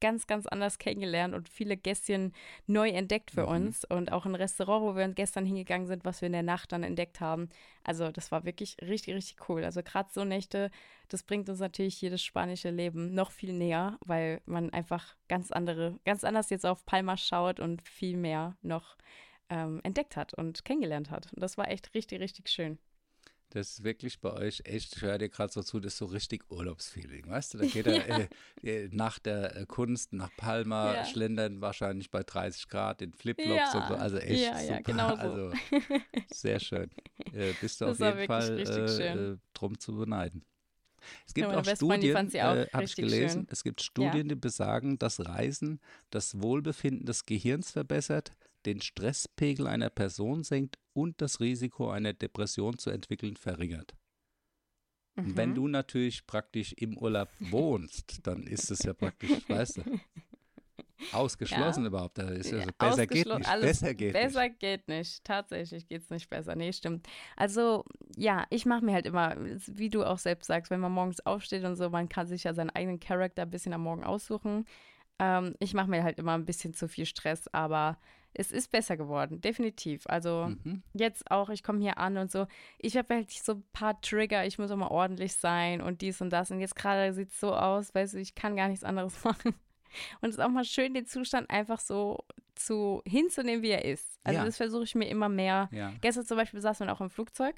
ganz, 0.00 0.26
ganz 0.26 0.46
anders 0.46 0.78
kennengelernt 0.78 1.34
und 1.34 1.48
viele 1.48 1.76
Gässchen 1.76 2.32
neu 2.66 2.88
entdeckt 2.90 3.30
für 3.30 3.42
Mhm. 3.42 3.48
uns. 3.48 3.84
Und 3.84 4.12
auch 4.12 4.26
ein 4.26 4.34
Restaurant, 4.34 4.84
wo 4.84 4.96
wir 4.96 5.08
gestern 5.08 5.46
hingegangen 5.46 5.86
sind, 5.86 6.04
was 6.04 6.20
wir 6.20 6.26
in 6.26 6.32
der 6.32 6.42
Nacht 6.42 6.72
dann 6.72 6.82
entdeckt 6.82 7.20
haben. 7.20 7.48
Also 7.84 8.10
das 8.10 8.32
war 8.32 8.44
wirklich 8.44 8.76
richtig, 8.82 9.14
richtig 9.14 9.48
cool. 9.48 9.64
Also 9.64 9.82
gerade 9.82 10.08
so 10.12 10.24
Nächte, 10.24 10.70
das 11.08 11.22
bringt 11.22 11.48
uns 11.48 11.60
natürlich 11.60 12.00
jedes 12.00 12.22
spanische 12.22 12.70
Leben 12.70 13.14
noch 13.14 13.30
viel 13.30 13.52
näher, 13.52 13.98
weil 14.04 14.40
man 14.46 14.70
einfach 14.70 15.16
ganz 15.28 15.50
andere, 15.52 15.98
ganz 16.04 16.24
anders 16.24 16.50
jetzt 16.50 16.66
auf 16.66 16.84
Palma 16.86 17.16
schaut 17.16 17.60
und 17.60 17.86
viel 17.88 18.16
mehr 18.16 18.56
noch 18.62 18.96
ähm, 19.48 19.80
entdeckt 19.84 20.16
hat 20.16 20.34
und 20.34 20.64
kennengelernt 20.64 21.10
hat. 21.10 21.32
Und 21.32 21.40
das 21.42 21.56
war 21.56 21.68
echt 21.70 21.94
richtig, 21.94 22.20
richtig 22.20 22.48
schön. 22.48 22.78
Das 23.56 23.70
ist 23.70 23.84
wirklich 23.84 24.20
bei 24.20 24.34
euch 24.34 24.60
echt, 24.66 24.96
ich 24.96 25.02
höre 25.02 25.16
dir 25.16 25.30
gerade 25.30 25.50
so 25.50 25.62
zu, 25.62 25.80
das 25.80 25.94
ist 25.94 25.98
so 25.98 26.04
richtig 26.04 26.50
Urlaubsfeeling, 26.50 27.26
weißt 27.26 27.54
du? 27.54 27.58
Da 27.58 27.64
geht 27.64 27.86
er 27.86 28.06
äh, 28.06 28.28
äh, 28.62 28.88
nach 28.92 29.18
der 29.18 29.56
äh, 29.56 29.64
Kunst 29.64 30.12
nach 30.12 30.28
Palma, 30.36 30.92
Ja. 30.92 31.04
schlendern 31.06 31.62
wahrscheinlich 31.62 32.10
bei 32.10 32.22
30 32.22 32.68
Grad 32.68 33.00
in 33.00 33.14
Flipflops 33.14 33.72
Ja. 33.72 33.80
und 33.80 33.88
so, 33.88 33.94
also 33.94 34.18
echt 34.18 34.52
Ja, 34.52 34.60
ja, 34.60 34.76
super. 34.76 34.92
genau 34.92 35.08
so. 35.08 35.14
Also 35.14 35.52
sehr 36.28 36.60
schön. 36.60 36.90
Äh, 37.32 37.54
bist 37.58 37.80
du 37.80 37.86
Das 37.86 37.98
auf 37.98 38.06
jeden 38.06 38.26
Fall 38.26 38.58
äh, 38.58 39.32
äh, 39.32 39.38
drum 39.54 39.78
zu 39.80 39.96
beneiden. 39.96 40.44
Es 41.26 41.32
gibt 41.32 41.48
meine 41.48 41.60
auch 41.62 41.64
Studien, 41.76 42.14
auch 42.16 42.32
äh, 42.34 42.66
habe 42.74 42.84
ich 42.84 42.94
gelesen, 42.94 43.42
schön. 43.44 43.48
es 43.50 43.64
gibt 43.64 43.80
Studien, 43.80 44.28
die 44.28 44.34
besagen, 44.34 44.98
dass 44.98 45.24
Reisen 45.24 45.80
das 46.10 46.42
Wohlbefinden 46.42 47.06
des 47.06 47.24
Gehirns 47.24 47.70
verbessert, 47.70 48.32
den 48.66 48.80
Stresspegel 48.82 49.66
einer 49.66 49.90
Person 49.90 50.42
senkt 50.42 50.76
und 50.92 51.20
das 51.20 51.40
Risiko 51.40 51.90
einer 51.90 52.12
Depression 52.12 52.78
zu 52.78 52.90
entwickeln 52.90 53.36
verringert. 53.36 53.94
Und 55.16 55.36
wenn 55.36 55.50
Mhm. 55.50 55.54
du 55.54 55.68
natürlich 55.68 56.26
praktisch 56.26 56.72
im 56.74 56.98
Urlaub 56.98 57.28
wohnst, 57.38 58.26
dann 58.26 58.42
ist 58.46 58.70
es 58.70 58.82
ja 58.82 58.92
praktisch, 58.92 59.30
weißt 59.48 59.78
du, 59.78 59.82
ausgeschlossen 61.12 61.82
Ja. 61.84 61.88
überhaupt. 61.88 62.18
Da 62.18 62.28
ist 62.30 62.50
ja 62.50 62.58
Ja, 62.58 62.64
so, 62.64 62.70
besser 62.78 63.06
geht 63.06 63.26
nicht. 63.26 63.48
alles 63.48 63.80
besser 63.80 63.94
geht 63.94 64.12
besser 64.12 64.48
nicht. 64.48 64.58
geht 64.60 64.88
nicht. 64.88 65.24
Tatsächlich 65.24 65.88
geht 65.88 66.02
es 66.02 66.10
nicht 66.10 66.28
besser. 66.28 66.54
Nee, 66.56 66.72
stimmt. 66.72 67.06
Also, 67.36 67.84
ja, 68.16 68.44
ich 68.50 68.66
mache 68.66 68.84
mir 68.84 68.92
halt 68.92 69.06
immer, 69.06 69.36
wie 69.66 69.88
du 69.88 70.04
auch 70.04 70.18
selbst 70.18 70.46
sagst, 70.48 70.70
wenn 70.70 70.80
man 70.80 70.92
morgens 70.92 71.24
aufsteht 71.24 71.64
und 71.64 71.76
so, 71.76 71.88
man 71.90 72.08
kann 72.08 72.26
sich 72.26 72.44
ja 72.44 72.54
seinen 72.54 72.70
eigenen 72.70 73.00
Charakter 73.00 73.42
ein 73.42 73.50
bisschen 73.50 73.72
am 73.72 73.82
Morgen 73.82 74.04
aussuchen. 74.04 74.64
Ähm, 75.18 75.54
ich 75.60 75.72
mache 75.74 75.88
mir 75.88 76.02
halt 76.02 76.18
immer 76.18 76.34
ein 76.34 76.44
bisschen 76.44 76.74
zu 76.74 76.88
viel 76.88 77.06
Stress, 77.06 77.48
aber 77.48 77.98
es 78.38 78.52
ist 78.52 78.70
besser 78.70 78.96
geworden, 78.96 79.40
definitiv. 79.40 80.06
Also, 80.06 80.48
Mhm. 80.64 80.82
jetzt 80.94 81.30
auch, 81.30 81.48
ich 81.50 81.62
komme 81.62 81.80
hier 81.80 81.98
an 81.98 82.16
und 82.18 82.30
so, 82.30 82.46
ich 82.78 82.96
habe 82.96 83.14
halt 83.14 83.30
so 83.30 83.52
ein 83.54 83.64
paar 83.72 84.00
Trigger, 84.00 84.44
ich 84.46 84.58
muss 84.58 84.70
auch 84.70 84.76
mal 84.76 84.88
ordentlich 84.88 85.34
sein 85.34 85.80
und 85.80 86.00
dies 86.02 86.20
und 86.20 86.30
das. 86.30 86.50
Und 86.50 86.60
jetzt 86.60 86.76
gerade 86.76 87.12
sieht 87.12 87.30
es 87.30 87.40
so 87.40 87.54
aus, 87.54 87.94
weißt 87.94 88.14
du, 88.14 88.18
ich 88.18 88.34
kann 88.34 88.56
gar 88.56 88.68
nichts 88.68 88.84
anderes 88.84 89.14
machen. 89.24 89.54
Und 90.20 90.28
es 90.28 90.36
ist 90.36 90.40
auch 90.42 90.50
mal 90.50 90.64
schön, 90.64 90.94
den 90.94 91.06
Zustand 91.06 91.48
einfach 91.50 91.80
so 91.80 92.24
zu 92.54 93.02
hinzunehmen, 93.06 93.62
wie 93.62 93.70
er 93.70 93.84
ist. 93.84 94.18
Also 94.24 94.38
Ja. 94.40 94.44
das 94.44 94.56
versuche 94.56 94.84
ich 94.84 94.94
mir 94.94 95.08
immer 95.08 95.28
mehr. 95.28 95.68
Ja. 95.72 95.92
Gestern 96.00 96.24
zum 96.26 96.36
Beispiel 96.36 96.60
saßen 96.60 96.86
wir 96.86 96.92
auch 96.92 97.00
im 97.00 97.10
Flugzeug 97.10 97.56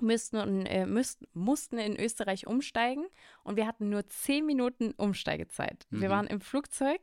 müssten, 0.00 0.64
äh, 0.66 0.86
müssten, 0.86 1.26
mussten 1.34 1.78
in 1.78 1.98
Österreich 1.98 2.46
umsteigen 2.46 3.04
und 3.44 3.56
wir 3.56 3.66
hatten 3.66 3.90
nur 3.90 4.06
zehn 4.08 4.46
Minuten 4.46 4.92
Umsteigezeit. 4.96 5.86
Wir 5.90 6.08
Mhm. 6.08 6.12
waren 6.12 6.26
im 6.28 6.40
Flugzeug, 6.40 7.00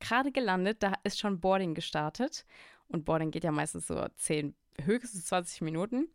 gerade 0.00 0.32
gelandet, 0.32 0.82
da 0.82 0.94
ist 1.04 1.18
schon 1.18 1.40
Boarding 1.40 1.74
gestartet 1.74 2.44
und 2.88 3.04
Boarding 3.04 3.30
geht 3.30 3.44
ja 3.44 3.52
meistens 3.52 3.86
so 3.86 4.06
10, 4.16 4.54
höchstens 4.82 5.26
20 5.26 5.62
Minuten. 5.62 6.08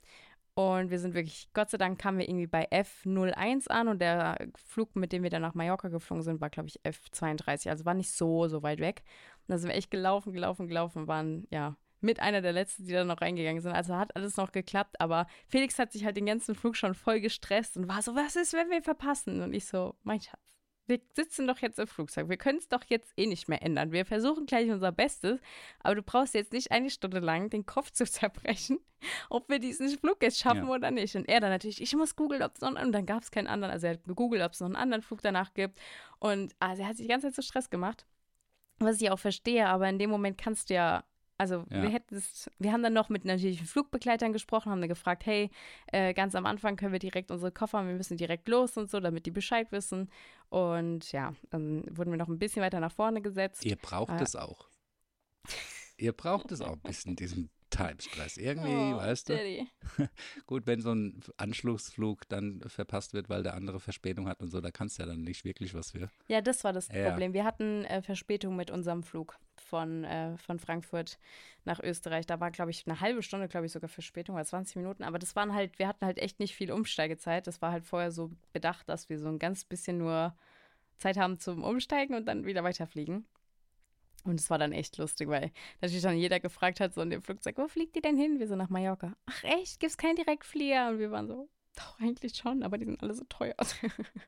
Und 0.53 0.89
wir 0.91 0.99
sind 0.99 1.13
wirklich, 1.13 1.47
Gott 1.53 1.69
sei 1.69 1.77
Dank 1.77 1.97
kamen 1.97 2.19
wir 2.19 2.27
irgendwie 2.27 2.47
bei 2.47 2.69
F01 2.71 3.69
an 3.69 3.87
und 3.87 3.99
der 3.99 4.49
Flug, 4.55 4.95
mit 4.97 5.13
dem 5.13 5.23
wir 5.23 5.29
dann 5.29 5.41
nach 5.41 5.53
Mallorca 5.53 5.87
geflogen 5.87 6.23
sind, 6.23 6.41
war, 6.41 6.49
glaube 6.49 6.67
ich, 6.67 6.81
F32. 6.81 7.69
Also 7.69 7.85
war 7.85 7.93
nicht 7.93 8.11
so, 8.11 8.47
so 8.49 8.61
weit 8.61 8.79
weg. 8.79 9.03
Und 9.47 9.53
da 9.53 9.57
sind 9.57 9.69
wir 9.69 9.77
echt 9.77 9.91
gelaufen, 9.91 10.33
gelaufen, 10.33 10.67
gelaufen, 10.67 11.07
waren, 11.07 11.47
ja, 11.51 11.77
mit 12.01 12.19
einer 12.19 12.41
der 12.41 12.51
letzten, 12.51 12.85
die 12.85 12.93
da 12.93 13.05
noch 13.05 13.21
reingegangen 13.21 13.61
sind. 13.61 13.71
Also 13.71 13.95
hat 13.95 14.15
alles 14.15 14.35
noch 14.35 14.51
geklappt, 14.51 14.99
aber 14.99 15.27
Felix 15.47 15.79
hat 15.79 15.91
sich 15.93 16.03
halt 16.03 16.17
den 16.17 16.25
ganzen 16.25 16.55
Flug 16.55 16.75
schon 16.75 16.95
voll 16.95 17.21
gestresst 17.21 17.77
und 17.77 17.87
war 17.87 18.01
so, 18.01 18.15
was 18.15 18.35
ist, 18.35 18.53
wenn 18.53 18.69
wir 18.69 18.81
verpassen? 18.81 19.41
Und 19.41 19.53
ich 19.53 19.65
so, 19.65 19.95
mein 20.03 20.19
Schatz, 20.19 20.60
wir 20.87 20.99
sitzen 21.15 21.47
doch 21.47 21.59
jetzt 21.59 21.79
im 21.79 21.87
Flugzeug. 21.87 22.27
Wir 22.27 22.37
können 22.37 22.57
es 22.57 22.67
doch 22.67 22.83
jetzt 22.87 23.13
eh 23.17 23.25
nicht 23.27 23.47
mehr 23.47 23.61
ändern. 23.61 23.91
Wir 23.91 24.05
versuchen 24.05 24.45
gleich 24.45 24.69
unser 24.69 24.91
Bestes, 24.91 25.39
aber 25.79 25.95
du 25.95 26.01
brauchst 26.03 26.33
jetzt 26.33 26.51
nicht 26.53 26.71
eine 26.71 26.89
Stunde 26.89 27.19
lang 27.19 27.49
den 27.49 27.65
Kopf 27.65 27.91
zu 27.91 28.05
zerbrechen, 28.05 28.79
ob 29.29 29.47
wir 29.49 29.59
diesen 29.59 29.87
Flug 29.97 30.21
jetzt 30.21 30.39
schaffen 30.39 30.67
Ja. 30.67 30.73
oder 30.73 30.91
nicht. 30.91 31.15
Und 31.15 31.29
er 31.29 31.39
dann 31.39 31.51
natürlich, 31.51 31.81
ich 31.81 31.95
muss 31.95 32.15
googeln, 32.15 32.43
ob 32.43 32.55
es 32.55 32.61
noch, 32.61 32.71
und 32.81 32.91
dann 32.91 33.05
gab 33.05 33.23
es 33.23 33.31
keinen 33.31 33.47
anderen. 33.47 33.71
Also 33.71 33.87
er 33.87 33.93
hat 33.93 34.03
gegoogelt, 34.03 34.43
ob 34.43 34.51
es 34.51 34.59
noch 34.59 34.67
einen 34.67 34.75
anderen 34.75 35.01
Flug 35.01 35.21
danach 35.21 35.53
gibt. 35.53 35.79
Und 36.19 36.53
also 36.59 36.81
er 36.83 36.89
hat 36.89 36.97
sich 36.97 37.05
die 37.05 37.11
ganze 37.11 37.27
Zeit 37.27 37.35
so 37.35 37.41
Stress 37.41 37.69
gemacht, 37.69 38.05
was 38.79 38.99
ich 38.99 39.09
auch 39.11 39.19
verstehe, 39.19 39.67
aber 39.67 39.87
in 39.87 39.99
dem 39.99 40.09
Moment 40.09 40.37
kannst 40.37 40.69
du 40.69 40.73
ja 40.73 41.03
also 41.41 41.65
Ja. 41.69 41.81
wir 41.81 41.89
hätten 41.89 42.15
es, 42.15 42.49
wir 42.59 42.71
haben 42.71 42.83
dann 42.83 42.93
noch 42.93 43.09
mit 43.09 43.25
natürlich 43.25 43.61
Flugbegleitern 43.63 44.31
gesprochen, 44.31 44.71
haben 44.71 44.79
dann 44.79 44.89
gefragt, 44.89 45.25
hey, 45.25 45.49
äh, 45.87 46.13
ganz 46.13 46.35
am 46.35 46.45
Anfang 46.45 46.75
können 46.77 46.91
wir 46.93 46.99
direkt 46.99 47.31
unsere 47.31 47.51
Koffer, 47.51 47.83
wir 47.85 47.93
müssen 47.95 48.15
direkt 48.15 48.47
los 48.47 48.77
und 48.77 48.89
so, 48.89 48.99
damit 48.99 49.25
die 49.25 49.31
Bescheid 49.31 49.71
wissen. 49.71 50.09
Und 50.49 51.11
ja, 51.11 51.33
dann 51.49 51.83
wurden 51.97 52.11
wir 52.11 52.17
noch 52.17 52.27
ein 52.27 52.39
bisschen 52.39 52.61
weiter 52.61 52.79
nach 52.79 52.91
vorne 52.93 53.21
gesetzt. 53.21 53.65
Ihr 53.65 53.75
braucht 53.75 54.11
Ah. 54.11 54.21
es 54.21 54.35
auch. 54.35 54.67
Ihr 55.97 56.13
braucht 56.13 56.51
es 56.51 56.61
auch 56.61 56.73
ein 56.73 56.79
bisschen, 56.81 57.15
diesen 57.15 57.49
Timestress. 57.71 58.37
Irgendwie, 58.37 58.93
Oh, 58.93 58.97
weißt 58.97 59.29
du? 59.29 59.35
Daddy. 59.35 59.67
Gut, 60.45 60.67
wenn 60.67 60.81
so 60.81 60.93
ein 60.93 61.19
Anschlussflug 61.37 62.29
dann 62.29 62.61
verpasst 62.67 63.13
wird, 63.13 63.29
weil 63.29 63.41
der 63.41 63.55
andere 63.55 63.79
Verspätung 63.79 64.27
hat 64.27 64.41
und 64.41 64.49
so, 64.51 64.61
da 64.61 64.69
kannst 64.69 64.97
du 64.99 65.03
ja 65.03 65.07
dann 65.07 65.21
nicht 65.21 65.43
wirklich 65.45 65.73
was 65.73 65.91
für. 65.91 66.09
Ja, 66.27 66.41
das 66.41 66.63
war 66.63 66.73
das 66.73 66.87
Ja. 66.89 67.09
Problem. 67.09 67.33
Wir 67.33 67.43
hatten 67.45 67.85
äh, 67.85 68.01
Verspätung 68.01 68.55
mit 68.55 68.69
unserem 68.69 69.01
Flug 69.03 69.37
von, 69.55 70.03
äh, 70.03 70.37
von 70.37 70.59
Frankfurt 70.59 71.17
nach 71.65 71.79
Österreich. 71.79 72.25
Da 72.25 72.39
war, 72.39 72.51
glaube 72.51 72.71
ich, 72.71 72.85
eine 72.85 72.99
halbe 73.01 73.23
Stunde, 73.23 73.47
glaube 73.47 73.65
ich, 73.65 73.71
sogar 73.71 73.89
Verspätung 73.89 74.35
oder 74.35 74.45
20 74.45 74.75
Minuten. 74.75 75.03
Aber 75.03 75.17
das 75.17 75.35
waren 75.35 75.53
halt, 75.53 75.79
wir 75.79 75.87
hatten 75.87 76.05
halt 76.05 76.19
echt 76.19 76.39
nicht 76.39 76.55
viel 76.55 76.71
Umsteigezeit. 76.71 77.47
Das 77.47 77.61
war 77.61 77.71
halt 77.71 77.85
vorher 77.85 78.11
so 78.11 78.31
bedacht, 78.53 78.87
dass 78.89 79.09
wir 79.09 79.17
so 79.19 79.27
ein 79.29 79.39
ganz 79.39 79.63
bisschen 79.65 79.97
nur 79.97 80.35
Zeit 80.97 81.17
haben 81.17 81.39
zum 81.39 81.63
Umsteigen 81.63 82.15
und 82.15 82.25
dann 82.27 82.45
wieder 82.45 82.63
weiterfliegen. 82.63 83.25
Und 84.23 84.39
es 84.39 84.49
war 84.49 84.57
dann 84.59 84.71
echt 84.71 84.97
lustig, 84.97 85.27
weil 85.29 85.51
natürlich 85.81 86.03
dann 86.03 86.17
jeder 86.17 86.39
gefragt 86.39 86.79
hat, 86.79 86.93
so 86.93 87.01
in 87.01 87.09
dem 87.09 87.21
Flugzeug, 87.21 87.57
wo 87.57 87.67
fliegt 87.67 87.95
ihr 87.95 88.01
denn 88.01 88.17
hin? 88.17 88.39
Wir 88.39 88.47
so 88.47 88.55
nach 88.55 88.69
Mallorca. 88.69 89.15
Ach 89.25 89.43
echt, 89.43 89.79
gibt's 89.79 89.97
keinen 89.97 90.15
Direktflieger? 90.15 90.89
Und 90.89 90.99
wir 90.99 91.09
waren 91.11 91.27
so, 91.27 91.49
doch, 91.75 91.99
eigentlich 91.99 92.35
schon, 92.35 92.63
aber 92.63 92.77
die 92.77 92.85
sind 92.85 93.01
alle 93.01 93.13
so 93.13 93.23
teuer. 93.29 93.55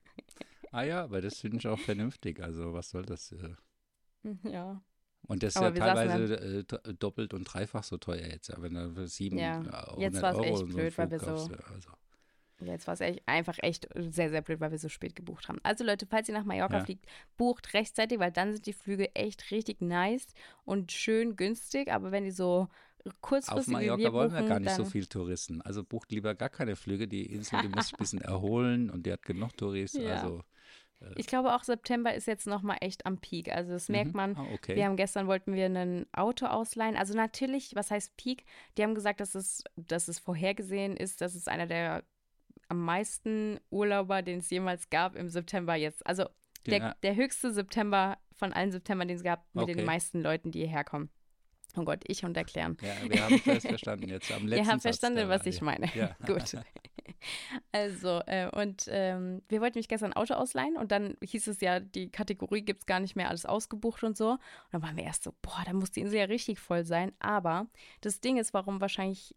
Ah 0.71 0.81
ja, 0.83 1.03
aber 1.03 1.21
das 1.21 1.37
finde 1.39 1.57
ich 1.57 1.67
auch 1.67 1.77
vernünftig. 1.77 2.41
Also 2.41 2.73
was 2.73 2.89
soll 2.89 3.03
das? 3.05 3.31
Äh? 3.31 3.53
ja. 4.49 4.81
Und 5.27 5.43
das 5.43 5.55
ist 5.55 5.61
Aber 5.61 5.77
ja 5.77 5.93
teilweise 5.93 6.35
äh, 6.35 6.63
do- 6.63 6.93
doppelt 6.93 7.35
und 7.35 7.43
dreifach 7.43 7.83
so 7.83 7.97
teuer 7.97 8.25
jetzt. 8.25 8.47
Ja, 8.49 8.59
wenn 8.59 8.73
du 8.73 8.91
für 8.91 9.07
sieben, 9.07 9.37
Ja, 9.37 9.61
äh, 9.61 10.01
jetzt 10.01 10.15
100 10.17 10.23
war's 10.23 10.35
Euro 10.35 10.45
echt 10.45 10.57
so 10.57 10.65
blöd, 10.65 10.97
weil 10.97 11.07
Flug 11.09 11.21
wir 11.21 11.37
so- 11.37 11.51
ja, 11.51 11.59
also. 11.73 11.89
Jetzt 12.67 12.87
war 12.87 12.93
es 12.93 13.01
echt, 13.01 13.21
einfach 13.27 13.57
echt 13.61 13.87
sehr, 13.95 14.29
sehr 14.29 14.41
blöd, 14.41 14.59
weil 14.59 14.71
wir 14.71 14.77
so 14.79 14.89
spät 14.89 15.15
gebucht 15.15 15.47
haben. 15.49 15.59
Also 15.63 15.83
Leute, 15.83 16.05
falls 16.05 16.27
ihr 16.29 16.33
nach 16.33 16.45
Mallorca 16.45 16.77
Ja. 16.77 16.85
fliegt, 16.85 17.05
bucht 17.37 17.73
rechtzeitig, 17.73 18.19
weil 18.19 18.31
dann 18.31 18.53
sind 18.53 18.65
die 18.65 18.73
Flüge 18.73 19.13
echt 19.15 19.51
richtig 19.51 19.81
nice 19.81 20.27
und 20.65 20.91
schön 20.91 21.35
günstig. 21.35 21.91
Aber 21.91 22.11
wenn 22.11 22.23
die 22.23 22.31
so 22.31 22.67
Auf 23.05 23.13
kurzfristig 23.21 23.67
wie 23.67 23.71
Mallorca 23.73 24.03
wir 24.03 24.13
wollen 24.13 24.29
buchen, 24.31 24.43
wir 24.43 24.49
gar 24.49 24.59
nicht 24.59 24.75
so 24.75 24.85
viel 24.85 25.05
Touristen. 25.07 25.61
Also 25.61 25.83
bucht 25.83 26.11
lieber 26.11 26.35
gar 26.35 26.49
keine 26.49 26.75
Flüge. 26.75 27.07
Die 27.07 27.25
Insel, 27.25 27.61
die 27.61 27.67
muss 27.67 27.85
sich 27.85 27.93
ein 27.95 27.97
bisschen 27.99 28.21
erholen 28.21 28.89
und 28.89 29.05
die 29.05 29.11
hat 29.11 29.23
genug 29.23 29.55
Touristen. 29.57 30.01
Ja. 30.03 30.21
Also, 30.21 30.41
Ich 31.17 31.27
glaube 31.27 31.53
auch 31.53 31.63
September 31.65 32.13
ist 32.13 32.27
jetzt 32.27 32.47
nochmal 32.47 32.77
echt 32.79 33.05
am 33.05 33.17
Peak. 33.17 33.49
Also 33.53 33.73
das 33.73 33.89
merkt 33.89 34.11
mhm. 34.11 34.15
man. 34.17 34.37
Ah, 34.37 34.45
okay. 34.53 34.77
Wir 34.77 34.85
haben 34.85 34.95
gestern 34.95 35.27
wollten 35.27 35.53
wir 35.53 35.65
ein 35.65 36.05
Auto 36.13 36.45
ausleihen. 36.45 36.95
Also 36.95 37.13
natürlich, 37.13 37.75
was 37.75 37.91
heißt 37.91 38.15
Peak? 38.15 38.45
Die 38.77 38.83
haben 38.83 38.95
gesagt, 38.95 39.19
dass 39.19 39.35
es, 39.35 39.65
dass 39.75 40.07
es 40.07 40.19
vorhergesehen 40.19 40.95
ist, 40.95 41.19
dass 41.19 41.35
es 41.35 41.49
einer 41.49 41.67
der 41.67 42.05
am 42.69 42.79
meisten 42.83 43.59
Urlauber, 43.69 44.21
den 44.21 44.39
es 44.39 44.49
jemals 44.49 44.89
gab 44.89 45.15
im 45.15 45.29
September 45.29 45.75
jetzt. 45.75 46.05
Also 46.07 46.25
der, 46.65 46.77
Ja. 46.79 46.95
der 47.03 47.15
höchste 47.15 47.51
September 47.51 48.17
von 48.35 48.53
allen 48.53 48.71
Septembern, 48.71 49.07
den 49.07 49.17
es 49.17 49.23
gab, 49.23 49.45
mit 49.53 49.67
den 49.67 49.77
Okay. 49.77 49.85
meisten 49.85 50.21
Leuten, 50.21 50.51
die 50.51 50.59
hierher 50.59 50.83
kommen. 50.83 51.09
Oh 51.75 51.83
Gott, 51.83 52.03
ich 52.07 52.23
und 52.23 52.37
erklären. 52.37 52.77
Ja, 52.81 53.09
wir 53.09 53.23
haben 53.23 53.39
fest 53.39 53.67
verstanden 53.67 54.07
jetzt 54.09 54.31
am 54.31 54.45
letzten 54.47 54.67
habt 54.67 54.81
Satz 54.83 54.99
verstanden, 54.99 55.27
was 55.29 55.45
ich 55.47 55.59
meine. 55.61 55.87
Ja. 55.95 56.15
Gut. 56.25 56.55
Also, 57.71 58.21
äh, 58.27 58.49
und 58.49 58.85
ähm, 58.89 59.41
wir 59.49 59.61
wollten 59.61 59.79
mich 59.79 59.87
gestern 59.87 60.11
ein 60.11 60.15
Auto 60.17 60.33
ausleihen 60.33 60.77
und 60.77 60.91
dann 60.91 61.15
hieß 61.23 61.47
es 61.47 61.61
ja, 61.61 61.79
die 61.79 62.11
Kategorie 62.11 62.61
gibt 62.61 62.81
es 62.81 62.85
gar 62.85 62.99
nicht 62.99 63.15
mehr, 63.15 63.29
alles 63.29 63.45
ausgebucht 63.45 64.03
und 64.03 64.17
so. 64.17 64.31
Und 64.31 64.39
dann 64.71 64.81
waren 64.83 64.97
wir 64.97 65.03
erst 65.05 65.23
so, 65.23 65.33
boah, 65.41 65.63
da 65.65 65.73
muss 65.73 65.91
die 65.91 66.01
Insel 66.01 66.19
ja 66.19 66.25
richtig 66.25 66.59
voll 66.59 66.83
sein. 66.83 67.11
Aber 67.19 67.67
das 68.01 68.19
Ding 68.21 68.37
ist, 68.37 68.53
warum 68.53 68.81
wahrscheinlich, 68.81 69.35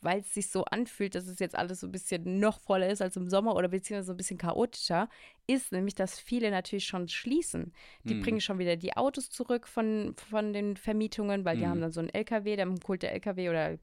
weil 0.00 0.20
es 0.20 0.34
sich 0.34 0.50
so 0.50 0.64
anfühlt, 0.64 1.14
dass 1.14 1.26
es 1.28 1.38
jetzt 1.38 1.54
alles 1.54 1.80
so 1.80 1.86
ein 1.86 1.92
bisschen 1.92 2.40
noch 2.40 2.58
voller 2.60 2.88
ist 2.90 3.00
als 3.00 3.16
im 3.16 3.28
Sommer 3.28 3.54
oder 3.54 3.68
beziehungsweise 3.68 4.06
so 4.06 4.12
ein 4.14 4.16
bisschen 4.16 4.38
chaotischer, 4.38 5.08
ist 5.46 5.70
nämlich, 5.72 5.94
dass 5.94 6.18
viele 6.18 6.50
natürlich 6.50 6.86
schon 6.86 7.08
schließen. 7.08 7.72
Die 8.04 8.14
Mhm. 8.14 8.20
bringen 8.20 8.40
schon 8.40 8.58
wieder 8.58 8.76
die 8.76 8.96
Autos 8.96 9.30
zurück 9.30 9.68
von, 9.68 10.14
von 10.30 10.52
den 10.52 10.76
Vermietungen, 10.76 11.44
weil 11.44 11.56
die 11.56 11.64
Mhm. 11.64 11.68
haben 11.70 11.80
dann 11.82 11.92
so 11.92 12.00
einen 12.00 12.08
LKW, 12.08 12.56
dann 12.56 12.78
holt 12.88 13.02
der 13.02 13.12
LKW 13.12 13.48
oder 13.48 13.76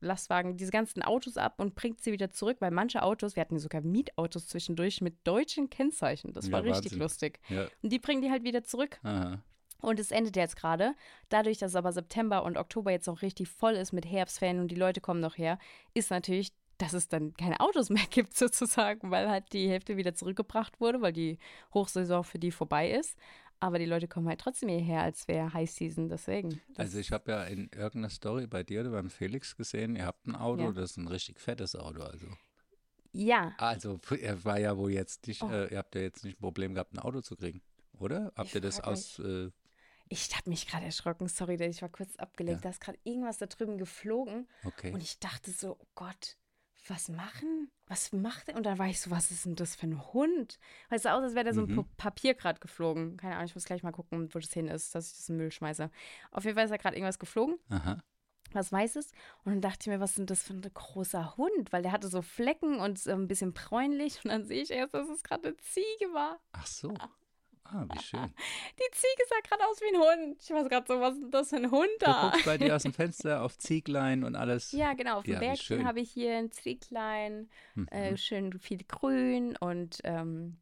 Lastwagen 0.00 0.56
diese 0.56 0.70
ganzen 0.70 1.02
Autos 1.02 1.36
ab 1.36 1.54
und 1.58 1.74
bringt 1.74 2.00
sie 2.02 2.12
wieder 2.12 2.30
zurück, 2.30 2.58
weil 2.60 2.70
manche 2.70 3.02
Autos, 3.02 3.36
wir 3.36 3.40
hatten 3.42 3.58
sogar 3.58 3.80
Mietautos 3.82 4.46
zwischendurch 4.48 5.00
mit 5.00 5.26
deutschen 5.26 5.70
Kennzeichen. 5.70 6.32
Das 6.32 6.46
Ja, 6.46 6.52
war 6.52 6.64
richtig 6.64 6.92
Wahnsinn. 6.92 6.98
lustig. 7.00 7.40
Ja. 7.48 7.66
Und 7.82 7.90
die 7.92 7.98
bringen 7.98 8.22
die 8.22 8.30
halt 8.30 8.44
wieder 8.44 8.62
zurück. 8.64 8.98
Aha. 9.02 9.42
Und 9.84 10.00
es 10.00 10.10
endet 10.10 10.36
jetzt 10.36 10.56
gerade. 10.56 10.94
Dadurch, 11.28 11.58
dass 11.58 11.76
aber 11.76 11.92
September 11.92 12.42
und 12.44 12.56
Oktober 12.56 12.90
jetzt 12.90 13.06
noch 13.06 13.22
richtig 13.22 13.48
voll 13.48 13.74
ist 13.74 13.92
mit 13.92 14.06
Herbstferien 14.06 14.60
und 14.60 14.68
die 14.68 14.74
Leute 14.76 15.00
kommen 15.00 15.20
noch 15.20 15.36
her, 15.38 15.58
ist 15.92 16.10
natürlich, 16.10 16.52
dass 16.78 16.92
es 16.92 17.08
dann 17.08 17.34
keine 17.34 17.60
Autos 17.60 17.90
mehr 17.90 18.06
gibt 18.10 18.36
sozusagen, 18.36 19.10
weil 19.10 19.28
halt 19.30 19.52
die 19.52 19.68
Hälfte 19.68 19.96
wieder 19.96 20.14
zurückgebracht 20.14 20.80
wurde, 20.80 21.00
weil 21.02 21.12
die 21.12 21.38
Hochsaison 21.74 22.24
für 22.24 22.38
die 22.38 22.50
vorbei 22.50 22.90
ist. 22.90 23.16
Aber 23.60 23.78
die 23.78 23.86
Leute 23.86 24.08
kommen 24.08 24.28
halt 24.28 24.40
trotzdem 24.40 24.68
hierher, 24.68 25.02
als 25.02 25.28
wäre 25.28 25.52
High 25.54 25.70
Season, 25.70 26.08
deswegen. 26.08 26.60
Also 26.76 26.98
ich 26.98 27.12
habe 27.12 27.30
ja 27.30 27.44
in 27.44 27.68
irgendeiner 27.72 28.10
Story 28.10 28.46
bei 28.46 28.62
dir 28.62 28.80
oder 28.80 28.90
beim 28.90 29.08
Felix 29.10 29.56
gesehen, 29.56 29.96
ihr 29.96 30.04
habt 30.06 30.26
ein 30.26 30.34
Auto, 30.34 30.62
Ja. 30.64 30.72
das 30.72 30.92
ist 30.92 30.96
ein 30.98 31.08
richtig 31.08 31.40
fettes 31.40 31.76
Auto. 31.76 32.02
Also, 32.02 32.26
ja, 33.12 33.52
also 33.58 34.00
er 34.20 34.44
war 34.44 34.58
ja 34.58 34.76
wohl 34.76 34.90
jetzt 34.90 35.26
nicht, 35.28 35.42
Oh. 35.42 35.48
äh, 35.50 35.68
ihr 35.72 35.78
habt 35.78 35.94
ja 35.94 36.00
jetzt 36.00 36.24
nicht 36.24 36.38
ein 36.38 36.42
Problem 36.42 36.74
gehabt, 36.74 36.92
ein 36.94 36.98
Auto 36.98 37.20
zu 37.20 37.36
kriegen, 37.36 37.62
oder? 37.98 38.32
Habt 38.36 38.48
Ich 38.48 38.54
ihr 38.56 38.60
das 38.60 38.80
aus, 38.80 39.18
äh, 39.20 39.50
ich 40.08 40.34
habe 40.36 40.50
mich 40.50 40.66
gerade 40.66 40.84
erschrocken. 40.84 41.28
Sorry, 41.28 41.54
ich 41.64 41.82
war 41.82 41.88
kurz 41.88 42.16
abgelenkt. 42.16 42.60
Ja. 42.60 42.70
Da 42.70 42.70
ist 42.70 42.80
gerade 42.80 42.98
irgendwas 43.04 43.38
da 43.38 43.46
drüben 43.46 43.78
geflogen. 43.78 44.48
okay. 44.64 44.92
Und 44.92 45.02
ich 45.02 45.18
dachte 45.18 45.50
so, 45.50 45.76
oh 45.80 45.86
Gott, 45.94 46.36
was 46.86 47.08
machen? 47.08 47.70
Was 47.86 48.12
macht 48.12 48.48
er? 48.50 48.56
Und 48.56 48.64
dann 48.66 48.78
war 48.78 48.88
ich 48.88 49.00
so, 49.00 49.10
was 49.10 49.30
ist 49.30 49.46
denn 49.46 49.56
das 49.56 49.74
für 49.74 49.86
ein 49.86 50.12
Hund? 50.12 50.58
Weil 50.90 50.96
es 50.96 51.04
sah 51.04 51.14
aus, 51.16 51.22
als 51.22 51.34
wäre 51.34 51.46
da 51.46 51.54
so 51.54 51.62
ein 51.62 51.70
Mhm. 51.70 51.76
Pa- 51.76 51.88
Papier 52.10 52.34
gerade 52.34 52.60
geflogen. 52.60 53.16
Keine 53.16 53.34
Ahnung, 53.36 53.46
ich 53.46 53.54
muss 53.54 53.64
gleich 53.64 53.82
mal 53.82 53.92
gucken, 53.92 54.28
wo 54.34 54.38
das 54.38 54.52
hin 54.52 54.68
ist, 54.68 54.94
dass 54.94 55.10
ich 55.10 55.16
das 55.16 55.28
in 55.30 55.34
den 55.36 55.38
Müll 55.38 55.50
schmeiße. 55.52 55.90
Auf 56.30 56.44
jeden 56.44 56.54
Fall 56.56 56.64
ist 56.64 56.70
da 56.70 56.76
gerade 56.76 56.96
irgendwas 56.96 57.18
geflogen, 57.18 57.58
Aha. 57.70 58.02
was 58.52 58.70
Weißes. 58.70 59.12
Und 59.44 59.52
dann 59.52 59.60
dachte 59.62 59.78
ich 59.80 59.86
mir, 59.86 60.00
was 60.00 60.10
ist 60.10 60.18
denn 60.18 60.26
das 60.26 60.42
für 60.42 60.52
ein 60.52 60.60
großer 60.60 61.38
Hund? 61.38 61.72
Weil 61.72 61.80
der 61.82 61.92
hatte 61.92 62.08
so 62.08 62.20
Flecken 62.20 62.78
und 62.80 62.98
so 62.98 63.12
ein 63.12 63.28
bisschen 63.28 63.54
bräunlich. 63.54 64.22
Und 64.22 64.30
dann 64.30 64.44
sehe 64.44 64.60
ich 64.62 64.70
erst, 64.70 64.92
dass 64.92 65.08
es 65.08 65.22
gerade 65.22 65.48
eine 65.48 65.56
Ziege 65.56 66.12
war. 66.12 66.38
Ach 66.52 66.66
so. 66.66 66.92
Ah, 67.64 67.86
wie 67.92 67.98
schön. 68.02 68.20
Die 68.78 68.90
Ziege 68.92 69.22
sah 69.28 69.40
gerade 69.48 69.66
aus 69.68 69.80
wie 69.80 69.94
ein 69.96 70.00
Hund. 70.30 70.36
Ich 70.42 70.50
weiß 70.50 70.68
gerade 70.68 70.86
so, 70.86 71.00
was 71.00 71.14
ist 71.14 71.22
denn 71.22 71.30
das 71.30 71.48
für 71.48 71.56
ein 71.56 71.70
Hund 71.70 71.88
Du 71.98 72.06
da? 72.06 72.28
guckst 72.30 72.44
bei 72.46 72.58
dir 72.58 72.76
aus 72.76 72.82
dem 72.82 72.92
Fenster 72.94 73.42
auf 73.42 73.56
Zieglein 73.58 74.22
und 74.24 74.36
alles. 74.36 74.72
Ja, 74.72 74.92
genau. 74.92 75.18
Auf 75.18 75.24
dem 75.24 75.34
Ja, 75.34 75.40
wie 75.40 75.46
Bergchen 75.46 75.86
habe 75.86 76.00
ich 76.00 76.10
hier 76.10 76.36
ein 76.36 76.50
Zieglein. 76.52 77.48
Mhm. 77.74 77.88
äh, 77.88 78.16
schön 78.16 78.58
viel 78.58 78.84
Grün 78.86 79.56
und 79.56 79.98
ähm, 80.04 80.58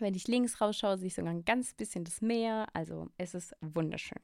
wenn 0.00 0.14
ich 0.14 0.26
links 0.28 0.60
rausschaue, 0.60 0.96
sehe 0.96 1.08
ich 1.08 1.14
sogar 1.14 1.32
ein 1.32 1.44
ganz 1.44 1.74
bisschen 1.74 2.04
das 2.04 2.20
Meer. 2.22 2.66
Also 2.72 3.08
es 3.18 3.34
ist 3.34 3.54
wunderschön. 3.60 4.18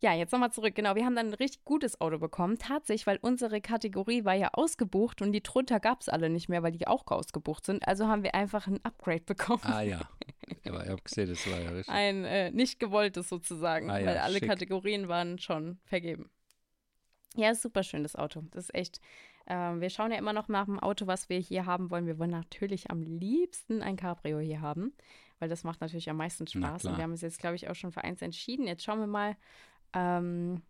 Ja, 0.00 0.12
jetzt 0.12 0.32
nochmal 0.32 0.52
zurück. 0.52 0.74
Genau, 0.74 0.94
wir 0.94 1.06
haben 1.06 1.16
dann 1.16 1.28
ein 1.28 1.34
richtig 1.34 1.64
gutes 1.64 2.00
Auto 2.00 2.18
bekommen. 2.18 2.58
Tatsächlich, 2.58 3.06
weil 3.06 3.18
unsere 3.22 3.60
Kategorie 3.60 4.24
war 4.24 4.34
ja 4.34 4.50
ausgebucht 4.52 5.22
und 5.22 5.32
die 5.32 5.42
drunter 5.42 5.80
gab 5.80 6.02
es 6.02 6.08
alle 6.08 6.28
nicht 6.28 6.48
mehr, 6.48 6.62
weil 6.62 6.72
die 6.72 6.86
auch 6.86 7.06
ausgebucht 7.06 7.64
sind. 7.64 7.86
Also 7.88 8.06
haben 8.06 8.22
wir 8.22 8.34
einfach 8.34 8.66
ein 8.66 8.78
Upgrade 8.84 9.22
bekommen. 9.26 9.62
Ah 9.64 9.80
ja. 9.82 10.00
Aber 10.68 10.84
ich 10.84 10.90
habe 10.90 11.02
gesehen, 11.02 11.28
das 11.28 11.50
war 11.50 11.58
ja 11.58 11.70
richtig. 11.70 11.94
Ein 11.94 12.24
äh, 12.24 12.50
nicht 12.50 12.78
gewolltes 12.78 13.28
sozusagen, 13.28 13.90
Ah 13.90 13.98
ja, 13.98 14.06
weil 14.06 14.18
alle 14.18 14.38
schick. 14.38 14.48
Kategorien 14.48 15.08
waren 15.08 15.38
schon 15.38 15.78
vergeben. 15.84 16.30
Ja, 17.34 17.50
ist 17.50 17.62
super 17.62 17.82
schön, 17.82 18.02
das 18.02 18.16
Auto. 18.16 18.42
Das 18.50 18.64
ist 18.64 18.74
echt. 18.74 19.00
Ähm, 19.46 19.80
wir 19.80 19.90
schauen 19.90 20.10
ja 20.10 20.18
immer 20.18 20.32
noch 20.32 20.48
nach 20.48 20.64
dem 20.64 20.78
Auto, 20.80 21.06
was 21.06 21.28
wir 21.28 21.38
hier 21.38 21.66
haben 21.66 21.90
wollen. 21.90 22.06
Wir 22.06 22.18
wollen 22.18 22.30
natürlich 22.30 22.90
am 22.90 23.02
liebsten 23.02 23.82
ein 23.82 23.96
Cabrio 23.96 24.40
hier 24.40 24.60
haben, 24.60 24.92
weil 25.38 25.48
das 25.48 25.62
macht 25.62 25.80
natürlich 25.80 26.10
am 26.10 26.16
meisten 26.16 26.46
Spaß. 26.46 26.84
Und 26.86 26.96
wir 26.96 27.04
haben 27.04 27.12
uns 27.12 27.20
jetzt, 27.20 27.38
glaube 27.38 27.54
ich, 27.56 27.68
auch 27.68 27.74
schon 27.74 27.92
für 27.92 28.02
eins 28.02 28.22
entschieden. 28.22 28.66
Jetzt 28.66 28.82
schauen 28.82 28.98
wir 28.98 29.06
mal, 29.06 29.36
ähm, 29.96 30.62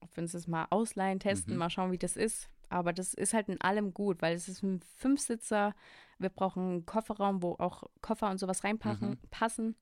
ob 0.00 0.14
wir 0.16 0.22
uns 0.22 0.32
das 0.32 0.46
mal 0.46 0.66
ausleihen, 0.70 1.20
testen, 1.20 1.54
mhm. 1.54 1.58
mal 1.60 1.70
schauen, 1.70 1.92
wie 1.92 1.98
das 1.98 2.16
ist. 2.16 2.50
Aber 2.68 2.92
das 2.92 3.14
ist 3.14 3.34
halt 3.34 3.48
in 3.48 3.60
allem 3.60 3.92
gut, 3.92 4.22
weil 4.22 4.34
es 4.34 4.48
ist 4.48 4.62
ein 4.62 4.80
Fünfsitzer. 4.96 5.74
Wir 6.18 6.30
brauchen 6.30 6.62
einen 6.62 6.86
Kofferraum, 6.86 7.42
wo 7.42 7.52
auch 7.58 7.84
Koffer 8.00 8.30
und 8.30 8.38
sowas 8.38 8.64
reinpassen. 8.64 9.10
Mhm. 9.10 9.18
Passen 9.30 9.76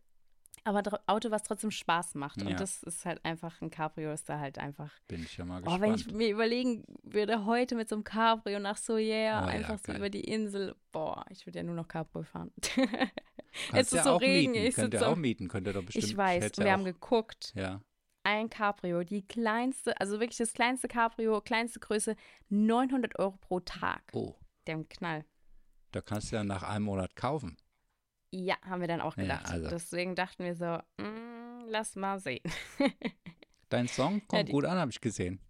aber 0.65 1.01
Auto, 1.07 1.31
was 1.31 1.43
trotzdem 1.43 1.71
Spaß 1.71 2.15
macht. 2.15 2.43
Und 2.43 2.61
das 2.61 2.83
ist 2.83 3.05
halt 3.05 3.25
einfach, 3.25 3.61
ein 3.63 3.71
Cabrio 3.71 4.13
ist 4.13 4.29
da 4.29 4.39
halt 4.39 4.59
einfach. 4.59 4.91
Bin 5.09 5.23
ich 5.23 5.37
ja 5.37 5.45
mal 5.45 5.63
gespannt. 5.63 5.79
Oh, 5.79 5.83
wenn 5.83 5.95
ich 5.95 6.13
mir 6.13 6.29
überlegen 6.31 6.85
würde, 7.03 7.47
heute 7.47 7.75
mit 7.75 7.89
so 7.89 7.97
einem 7.97 8.05
Cabrio 8.05 8.59
nach 8.59 8.77
so 8.77 8.97
yeah, 8.97 9.43
oh, 9.43 9.49
einfach 9.49 9.79
ja, 9.79 9.79
so 9.79 9.93
über 9.93 10.11
die 10.11 10.21
Insel, 10.21 10.75
boah, 10.93 11.25
ich 11.31 11.47
würde 11.47 11.61
ja 11.61 11.63
nur 11.63 11.75
noch 11.75 11.89
Cabrio 11.89 12.25
fahren. 12.25 12.53
Jetzt 13.73 13.93
ist 13.93 14.05
so 14.05 14.17
Regen. 14.17 14.53
Mieten. 14.53 14.67
Ich 14.67 14.75
könnt 14.75 14.95
ihr 14.95 15.09
auch 15.09 15.17
mieten, 15.17 15.49
könnt 15.49 15.67
ihr 15.67 15.73
doch 15.73 15.83
bestimmt. 15.83 16.05
Ich 16.05 16.17
weiß, 16.17 16.53
wir 16.57 16.67
auch. 16.67 16.71
haben 16.71 16.85
geguckt. 16.85 17.53
Ja. 17.57 17.81
Ein 18.23 18.51
Cabrio, 18.51 19.03
die 19.03 19.27
kleinste, 19.27 19.99
also 20.01 20.21
wirklich 20.21 20.37
das 20.37 20.53
kleinste 20.53 20.89
Cabrio, 20.89 21.41
kleinste 21.41 21.81
Größe, 21.81 22.17
900 22.51 23.19
Euro 23.19 23.39
pro 23.41 23.61
Tag. 23.61 24.03
Oh. 24.13 24.35
Der 24.67 24.85
Knall. 24.85 25.25
Da 25.93 26.01
kannst 26.01 26.31
du 26.31 26.37
ja 26.37 26.45
nach 26.45 26.63
einem 26.63 26.85
Monat 26.85 27.17
kaufen. 27.17 27.57
Ja, 28.31 28.57
haben 28.63 28.81
wir 28.81 28.89
dann 28.89 29.01
auch 29.01 29.17
gedacht. 29.17 29.49
Ja, 29.49 29.55
also. 29.55 29.71
Deswegen 29.71 30.15
dachten 30.15 30.45
wir 30.45 30.55
so, 30.55 30.79
mm, 31.03 31.69
lass 31.69 31.97
mal 31.97 32.21
sehen. 32.21 32.43
Dein 33.71 33.89
Song 33.89 34.23
kommt 34.29 34.49
ja, 34.49 34.53
gut 34.53 34.65
an, 34.65 34.79
habe 34.79 34.91
ich 34.91 35.01
gesehen. 35.01 35.41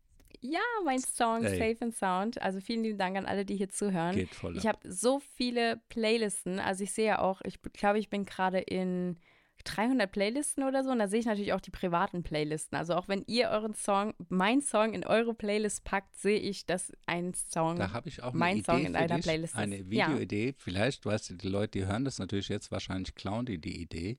Ja, 0.41 0.61
mein 0.85 1.01
Song 1.01 1.45
Ey. 1.45 1.59
Safe 1.59 1.85
and 1.85 1.95
Sound. 1.95 2.41
Also 2.41 2.61
vielen 2.61 2.83
lieben 2.83 2.99
Dank 2.99 3.17
an 3.17 3.27
alle, 3.27 3.45
die 3.45 3.57
hier 3.57 3.69
zuhören. 3.69 4.15
Geht 4.15 4.35
voll. 4.35 4.57
Ich 4.57 4.67
habe 4.67 4.79
so 4.85 5.21
viele 5.21 5.83
Playlisten. 5.89 6.59
Also 6.59 6.85
ich 6.85 6.93
sehe 6.93 7.07
ja 7.07 7.19
auch, 7.19 7.43
ich 7.43 7.61
glaube, 7.75 7.99
ich 7.99 8.09
bin 8.09 8.25
gerade 8.25 8.59
in 8.59 9.19
300 9.65 10.11
Playlisten 10.11 10.65
oder 10.65 10.85
so. 10.85 10.91
Und 10.91 10.99
da 10.99 11.09
sehe 11.09 11.21
ich 11.21 11.27
natürlich 11.27 11.53
auch 11.53 11.61
die 11.61 11.71
privaten 11.71 12.23
Playlisten. 12.23 12.77
Also 12.77 12.95
auch 12.95 13.09
wenn 13.09 13.25
ihr 13.27 13.49
euren 13.51 13.75
Song, 13.75 14.15
mein 14.29 14.61
Song 14.61 14.95
in 14.95 15.05
eure 15.05 15.35
Playlist 15.35 15.85
packt, 15.85 16.17
sehe 16.17 16.39
ich, 16.39 16.67
dass 16.67 16.93
ein 17.07 17.35
Song, 17.35 17.77
da 17.77 17.93
habe 17.93 18.09
ich 18.09 18.23
auch 18.23 18.33
mein 18.33 18.59
Idee 18.59 18.65
Song 18.65 18.85
in 18.85 18.97
einer 18.97 19.19
Playlist 19.19 19.55
ist. 19.55 19.59
Eine 19.59 19.91
Videoidee. 19.91 20.49
Ja. 20.49 20.55
Vielleicht, 20.57 21.07
weißt 21.07 21.31
du, 21.31 21.35
die 21.35 21.49
Leute, 21.49 21.79
die 21.79 21.87
hören 21.87 22.05
das 22.05 22.19
natürlich 22.19 22.49
jetzt, 22.49 22.71
wahrscheinlich 22.71 23.15
klauen 23.15 23.47
die 23.47 23.61
die 23.61 23.81
Idee, 23.81 24.19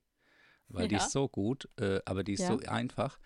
weil 0.68 0.84
ja. 0.84 0.88
die 0.90 0.96
ist 0.96 1.12
so 1.12 1.28
gut, 1.28 1.70
äh, 1.78 2.00
aber 2.06 2.24
die 2.24 2.34
ist 2.34 2.42
ja. 2.42 2.48
so 2.48 2.60
einfach. 2.68 3.20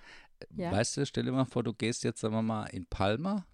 Weißt 0.49 0.97
du, 0.97 1.05
stell 1.05 1.23
dir 1.23 1.31
mal 1.31 1.45
vor, 1.45 1.63
du 1.63 1.73
gehst 1.73 2.03
jetzt, 2.03 2.19
sagen 2.19 2.33
wir 2.33 2.41
mal, 2.41 2.65
in 2.65 2.85
Palma 2.87 3.45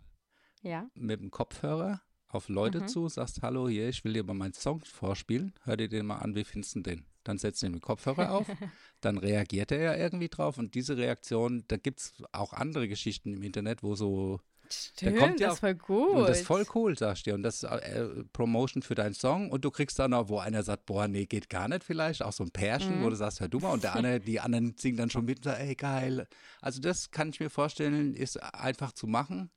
mit 0.95 1.19
dem 1.19 1.31
Kopfhörer 1.31 2.01
auf 2.27 2.49
Leute 2.49 2.81
mhm. 2.81 2.87
zu, 2.87 3.09
sagst, 3.09 3.41
hallo, 3.41 3.67
hier, 3.67 3.89
ich 3.89 4.03
will 4.03 4.13
dir 4.13 4.23
mal 4.23 4.33
meinen 4.33 4.53
Song 4.53 4.79
vorspielen, 4.81 5.53
hör 5.63 5.77
dir 5.77 5.89
den 5.89 6.05
mal 6.05 6.19
an, 6.19 6.35
wie 6.35 6.43
findest 6.43 6.75
du 6.75 6.81
den? 6.81 7.05
Dann 7.23 7.37
setzt 7.37 7.61
du 7.61 7.69
den 7.69 7.81
Kopfhörer 7.81 8.31
auf, 8.31 8.47
dann 9.01 9.17
reagiert 9.17 9.71
er 9.71 9.81
ja 9.81 9.95
irgendwie 9.95 10.29
drauf 10.29 10.57
und 10.57 10.75
diese 10.75 10.97
Reaktion, 10.97 11.63
da 11.67 11.77
gibt 11.77 11.99
es 11.99 12.13
auch 12.31 12.53
andere 12.53 12.87
Geschichten 12.87 13.33
im 13.33 13.43
Internet, 13.43 13.83
wo 13.83 13.95
so 13.95 14.39
Stimmt, 14.71 15.17
kommt 15.17 15.39
ja 15.39 15.47
das 15.47 15.55
ist 15.55 15.59
voll 15.59 15.75
gut. 15.75 16.09
Und 16.11 16.29
das 16.29 16.39
ist 16.39 16.47
voll 16.47 16.65
cool, 16.75 16.97
sagst 16.97 17.27
du. 17.27 17.33
Und 17.33 17.43
das 17.43 17.63
ist 17.63 17.63
äh, 17.63 18.07
Promotion 18.31 18.81
für 18.81 18.95
deinen 18.95 19.13
Song. 19.13 19.51
Und 19.51 19.65
du 19.65 19.71
kriegst 19.71 19.99
dann 19.99 20.13
auch, 20.13 20.29
wo 20.29 20.39
einer 20.39 20.63
sagt, 20.63 20.85
boah, 20.85 21.07
nee, 21.07 21.25
geht 21.25 21.49
gar 21.49 21.67
nicht 21.67 21.83
vielleicht. 21.83 22.23
Auch 22.23 22.31
so 22.31 22.43
ein 22.43 22.51
Pärchen, 22.51 22.99
mhm. 22.99 23.03
wo 23.03 23.09
du 23.09 23.15
sagst, 23.15 23.41
hör 23.41 23.49
du 23.49 23.59
mal. 23.59 23.71
Und 23.71 23.83
der 23.83 23.95
andere, 23.95 24.19
die 24.19 24.39
anderen 24.39 24.75
singen 24.77 24.97
dann 24.97 25.09
schon 25.09 25.25
mit 25.25 25.39
und 25.39 25.43
sagen, 25.43 25.67
ey, 25.67 25.75
geil. 25.75 26.27
Also 26.61 26.79
das 26.79 27.11
kann 27.11 27.29
ich 27.29 27.39
mir 27.39 27.49
vorstellen, 27.49 28.13
ist 28.13 28.41
einfach 28.41 28.93
zu 28.93 29.07
machen. 29.07 29.51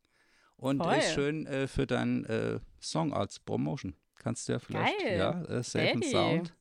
Und 0.56 0.82
Voll. 0.82 0.96
ist 0.96 1.12
schön 1.12 1.46
äh, 1.46 1.66
für 1.66 1.86
deinen 1.86 2.24
äh, 2.24 2.58
Song 2.80 3.12
als 3.12 3.38
Promotion. 3.38 3.94
Kannst 4.16 4.48
du 4.48 4.52
ja 4.52 4.58
vielleicht, 4.58 4.98
Geil. 5.00 5.18
ja, 5.18 5.42
äh, 5.44 5.62
Safe 5.62 5.92
and 5.92 6.04
Sound. 6.04 6.54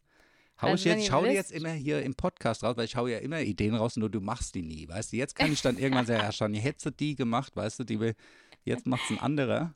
Hau 0.61 0.67
also 0.67 0.89
ich 0.89 0.95
jetzt, 0.95 1.07
schau 1.07 1.23
dir 1.23 1.33
jetzt 1.33 1.51
immer 1.51 1.71
hier 1.71 2.03
im 2.03 2.15
Podcast 2.15 2.63
raus, 2.63 2.77
weil 2.77 2.85
ich 2.85 2.95
hau 2.95 3.07
ja 3.07 3.17
immer 3.17 3.41
Ideen 3.41 3.75
raus, 3.75 3.97
nur 3.97 4.09
du 4.09 4.21
machst 4.21 4.55
die 4.55 4.61
nie, 4.61 4.87
weißt 4.87 5.11
du. 5.11 5.17
Jetzt 5.17 5.35
kann 5.35 5.51
ich 5.51 5.61
dann 5.61 5.77
irgendwann 5.77 6.05
sagen, 6.05 6.21
ja, 6.21 6.31
schon, 6.31 6.53
hättest 6.53 6.85
du 6.85 6.91
die 6.91 7.15
gemacht, 7.15 7.55
weißt 7.55 7.79
du, 7.79 7.83
die 7.83 7.99
will, 7.99 8.15
jetzt 8.63 8.85
macht's 8.85 9.09
ein 9.09 9.19
anderer. 9.19 9.73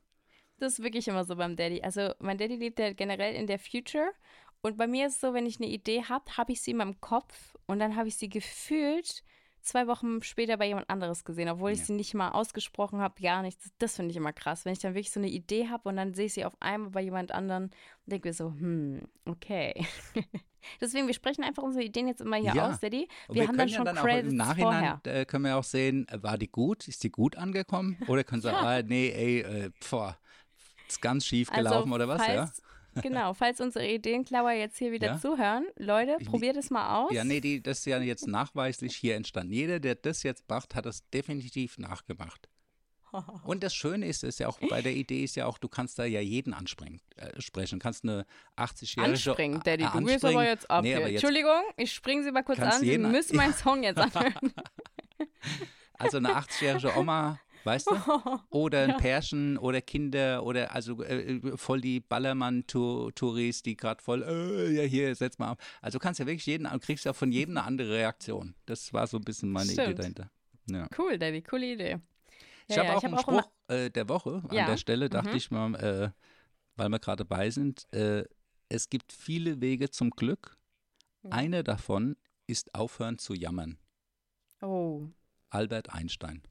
Das 0.59 0.73
ist 0.73 0.83
wirklich 0.83 1.07
immer 1.07 1.25
so 1.25 1.35
beim 1.35 1.55
Daddy. 1.55 1.81
Also 1.81 2.11
mein 2.19 2.37
Daddy 2.37 2.55
lebt 2.55 2.79
ja 2.79 2.93
generell 2.93 3.35
in 3.35 3.47
der 3.47 3.59
Future 3.59 4.11
und 4.61 4.77
bei 4.77 4.87
mir 4.87 5.07
ist 5.07 5.15
es 5.15 5.21
so, 5.21 5.33
wenn 5.33 5.45
ich 5.45 5.59
eine 5.59 5.69
Idee 5.69 6.03
habe, 6.03 6.25
habe 6.37 6.51
ich 6.51 6.61
sie 6.61 6.71
in 6.71 6.77
meinem 6.77 6.99
Kopf 6.99 7.55
und 7.67 7.79
dann 7.79 7.95
habe 7.95 8.07
ich 8.07 8.17
sie 8.17 8.29
gefühlt 8.29 9.23
zwei 9.61 9.87
Wochen 9.87 10.21
später 10.23 10.57
bei 10.57 10.67
jemand 10.67 10.89
anderes 10.89 11.25
gesehen, 11.25 11.49
obwohl 11.49 11.71
ich 11.71 11.79
ja. 11.79 11.85
sie 11.85 11.93
nicht 11.93 12.13
mal 12.13 12.29
ausgesprochen 12.29 12.99
habe, 12.99 13.21
gar 13.21 13.41
nichts. 13.41 13.63
Das, 13.63 13.73
das 13.77 13.95
finde 13.97 14.11
ich 14.11 14.17
immer 14.17 14.33
krass, 14.33 14.65
wenn 14.65 14.73
ich 14.73 14.79
dann 14.79 14.93
wirklich 14.93 15.11
so 15.11 15.19
eine 15.19 15.29
Idee 15.29 15.67
habe 15.67 15.89
und 15.89 15.97
dann 15.97 16.13
sehe 16.13 16.25
ich 16.25 16.33
sie 16.33 16.45
auf 16.45 16.55
einmal 16.59 16.91
bei 16.91 17.01
jemand 17.01 17.31
anderen 17.31 17.65
und 17.65 17.73
denke 18.05 18.29
mir 18.29 18.33
so, 18.33 18.51
hm, 18.51 19.07
okay. 19.25 19.85
Deswegen, 20.81 21.07
wir 21.07 21.13
sprechen 21.13 21.43
einfach 21.43 21.63
unsere 21.63 21.83
Ideen 21.83 22.07
jetzt 22.07 22.21
immer 22.21 22.37
hier 22.37 22.53
ja. 22.53 22.69
aus, 22.69 22.79
Daddy. 22.79 23.07
Wir, 23.27 23.35
wir 23.35 23.47
haben 23.47 23.57
dann 23.57 23.69
schon 23.69 23.85
ja 23.85 23.93
dann 23.93 24.03
Credits 24.03 24.31
Im 24.31 24.37
Nachhinein 24.37 24.99
äh, 25.05 25.25
können 25.25 25.45
wir 25.45 25.57
auch 25.57 25.63
sehen, 25.63 26.07
äh, 26.09 26.21
war 26.21 26.37
die 26.37 26.49
gut? 26.49 26.87
Ist 26.87 27.03
die 27.03 27.11
gut 27.11 27.35
angekommen? 27.37 27.97
Oder 28.07 28.23
können 28.23 28.41
Sie 28.41 28.49
sagen, 28.49 28.65
ah, 28.65 28.81
nee, 28.81 29.09
ey, 29.09 29.39
äh, 29.39 29.69
boah, 29.89 30.17
ist 30.87 31.01
ganz 31.01 31.25
schief 31.25 31.49
also 31.49 31.61
gelaufen 31.61 31.93
also, 31.93 31.95
oder 31.95 32.07
was? 32.07 32.27
Ja? 32.27 32.51
Genau, 33.01 33.33
falls 33.33 33.61
unsere 33.61 33.87
Ideenklauer 33.87 34.51
jetzt 34.51 34.77
hier 34.77 34.91
wieder 34.91 35.07
ja? 35.07 35.19
zuhören, 35.19 35.65
Leute, 35.77 36.17
probiert 36.25 36.57
es 36.57 36.69
mal 36.69 36.97
aus. 36.97 37.11
Ja, 37.11 37.23
nee, 37.23 37.41
die, 37.41 37.61
das 37.61 37.79
ist 37.79 37.85
ja 37.85 37.99
jetzt 37.99 38.27
nachweislich 38.27 38.95
hier 38.95 39.15
entstanden. 39.15 39.53
Jeder, 39.53 39.79
der 39.79 39.95
das 39.95 40.23
jetzt 40.23 40.49
macht, 40.49 40.75
hat 40.75 40.85
das 40.85 41.07
definitiv 41.09 41.77
nachgemacht. 41.77 42.49
Und 43.43 43.63
das 43.63 43.73
Schöne 43.73 44.07
ist, 44.07 44.23
ist 44.23 44.39
ja 44.39 44.47
auch 44.47 44.59
bei 44.69 44.81
der 44.81 44.93
Idee 44.93 45.23
ist 45.23 45.35
ja 45.35 45.45
auch, 45.45 45.57
du 45.57 45.67
kannst 45.67 45.99
da 45.99 46.05
ja 46.05 46.19
jeden 46.21 46.53
ansprechen. 46.53 47.01
Äh, 47.15 47.39
sprechen. 47.41 47.79
Kannst 47.79 48.03
eine 48.03 48.25
80-jährige 48.57 49.13
anspringen. 49.13 49.61
Daddy, 49.63 49.83
äh, 49.83 49.89
du 49.91 50.05
gehst 50.05 50.25
aber 50.25 50.45
jetzt 50.45 50.69
ab. 50.69 50.83
Nee, 50.83 50.95
aber 50.95 51.07
jetzt 51.07 51.23
Entschuldigung, 51.23 51.61
ich 51.77 51.93
springe 51.93 52.23
Sie 52.23 52.31
mal 52.31 52.43
kurz 52.43 52.59
an. 52.59 52.79
Sie 52.79 52.97
müssen 52.97 53.35
meinen 53.35 53.53
Song 53.53 53.83
jetzt 53.83 53.99
anhören. 53.99 54.53
also 55.93 56.17
eine 56.17 56.29
80-jährige 56.29 56.97
Oma, 56.97 57.39
weißt 57.63 57.87
du? 57.87 57.95
Oder 58.49 58.83
ein 58.83 58.89
ja. 58.91 58.97
Pärchen 58.97 59.57
oder 59.57 59.81
Kinder 59.81 60.43
oder 60.43 60.73
also 60.73 61.03
äh, 61.03 61.57
voll 61.57 61.81
die 61.81 61.99
Ballermann-Touris, 61.99 63.61
die 63.63 63.75
gerade 63.75 64.01
voll, 64.01 64.23
äh, 64.23 64.71
ja 64.71 64.83
hier, 64.83 65.13
setz 65.15 65.37
mal 65.37 65.49
ab. 65.49 65.61
Also 65.81 65.99
kannst 65.99 66.19
ja 66.19 66.25
wirklich 66.25 66.45
jeden, 66.45 66.67
kriegst 66.79 67.05
ja 67.05 67.13
von 67.13 67.31
jedem 67.31 67.57
eine 67.57 67.65
andere 67.65 67.93
Reaktion. 67.93 68.55
Das 68.65 68.93
war 68.93 69.07
so 69.07 69.17
ein 69.17 69.23
bisschen 69.23 69.49
meine 69.51 69.71
Stimmt. 69.71 69.89
Idee 69.89 69.95
dahinter. 69.95 70.31
Ja. 70.69 70.87
Cool, 70.97 71.17
Daddy, 71.17 71.41
coole 71.41 71.73
Idee. 71.73 71.99
Ich 72.67 72.75
ja, 72.75 72.81
habe 72.81 72.89
ja, 72.89 72.95
auch 72.95 72.97
ich 72.99 73.05
einen 73.05 73.15
hab 73.15 73.21
Spruch 73.21 73.43
auch 73.43 73.73
äh, 73.73 73.89
der 73.89 74.09
Woche. 74.09 74.43
An 74.47 74.55
der 74.55 74.77
Stelle 74.77 75.09
dachte 75.09 75.31
mhm. 75.31 75.35
ich 75.35 75.51
mal, 75.51 75.75
äh, 75.75 76.11
weil 76.75 76.89
wir 76.89 76.99
gerade 76.99 77.23
dabei 77.23 77.49
sind, 77.49 77.91
äh, 77.93 78.25
es 78.69 78.89
gibt 78.89 79.13
viele 79.13 79.61
Wege 79.61 79.89
zum 79.89 80.09
Glück. 80.09 80.57
Mhm. 81.23 81.31
Einer 81.31 81.63
davon 81.63 82.17
ist 82.45 82.75
aufhören 82.75 83.17
zu 83.17 83.33
jammern. 83.33 83.77
Oh. 84.61 85.07
Albert 85.49 85.93
Einstein. 85.93 86.43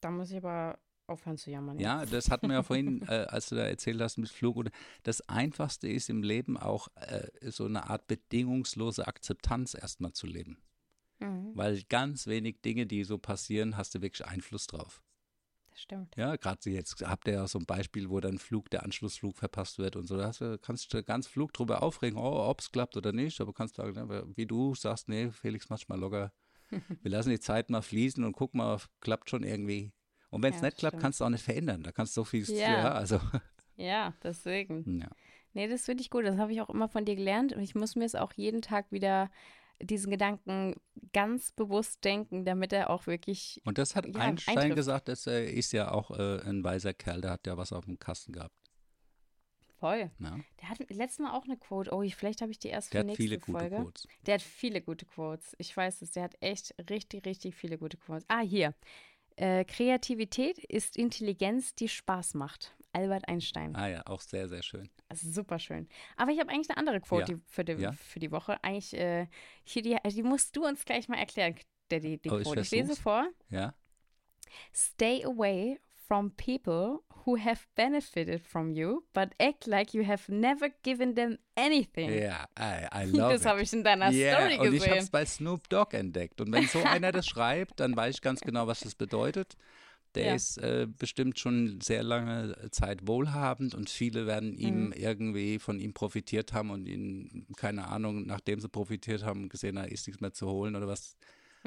Da 0.00 0.10
muss 0.10 0.30
ich 0.30 0.38
aber 0.38 0.78
aufhören 1.06 1.36
zu 1.36 1.50
jammern. 1.50 1.78
Ja, 1.78 2.00
jetzt. 2.00 2.14
das 2.14 2.30
hatten 2.30 2.48
wir 2.48 2.54
ja 2.54 2.62
vorhin, 2.62 3.02
äh, 3.08 3.26
als 3.28 3.50
du 3.50 3.56
da 3.56 3.66
erzählt 3.66 4.00
hast 4.00 4.16
mit 4.16 4.30
Flug. 4.30 4.64
Das 5.02 5.20
Einfachste 5.28 5.88
ist 5.88 6.08
im 6.08 6.22
Leben 6.22 6.56
auch 6.56 6.88
äh, 6.94 7.28
so 7.50 7.66
eine 7.66 7.90
Art 7.90 8.06
bedingungslose 8.06 9.06
Akzeptanz 9.06 9.74
erstmal 9.74 10.12
zu 10.12 10.26
leben. 10.26 10.62
Mhm. 11.18 11.52
Weil 11.54 11.82
ganz 11.84 12.26
wenig 12.26 12.62
Dinge, 12.62 12.86
die 12.86 13.04
so 13.04 13.18
passieren, 13.18 13.76
hast 13.76 13.94
du 13.94 14.00
wirklich 14.00 14.26
Einfluss 14.26 14.66
drauf 14.66 15.02
stimmt. 15.80 16.16
Ja, 16.16 16.36
gerade 16.36 16.70
jetzt 16.70 17.04
habt 17.06 17.28
ihr 17.28 17.34
ja 17.34 17.46
so 17.46 17.58
ein 17.58 17.66
Beispiel, 17.66 18.10
wo 18.10 18.20
dann 18.20 18.38
Flug, 18.38 18.70
der 18.70 18.84
Anschlussflug 18.84 19.36
verpasst 19.36 19.78
wird 19.78 19.96
und 19.96 20.06
so. 20.06 20.16
Da 20.16 20.32
kannst 20.58 20.92
du 20.92 21.02
ganz 21.02 21.26
Flug 21.26 21.52
drüber 21.52 21.82
aufregen, 21.82 22.18
oh, 22.18 22.48
ob 22.48 22.60
es 22.60 22.72
klappt 22.72 22.96
oder 22.96 23.12
nicht. 23.12 23.40
Aber 23.40 23.52
kannst 23.52 23.78
du, 23.78 23.82
wie 24.36 24.46
du 24.46 24.74
sagst, 24.74 25.08
nee, 25.08 25.30
Felix, 25.30 25.68
mach 25.68 25.80
mal 25.88 25.98
locker. 25.98 26.32
Wir 27.02 27.10
lassen 27.10 27.30
die 27.30 27.40
Zeit 27.40 27.70
mal 27.70 27.82
fließen 27.82 28.24
und 28.24 28.32
gucken 28.32 28.58
mal, 28.58 28.80
klappt 29.00 29.30
schon 29.30 29.42
irgendwie. 29.42 29.92
Und 30.30 30.42
wenn 30.42 30.52
es 30.52 30.60
ja, 30.60 30.66
nicht 30.66 30.78
klappt, 30.78 30.94
stimmt. 30.94 31.02
kannst 31.02 31.20
du 31.20 31.24
auch 31.24 31.30
nicht 31.30 31.44
verändern. 31.44 31.82
Da 31.82 31.92
kannst 31.92 32.16
du 32.16 32.20
so 32.20 32.24
viel, 32.24 32.44
ja, 32.44 32.70
ja 32.70 32.92
also. 32.92 33.20
Ja, 33.78 34.14
deswegen. 34.22 35.00
Ja. 35.00 35.08
Nee, 35.52 35.68
das 35.68 35.84
finde 35.84 36.00
ich 36.00 36.08
gut. 36.08 36.24
Das 36.24 36.38
habe 36.38 36.50
ich 36.50 36.62
auch 36.62 36.70
immer 36.70 36.88
von 36.88 37.04
dir 37.04 37.14
gelernt. 37.14 37.52
Und 37.52 37.60
ich 37.60 37.74
muss 37.74 37.94
mir 37.94 38.06
es 38.06 38.14
auch 38.14 38.32
jeden 38.32 38.62
Tag 38.62 38.90
wieder 38.90 39.30
diesen 39.80 40.10
Gedanken 40.10 40.74
ganz 41.12 41.52
bewusst 41.52 42.04
denken, 42.04 42.44
damit 42.44 42.72
er 42.72 42.90
auch 42.90 43.06
wirklich. 43.06 43.60
Und 43.64 43.78
das 43.78 43.96
hat 43.96 44.06
ja, 44.06 44.14
Einstein 44.20 44.56
eintrifft. 44.56 44.76
gesagt, 44.76 45.08
das 45.08 45.26
äh, 45.26 45.50
ist 45.50 45.72
ja 45.72 45.90
auch 45.90 46.10
äh, 46.10 46.40
ein 46.40 46.64
weiser 46.64 46.94
Kerl, 46.94 47.20
der 47.20 47.32
hat 47.32 47.46
ja 47.46 47.56
was 47.56 47.72
auf 47.72 47.84
dem 47.84 47.98
Kasten 47.98 48.32
gehabt. 48.32 48.54
Voll. 49.78 50.10
Ja. 50.18 50.38
Der 50.60 50.70
hat 50.70 50.78
letztes 50.90 51.18
Mal 51.18 51.32
auch 51.32 51.44
eine 51.44 51.56
Quote. 51.58 51.92
Oh, 51.92 52.02
ich, 52.02 52.16
vielleicht 52.16 52.40
habe 52.40 52.50
ich 52.50 52.58
die 52.58 52.68
erst 52.68 52.94
der 52.94 53.02
für 53.02 53.06
nächste 53.08 53.22
viele 53.22 53.40
Folge. 53.40 53.76
Gute 53.76 53.82
Quotes. 53.82 54.08
Der 54.24 54.34
hat 54.34 54.42
viele 54.42 54.80
gute 54.80 55.04
Quotes. 55.04 55.54
Ich 55.58 55.76
weiß 55.76 56.00
es. 56.00 56.12
Der 56.12 56.22
hat 56.22 56.34
echt 56.40 56.74
richtig, 56.88 57.26
richtig 57.26 57.54
viele 57.54 57.76
gute 57.76 57.98
Quotes. 57.98 58.24
Ah, 58.28 58.40
hier. 58.40 58.74
Äh, 59.36 59.64
Kreativität 59.64 60.58
ist 60.58 60.96
Intelligenz, 60.96 61.74
die 61.74 61.88
Spaß 61.88 62.34
macht. 62.34 62.74
Albert 62.92 63.28
Einstein. 63.28 63.76
Ah 63.76 63.88
ja, 63.88 64.06
auch 64.06 64.22
sehr, 64.22 64.48
sehr 64.48 64.62
schön. 64.62 64.88
Also 65.10 65.30
super 65.30 65.58
schön. 65.58 65.86
Aber 66.16 66.30
ich 66.30 66.40
habe 66.40 66.50
eigentlich 66.50 66.70
eine 66.70 66.78
andere 66.78 67.00
Quote 67.02 67.32
ja. 67.32 67.38
für, 67.44 67.62
die, 67.62 67.72
ja. 67.74 67.92
für 67.92 68.18
die 68.18 68.32
Woche. 68.32 68.62
Eigentlich, 68.64 68.94
äh, 68.94 69.26
hier 69.64 69.82
die, 69.82 69.96
die 70.06 70.22
musst 70.22 70.56
du 70.56 70.64
uns 70.64 70.84
gleich 70.86 71.06
mal 71.06 71.18
erklären, 71.18 71.56
die, 71.90 72.00
die, 72.00 72.18
die 72.18 72.30
oh, 72.30 72.40
Quote. 72.40 72.60
Ich, 72.60 72.72
ich 72.72 72.80
lese 72.80 72.96
vor. 72.96 73.28
Ja. 73.50 73.74
Stay 74.74 75.22
away 75.24 75.78
from 76.06 76.34
people 76.36 77.00
who 77.26 77.36
have 77.36 77.60
benefited 77.74 78.40
from 78.40 78.70
you, 78.72 79.02
but 79.12 79.30
act 79.40 79.66
like 79.66 79.92
you 79.92 80.06
have 80.06 80.22
never 80.32 80.68
given 80.82 81.14
them 81.14 81.38
anything. 81.56 82.22
Ja, 82.22 82.46
I, 82.58 82.86
I 82.94 83.04
love 83.10 83.32
Das 83.34 83.44
habe 83.44 83.62
ich 83.62 83.72
in 83.72 83.82
deiner 83.82 84.12
Ja, 84.12 84.48
Story 84.50 84.68
und 84.68 84.74
ich 84.74 84.82
habe 84.82 84.92
es 84.98 85.04
gesehen. 85.06 85.10
bei 85.10 85.26
Snoop 85.26 85.68
Dogg 85.68 85.94
entdeckt. 85.96 86.40
Und 86.40 86.52
wenn 86.52 86.66
so 86.66 86.82
einer 86.90 87.12
das 87.12 87.26
schreibt, 87.26 87.80
dann 87.80 87.96
weiß 87.96 88.16
ich 88.16 88.20
ganz 88.22 88.40
genau, 88.40 88.66
was 88.66 88.80
das 88.80 88.94
bedeutet. 88.94 89.56
Der 90.14 90.28
Ja. 90.28 90.34
ist 90.34 90.56
äh, 90.58 90.86
bestimmt 90.86 91.38
schon 91.38 91.78
sehr 91.82 92.02
lange 92.02 92.70
Zeit 92.70 93.06
wohlhabend 93.06 93.74
und 93.74 93.90
viele 93.90 94.26
werden 94.26 94.54
ihm 94.54 94.86
Mhm. 94.86 94.92
irgendwie 94.92 95.58
von 95.58 95.78
ihm 95.78 95.92
profitiert 95.92 96.54
haben 96.54 96.70
und 96.70 96.86
ihn, 96.86 97.46
keine 97.56 97.88
Ahnung, 97.88 98.24
nachdem 98.24 98.58
sie 98.60 98.68
profitiert 98.70 99.24
haben, 99.24 99.50
gesehen, 99.50 99.74
da 99.74 99.82
ist 99.84 100.06
nichts 100.06 100.22
mehr 100.22 100.32
zu 100.32 100.46
holen 100.48 100.74
oder 100.74 100.86
was, 100.86 101.16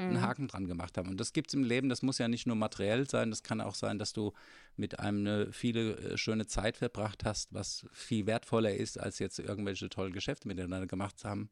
Mhm. 0.00 0.16
einen 0.16 0.20
Haken 0.22 0.48
dran 0.48 0.66
gemacht 0.66 0.96
haben. 0.98 1.08
Und 1.08 1.18
das 1.20 1.32
gibt 1.32 1.50
es 1.50 1.54
im 1.54 1.64
Leben, 1.64 1.88
das 1.88 2.02
muss 2.02 2.18
ja 2.18 2.28
nicht 2.28 2.46
nur 2.46 2.56
materiell 2.56 3.08
sein, 3.08 3.30
das 3.30 3.42
kann 3.42 3.60
auch 3.60 3.74
sein, 3.74 3.98
dass 3.98 4.12
du 4.12 4.32
mit 4.76 4.98
einem 5.00 5.20
eine 5.26 5.52
viele 5.52 5.96
äh, 5.96 6.16
schöne 6.18 6.46
Zeit 6.46 6.76
verbracht 6.76 7.24
hast, 7.24 7.52
was 7.52 7.86
viel 7.92 8.26
wertvoller 8.26 8.74
ist, 8.74 8.98
als 8.98 9.18
jetzt 9.18 9.38
irgendwelche 9.38 9.88
tollen 9.88 10.12
Geschäfte 10.12 10.48
miteinander 10.48 10.86
gemacht 10.86 11.18
zu 11.18 11.28
haben. 11.28 11.50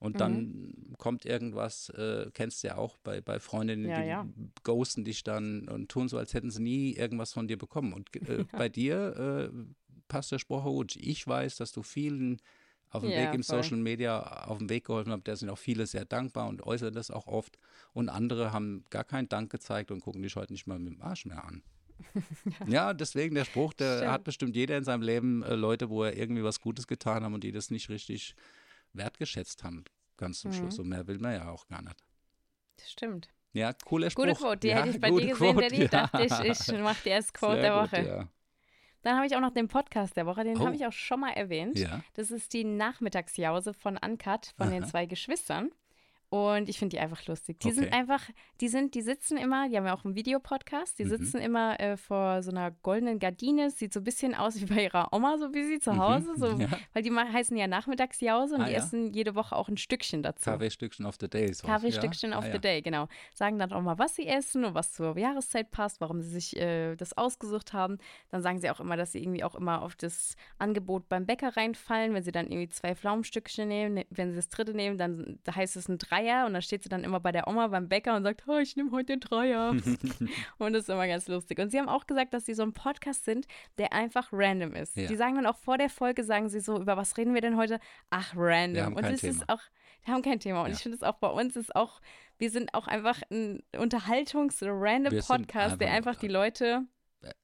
Und 0.00 0.20
dann 0.20 0.46
Mhm. 0.48 0.94
kommt 0.98 1.24
irgendwas, 1.24 1.88
äh, 1.90 2.30
kennst 2.34 2.62
du 2.62 2.68
ja 2.68 2.76
auch 2.76 2.98
bei, 2.98 3.20
bei 3.20 3.40
Freundinnen, 3.40 3.90
Ja, 3.90 4.02
die 4.02 4.08
ja. 4.08 4.26
ghosten 4.62 5.04
dich 5.04 5.22
dann 5.22 5.68
und 5.68 5.88
tun 5.90 6.08
so, 6.08 6.18
als 6.18 6.34
hätten 6.34 6.50
sie 6.50 6.62
nie 6.62 6.92
irgendwas 6.94 7.32
von 7.32 7.48
dir 7.48 7.56
bekommen. 7.56 7.92
Und 7.92 8.14
äh, 8.28 8.44
bei 8.58 8.68
dir 8.68 9.50
äh, 9.52 9.56
passt 10.08 10.32
der 10.32 10.38
Spruch 10.38 10.64
gut. 10.64 10.96
Ich 10.96 11.26
weiß, 11.26 11.56
dass 11.56 11.72
du 11.72 11.82
vielen 11.82 12.38
auf 12.94 13.02
dem 13.02 13.10
Ja, 13.10 13.18
Weg 13.18 13.34
im 13.34 13.42
voll. 13.42 13.62
Social 13.62 13.78
Media 13.78 14.44
auf 14.46 14.58
dem 14.58 14.68
Weg 14.70 14.86
geholfen 14.86 15.12
hast. 15.12 15.26
Da 15.28 15.36
sind 15.36 15.50
auch 15.50 15.58
viele 15.58 15.86
sehr 15.86 16.04
dankbar 16.04 16.48
und 16.48 16.62
äußern 16.62 16.94
das 16.94 17.10
auch 17.10 17.26
oft. 17.26 17.58
Und 17.92 18.08
andere 18.08 18.52
haben 18.52 18.84
gar 18.90 19.04
keinen 19.04 19.28
Dank 19.28 19.50
gezeigt 19.50 19.90
und 19.90 20.00
gucken 20.00 20.22
dich 20.22 20.36
heute 20.36 20.52
nicht 20.52 20.66
mal 20.66 20.78
mit 20.78 20.94
dem 20.94 21.02
Arsch 21.02 21.26
mehr 21.26 21.44
an. 21.44 21.62
ja, 22.66 22.92
deswegen 22.94 23.34
der 23.34 23.44
Spruch, 23.44 23.72
der 23.72 23.98
Stimmt. 23.98 24.10
hat 24.12 24.24
bestimmt 24.24 24.56
jeder 24.56 24.76
in 24.76 24.84
seinem 24.84 25.02
Leben 25.02 25.42
äh, 25.42 25.54
Leute, 25.54 25.90
wo 25.90 26.02
er 26.02 26.16
irgendwie 26.16 26.42
was 26.42 26.60
Gutes 26.60 26.86
getan 26.86 27.22
haben 27.22 27.34
und 27.34 27.44
die 27.44 27.52
das 27.52 27.70
nicht 27.70 27.88
richtig 27.88 28.34
wertgeschätzt 28.92 29.64
haben. 29.64 29.84
Ganz 30.16 30.40
zum 30.40 30.50
Mhm. 30.50 30.54
Schluss. 30.56 30.78
Und 30.78 30.88
mehr 30.88 31.06
will 31.06 31.18
man 31.18 31.32
ja 31.34 31.48
auch 31.50 31.66
gar 31.68 31.82
nicht. 31.82 31.96
Das 32.76 32.90
stimmt. 32.90 33.28
Ja, 33.52 33.72
cooler 33.72 34.10
Spruch. 34.10 34.24
Gute 34.24 34.36
Quote, 34.36 34.58
die 34.58 34.68
ja, 34.68 34.78
hätte 34.78 34.90
ich 34.90 35.00
bei 35.00 35.10
dir 35.10 35.28
gesehen, 35.28 35.36
Quote, 35.54 35.60
Daddy. 35.60 35.82
ja. 35.82 35.88
Dachte 35.88 36.22
ich, 36.24 36.68
ich 36.68 36.80
mache 36.80 37.02
dir 37.04 37.14
als 37.14 37.32
Quote 37.32 37.52
Sehr 37.54 37.62
der 37.62 37.80
gut, 37.82 37.92
Woche. 37.92 38.06
Ja. 38.06 38.28
Dann 39.04 39.16
habe 39.16 39.26
ich 39.26 39.36
auch 39.36 39.40
noch 39.40 39.52
den 39.52 39.68
Podcast 39.68 40.16
der 40.16 40.26
Woche, 40.26 40.42
den 40.44 40.56
Oh. 40.58 40.64
habe 40.66 40.74
ich 40.74 40.84
auch 40.86 40.92
schon 40.92 41.20
mal 41.20 41.30
erwähnt. 41.32 41.78
ja. 41.78 42.00
Das 42.14 42.30
ist 42.32 42.52
die 42.52 42.64
Nachmittagsjause 42.64 43.72
von 43.74 43.96
Uncut, 43.98 44.52
von 44.56 44.70
den 44.70 44.82
Aha. 44.82 44.90
zwei 44.90 45.06
Geschwistern. 45.06 45.70
Und 46.30 46.68
ich 46.68 46.78
finde 46.78 46.96
die 46.96 47.00
einfach 47.00 47.24
lustig. 47.26 47.60
Die 47.60 47.70
sind 47.70 47.84
Okay. 47.86 47.94
einfach, 47.96 48.22
die 48.60 48.68
sind, 48.68 48.94
die 48.94 49.02
sitzen 49.02 49.36
immer, 49.36 49.68
die 49.68 49.76
haben 49.76 49.86
ja 49.86 49.94
auch 49.94 50.04
einen 50.04 50.14
Videopodcast, 50.16 50.98
die 50.98 51.04
Mhm. 51.04 51.08
sitzen 51.10 51.38
immer 51.40 51.78
äh, 51.78 51.96
vor 51.96 52.42
so 52.42 52.50
einer 52.50 52.70
goldenen 52.72 53.18
Gardine. 53.20 53.70
Sieht 53.70 53.92
so 53.92 54.00
ein 54.00 54.04
bisschen 54.04 54.34
aus 54.34 54.54
wie 54.60 54.66
bei 54.66 54.82
ihrer 54.84 55.12
Oma, 55.12 55.38
so 55.38 55.54
wie 55.54 55.64
sie 55.64 55.78
zu 55.78 55.96
Hause. 55.96 56.32
So, 56.36 56.54
Mhm. 56.54 56.60
Ja. 56.62 56.68
Weil 56.92 57.02
die 57.02 57.12
heißen 57.12 57.56
ja 57.56 57.66
Nachmittagsjause 57.66 58.56
und 58.56 58.62
Ah, 58.62 58.64
die 58.66 58.72
ja. 58.72 58.78
essen 58.78 59.12
jede 59.12 59.34
Woche 59.34 59.54
auch 59.56 59.68
ein 59.68 59.76
Stückchen 59.76 60.22
dazu. 60.22 60.50
Kaffeestückchen 60.50 61.06
of 61.06 61.16
the 61.20 61.28
Day. 61.28 61.52
So. 61.52 61.66
Kaffeestückchen 61.66 62.32
ja? 62.32 62.38
of 62.38 62.44
ah, 62.44 62.52
the. 62.52 62.58
Day, 62.58 62.82
genau. 62.82 63.08
Sagen 63.34 63.58
dann 63.58 63.72
auch 63.72 63.82
mal, 63.82 63.98
was 63.98 64.16
sie 64.16 64.26
essen 64.26 64.64
und 64.64 64.74
was 64.74 64.92
zur 64.92 65.16
Jahreszeit 65.18 65.70
passt, 65.70 66.00
warum 66.00 66.20
sie 66.22 66.30
sich 66.30 66.56
äh, 66.56 66.96
das 66.96 67.16
ausgesucht 67.16 67.72
haben. 67.72 67.98
Dann 68.30 68.42
sagen 68.42 68.58
sie 68.58 68.70
auch 68.70 68.80
immer, 68.80 68.96
dass 68.96 69.12
sie 69.12 69.22
irgendwie 69.22 69.44
auch 69.44 69.54
immer 69.54 69.82
auf 69.82 69.94
das 69.96 70.34
Angebot 70.58 71.08
beim 71.08 71.26
Bäcker 71.26 71.56
reinfallen. 71.56 72.14
Wenn 72.14 72.22
sie 72.22 72.32
dann 72.32 72.46
irgendwie 72.46 72.68
zwei 72.68 72.94
Pflaumenstückchen 72.94 73.68
nehmen, 73.68 73.94
ne- 73.94 74.06
wenn 74.10 74.30
sie 74.30 74.36
das 74.36 74.48
dritte 74.48 74.74
nehmen, 74.74 74.98
dann 74.98 75.38
da 75.44 75.54
heißt 75.54 75.76
es 75.76 75.88
ein 75.88 75.98
Dreier 76.14 76.46
und 76.46 76.52
dann 76.52 76.62
steht 76.62 76.82
sie 76.82 76.88
dann 76.88 77.04
immer 77.04 77.20
bei 77.20 77.32
der 77.32 77.48
Oma 77.48 77.68
beim 77.68 77.88
Bäcker 77.88 78.14
und 78.16 78.22
sagt, 78.22 78.44
oh, 78.46 78.58
ich 78.58 78.76
nehme 78.76 78.90
heute 78.92 79.14
den 79.16 79.20
Dreier. 79.20 79.70
und 80.58 80.72
das 80.72 80.82
ist 80.84 80.88
immer 80.88 81.06
ganz 81.06 81.28
lustig. 81.28 81.58
Und 81.58 81.70
sie 81.70 81.78
haben 81.78 81.88
auch 81.88 82.06
gesagt, 82.06 82.34
dass 82.34 82.46
sie 82.46 82.54
so 82.54 82.62
ein 82.62 82.72
Podcast 82.72 83.24
sind, 83.24 83.46
der 83.78 83.92
einfach 83.92 84.28
random 84.32 84.74
ist. 84.74 84.96
Ja. 84.96 85.06
Die 85.08 85.16
sagen 85.16 85.36
dann 85.36 85.46
auch 85.46 85.56
vor 85.56 85.78
der 85.78 85.90
Folge, 85.90 86.24
sagen 86.24 86.48
sie 86.48 86.60
so, 86.60 86.80
über 86.80 86.96
was 86.96 87.16
reden 87.16 87.34
wir 87.34 87.40
denn 87.40 87.56
heute? 87.56 87.80
Ach, 88.10 88.32
random. 88.36 88.94
Und 88.94 89.02
das 89.04 89.20
Thema. 89.20 89.32
ist 89.32 89.48
auch, 89.48 89.60
wir 90.04 90.14
haben 90.14 90.22
kein 90.22 90.40
Thema. 90.40 90.62
Und 90.62 90.68
Ja. 90.68 90.74
ich 90.74 90.82
finde 90.82 90.96
es 90.96 91.02
auch 91.02 91.16
bei 91.16 91.28
uns 91.28 91.56
ist 91.56 91.74
auch, 91.74 92.00
wir 92.38 92.50
sind 92.50 92.74
auch 92.74 92.86
einfach 92.86 93.20
ein 93.30 93.62
Unterhaltungs-random 93.76 95.18
Podcast, 95.26 95.80
der 95.80 95.92
einfach- 95.92 96.16
die 96.16 96.28
Leute 96.28 96.82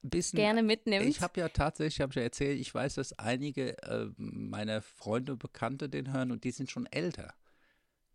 Bisschen, 0.02 0.36
gerne 0.36 0.62
mitnimmt. 0.62 1.06
Ich 1.06 1.22
habe 1.22 1.40
ja 1.40 1.48
tatsächlich, 1.48 2.02
habe 2.02 2.10
ich 2.10 2.16
ja 2.16 2.22
erzählt, 2.22 2.60
ich 2.60 2.74
weiß, 2.74 2.96
dass 2.96 3.18
einige 3.18 3.82
äh, 3.82 4.08
meiner 4.18 4.82
Freunde 4.82 5.32
und 5.32 5.38
Bekannte 5.38 5.88
den 5.88 6.12
hören 6.12 6.32
und 6.32 6.44
die 6.44 6.50
sind 6.50 6.70
schon 6.70 6.84
älter, 6.86 7.32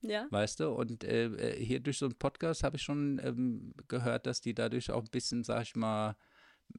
ja. 0.09 0.27
weißt 0.29 0.59
du? 0.61 0.69
Und 0.69 1.03
äh, 1.03 1.25
äh, 1.25 1.63
hier 1.63 1.79
durch 1.79 1.97
so 1.97 2.05
einen 2.05 2.15
Podcast 2.15 2.63
habe 2.63 2.77
ich 2.77 2.83
schon 2.83 3.19
ähm, 3.23 3.73
gehört, 3.87 4.25
dass 4.25 4.41
die 4.41 4.53
dadurch 4.53 4.91
auch 4.91 5.01
ein 5.03 5.09
bisschen, 5.11 5.43
sag 5.43 5.63
ich 5.63 5.75
mal, 5.75 6.15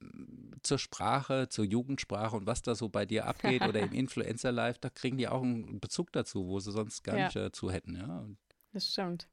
m, 0.00 0.52
zur 0.62 0.78
Sprache, 0.78 1.48
zur 1.48 1.64
Jugendsprache 1.64 2.36
und 2.36 2.46
was 2.46 2.62
da 2.62 2.74
so 2.74 2.88
bei 2.88 3.06
dir 3.06 3.26
abgeht 3.26 3.62
oder 3.62 3.80
im 3.80 3.92
Influencer-Live, 3.92 4.78
da 4.78 4.90
kriegen 4.90 5.16
die 5.18 5.28
auch 5.28 5.42
einen 5.42 5.80
Bezug 5.80 6.12
dazu, 6.12 6.46
wo 6.46 6.58
sie 6.60 6.72
sonst 6.72 7.02
gar 7.04 7.16
Ja. 7.16 7.24
nicht 7.24 7.36
dazu 7.36 7.70
hätten, 7.70 7.96
ja. 7.96 8.18
Und 8.20 8.38
Das 8.72 8.90
stimmt. 8.90 9.28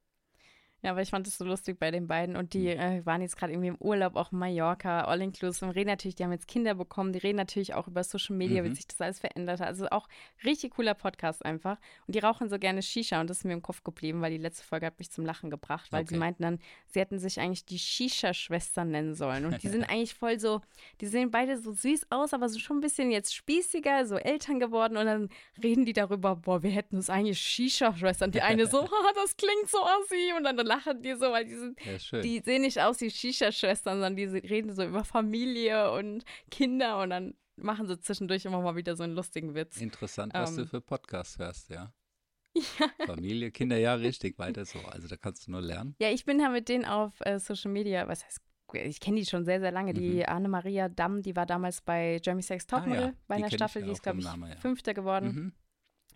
Ja, 0.84 0.91
aber 0.91 1.02
ich 1.02 1.10
fand 1.10 1.26
es 1.28 1.38
so 1.38 1.46
lustig 1.46 1.80
bei 1.80 1.91
den 1.91 2.08
beiden 2.08 2.36
und 2.36 2.54
die 2.54 2.69
Hm. 2.72 2.80
äh, 2.80 3.06
waren 3.06 3.22
jetzt 3.22 3.38
gerade 3.38 3.54
irgendwie 3.54 3.69
im 3.69 3.78
Urlaub, 3.80 4.15
auch 4.17 4.32
in 4.34 4.38
Mallorca, 4.39 5.06
all 5.06 5.22
inclusive, 5.22 5.65
und 5.65 5.72
reden 5.72 5.88
natürlich, 5.89 6.15
die 6.15 6.24
haben 6.26 6.34
jetzt 6.34 6.48
Kinder 6.48 6.76
bekommen, 6.76 7.13
die 7.13 7.19
reden 7.19 7.38
natürlich 7.38 7.74
auch 7.74 7.88
über 7.88 8.04
Social 8.04 8.36
Media, 8.36 8.62
Mhm. 8.62 8.69
wie 8.72 8.76
sich 8.76 8.88
das 8.88 9.00
alles 9.02 9.19
verändert 9.19 9.62
hat. 9.62 9.67
Also 9.69 9.88
auch 9.89 10.08
richtig 10.43 10.74
cooler 10.74 10.93
Podcast 10.93 11.43
einfach. 11.46 11.78
Und 12.06 12.15
die 12.15 12.19
rauchen 12.19 12.50
so 12.50 12.60
gerne 12.60 12.82
Shisha 12.82 13.22
und 13.22 13.30
das 13.30 13.38
ist 13.39 13.43
mir 13.46 13.54
im 13.54 13.62
Kopf 13.62 13.84
geblieben, 13.84 14.22
weil 14.22 14.32
die 14.32 14.38
letzte 14.38 14.63
Folge 14.65 14.86
hat 14.86 15.00
mich 15.00 15.10
zum 15.10 15.26
Lachen 15.26 15.50
gebracht, 15.50 15.91
weil 15.91 16.02
sie 16.08 16.15
Okay. 16.15 16.19
meinten 16.19 16.43
dann, 16.43 16.60
sie 16.88 17.00
hätten 17.00 17.17
sich 17.17 17.39
eigentlich 17.39 17.63
die 17.65 17.80
Shisha-Schwestern 17.80 18.91
nennen 18.91 19.15
sollen. 19.15 19.46
Und 19.46 19.63
die 19.63 19.69
sind 19.69 19.84
eigentlich 19.89 20.13
voll 20.13 20.39
so, 20.39 20.62
die 21.02 21.08
sehen 21.08 21.32
beide 21.32 21.58
so 21.58 21.72
süß 21.72 22.08
aus, 22.10 22.34
aber 22.34 22.50
so 22.50 22.60
schon 22.60 22.78
ein 22.78 22.82
bisschen 22.82 23.10
jetzt 23.12 23.34
spießiger, 23.34 24.06
so 24.06 24.17
Eltern 24.17 24.60
geworden 24.60 24.98
und 24.98 25.06
dann 25.06 25.30
reden 25.62 25.86
die 25.86 25.93
darüber, 25.93 26.36
boah, 26.36 26.62
wir 26.62 26.72
hätten 26.72 26.98
uns 26.98 27.10
eigentlich 27.10 27.39
Shisha-Schwestern. 27.39 28.32
Die 28.32 28.41
eine 28.41 28.67
so, 28.67 28.82
haha, 28.84 29.12
das 29.15 29.38
klingt 29.38 29.69
so 29.69 29.78
assi 29.82 30.34
und 30.38 30.43
dann 30.43 30.58
lachen 30.76 31.02
die 31.02 31.14
so, 31.14 31.32
weil 31.32 31.46
die 31.46 31.56
sind 31.56 31.80
ja, 31.86 32.22
die 32.22 32.40
sehen 32.40 32.62
nicht 32.62 32.80
aus 32.80 33.02
wie 33.02 33.10
Shisha-Schwestern, 33.10 33.96
sondern 33.96 34.16
die 34.16 34.26
reden 34.26 34.74
so 34.74 34.84
über 34.84 35.04
Familie 35.04 35.92
und 35.92 36.24
Kinder 36.52 37.02
und 37.02 37.10
dann 37.12 37.34
machen 37.56 37.88
sie 37.88 38.00
zwischendurch 38.00 38.46
immer 38.46 38.62
mal 38.62 38.76
wieder 38.76 38.96
so 38.96 39.04
einen 39.04 39.14
lustigen 39.16 39.54
Witz. 39.56 39.78
Interessant, 39.80 40.34
was 40.34 40.56
du 40.56 40.62
Ähm. 40.62 40.68
für 40.68 40.82
Podcasts 40.82 41.38
hörst, 41.38 41.70
ja. 41.70 41.94
Familie, 43.06 43.52
Kinder, 43.52 43.78
ja, 43.78 43.96
richtig, 43.96 44.38
weiter 44.38 44.66
so. 44.66 44.80
Also 44.80 45.08
da 45.08 45.18
kannst 45.18 45.48
du 45.48 45.52
nur 45.52 45.62
lernen. 45.62 45.96
Ja, 46.00 46.10
ich 46.12 46.26
bin 46.26 46.40
ja 46.40 46.50
mit 46.50 46.70
denen 46.70 46.86
auf 46.86 47.14
äh, 47.22 47.40
Social 47.40 47.72
Media, 47.72 48.08
was 48.08 48.24
heißt, 48.26 48.40
ich 48.74 49.00
kenne 49.00 49.20
die 49.20 49.26
schon 49.26 49.46
sehr, 49.46 49.60
sehr 49.60 49.72
lange. 49.72 49.94
Die 49.94 50.26
Anne-Maria 50.26 50.90
Damm, 50.90 51.22
die 51.22 51.36
war 51.36 51.46
damals 51.46 51.82
bei 51.82 52.20
Jeremy 52.24 52.42
Sex 52.42 52.66
Topmodel 52.66 52.94
Mhm. 52.94 53.04
Ah 53.04 53.08
ja, 53.10 53.14
bei 53.28 53.36
einer 53.36 53.52
Staffel, 53.52 53.82
ja 53.82 53.86
die 53.88 53.92
ist, 53.94 54.04
glaube 54.04 54.20
ich, 54.20 54.26
Namen, 54.26 54.50
ja. 54.50 54.56
Fünfter 54.58 54.94
geworden. 54.94 55.26
Mhm. 55.28 55.54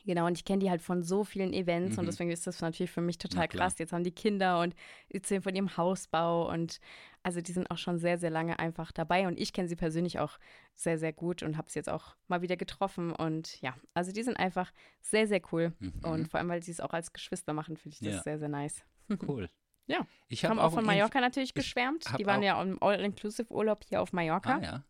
Genau, 0.08 0.26
und 0.26 0.38
ich 0.38 0.46
kenne 0.46 0.60
die 0.64 0.70
halt 0.70 0.82
von 0.82 1.04
so 1.04 1.24
vielen 1.24 1.54
Events 1.54 1.98
und 1.98 2.06
Mhm. 2.06 2.08
deswegen 2.08 2.32
ist 2.32 2.48
das 2.48 2.62
natürlich 2.62 2.90
für 2.92 3.02
mich 3.02 3.18
total 3.18 3.48
krass. 3.48 3.78
Jetzt 3.78 3.92
haben 3.94 4.04
die 4.04 4.12
Kinder 4.12 4.62
und 4.62 4.74
erzählen 5.10 5.42
von 5.44 5.54
ihrem 5.54 5.78
Hausbau 5.78 6.50
und 6.52 6.80
also 7.24 7.42
die 7.42 7.52
sind 7.52 7.70
auch 7.70 7.78
schon 7.78 8.00
sehr, 8.00 8.18
sehr 8.18 8.30
lange 8.30 8.58
einfach 8.58 8.92
dabei 8.94 9.28
und 9.28 9.38
ich 9.38 9.52
kenne 9.54 9.68
sie 9.68 9.76
persönlich 9.76 10.18
auch 10.20 10.40
sehr, 10.76 10.98
sehr 10.98 11.12
gut 11.14 11.44
und 11.44 11.58
habe 11.58 11.70
sie 11.70 11.78
jetzt 11.78 11.90
auch 11.90 12.16
mal 12.30 12.42
wieder 12.42 12.56
getroffen 12.56 13.12
und 13.12 13.62
ja, 13.62 13.76
also 13.94 14.12
die 14.14 14.24
sind 14.24 14.38
einfach 14.38 14.72
sehr, 15.02 15.28
sehr 15.28 15.42
cool 15.52 15.74
Mhm. 15.80 15.94
und 16.04 16.28
vor 16.30 16.40
allem, 16.40 16.50
weil 16.50 16.64
sie 16.64 16.72
es 16.72 16.80
auch 16.80 16.94
als 16.94 17.12
Geschwister 17.14 17.52
machen, 17.54 17.76
finde 17.78 17.94
ich 17.96 18.00
das 18.00 18.16
Ja. 18.16 18.24
sehr, 18.24 18.40
sehr 18.40 18.50
nice. 18.50 18.82
Cool. 19.28 19.50
Ja. 19.90 20.06
Ich 20.28 20.44
habe 20.44 20.62
auch 20.62 20.70
von 20.72 20.80
ein 20.80 20.84
Inf- 20.84 20.88
Mallorca 20.88 21.22
natürlich 21.22 21.54
geschwärmt. 21.54 22.04
Die 22.20 22.26
waren 22.26 22.40
auch- 22.42 22.44
ja 22.46 22.62
im 22.62 22.78
All-Inclusive-Urlaub 22.84 23.86
hier 23.88 24.02
auf 24.02 24.12
Mallorca. 24.12 24.58
Ah 24.58 24.62
ja. 24.62 24.84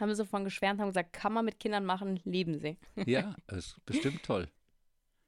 Haben 0.00 0.12
sie 0.12 0.26
von 0.26 0.42
geschwärmt, 0.42 0.80
haben 0.80 0.88
gesagt, 0.88 1.12
kann 1.12 1.32
man 1.32 1.44
mit 1.44 1.60
Kindern 1.60 1.84
machen, 1.84 2.18
lieben 2.24 2.58
sie. 2.58 2.76
Ja, 2.96 3.36
ist 3.46 3.76
bestimmt 3.86 4.24
toll. 4.24 4.48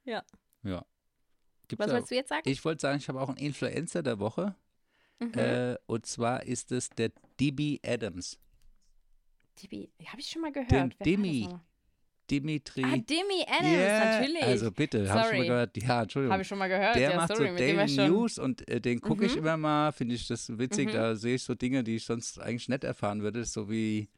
Ja. 0.05 0.23
Ja. 0.63 0.85
Gibt's 1.67 1.79
Was 1.85 1.89
auch- 1.89 1.93
wolltest 1.93 2.11
du 2.11 2.15
jetzt 2.15 2.29
sagen? 2.29 2.49
Ich 2.49 2.63
wollte 2.65 2.81
sagen, 2.81 2.97
ich 2.97 3.07
habe 3.07 3.21
auch 3.21 3.29
einen 3.29 3.37
Influencer 3.37 4.03
der 4.03 4.19
Woche. 4.19 4.55
Mhm. 5.19 5.33
Äh, 5.33 5.75
und 5.85 6.05
zwar 6.05 6.43
ist 6.43 6.71
es 6.71 6.89
der 6.89 7.11
DB 7.39 7.79
Adams. 7.85 8.39
Dibi, 9.61 9.91
habe 10.07 10.19
ich 10.19 10.29
schon 10.29 10.41
mal 10.41 10.51
gehört. 10.51 10.71
Den 10.71 10.93
Wer 10.99 11.17
nochmal? 11.45 11.61
Dimitri. 12.31 12.83
Ah, 12.83 12.97
Demi 12.97 13.45
Adams, 13.47 13.73
Ja, 13.73 14.05
natürlich. 14.19 14.43
Also 14.43 14.71
bitte, 14.71 15.09
habe 15.09 15.19
ich 15.21 15.27
schon 15.27 15.37
mal 15.37 15.45
gehört. 15.47 15.77
Ja, 15.77 16.01
Entschuldigung. 16.03 16.31
Habe 16.33 16.41
ich 16.41 16.47
schon 16.47 16.57
mal 16.57 16.69
gehört. 16.69 16.95
Der 16.95 17.09
ja, 17.11 17.15
macht 17.17 17.27
sorry, 17.35 17.49
so 17.49 17.55
Daily. 17.57 18.09
News 18.09 18.39
und 18.39 18.67
äh, 18.67 18.79
den 18.81 19.01
gucke 19.01 19.25
ich 19.25 19.33
Mhm. 19.33 19.39
immer 19.39 19.57
mal, 19.57 19.91
finde 19.91 20.15
ich 20.15 20.27
das 20.27 20.57
witzig. 20.57 20.87
Mhm. 20.87 20.93
Da 20.93 21.15
sehe 21.15 21.35
ich 21.35 21.43
so 21.43 21.53
Dinge, 21.53 21.83
die 21.83 21.97
ich 21.97 22.05
sonst 22.05 22.39
eigentlich 22.39 22.69
nicht 22.69 22.83
erfahren 22.83 23.21
würde. 23.21 23.43
So 23.45 23.69
wie 23.69 24.09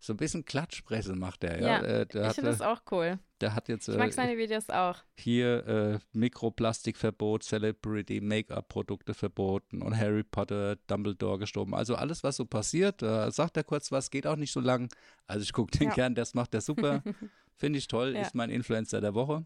so 0.00 0.12
ein 0.12 0.16
bisschen 0.16 0.44
Klatschpresse 0.44 1.14
macht 1.14 1.44
der. 1.44 1.60
Ja, 1.60 1.66
Ja, 1.68 1.82
äh, 1.82 2.06
der, 2.06 2.28
Ich 2.28 2.34
finde 2.34 2.50
das 2.50 2.60
auch 2.60 2.82
cool. 2.90 3.18
Der 3.42 3.54
hat 3.54 3.68
jetzt 3.68 3.88
Ich 3.88 3.96
mag 3.96 4.08
äh, 4.08 4.12
seine 4.12 4.38
Videos 4.38 4.70
auch. 4.70 4.96
hier 5.16 5.66
äh, 5.66 5.98
Mikroplastikverbot, 6.12 7.42
Celebrity 7.42 8.20
Make-up-Produkte 8.20 9.14
verboten 9.14 9.82
und 9.82 9.96
Harry 9.96 10.22
Potter, 10.22 10.76
Dumbledore 10.86 11.38
gestorben. 11.38 11.74
Also 11.74 11.94
alles, 11.96 12.22
was 12.24 12.36
so 12.36 12.44
passiert, 12.46 13.02
da 13.02 13.30
sagt 13.30 13.56
er 13.56 13.64
kurz 13.64 13.92
was, 13.92 14.10
geht 14.10 14.26
auch 14.26 14.36
nicht 14.36 14.52
so 14.52 14.60
lang. 14.60 14.88
Also 15.26 15.42
ich 15.42 15.52
gucke 15.52 15.76
den 15.76 15.88
Ja. 15.88 15.94
gern, 15.94 16.14
das 16.14 16.34
macht 16.34 16.54
er 16.54 16.60
super. 16.60 17.02
Finde 17.56 17.78
ich 17.78 17.88
toll, 17.88 18.14
Ja. 18.14 18.22
ist 18.22 18.34
mein 18.34 18.50
Influencer 18.50 19.00
der 19.00 19.14
Woche. 19.14 19.44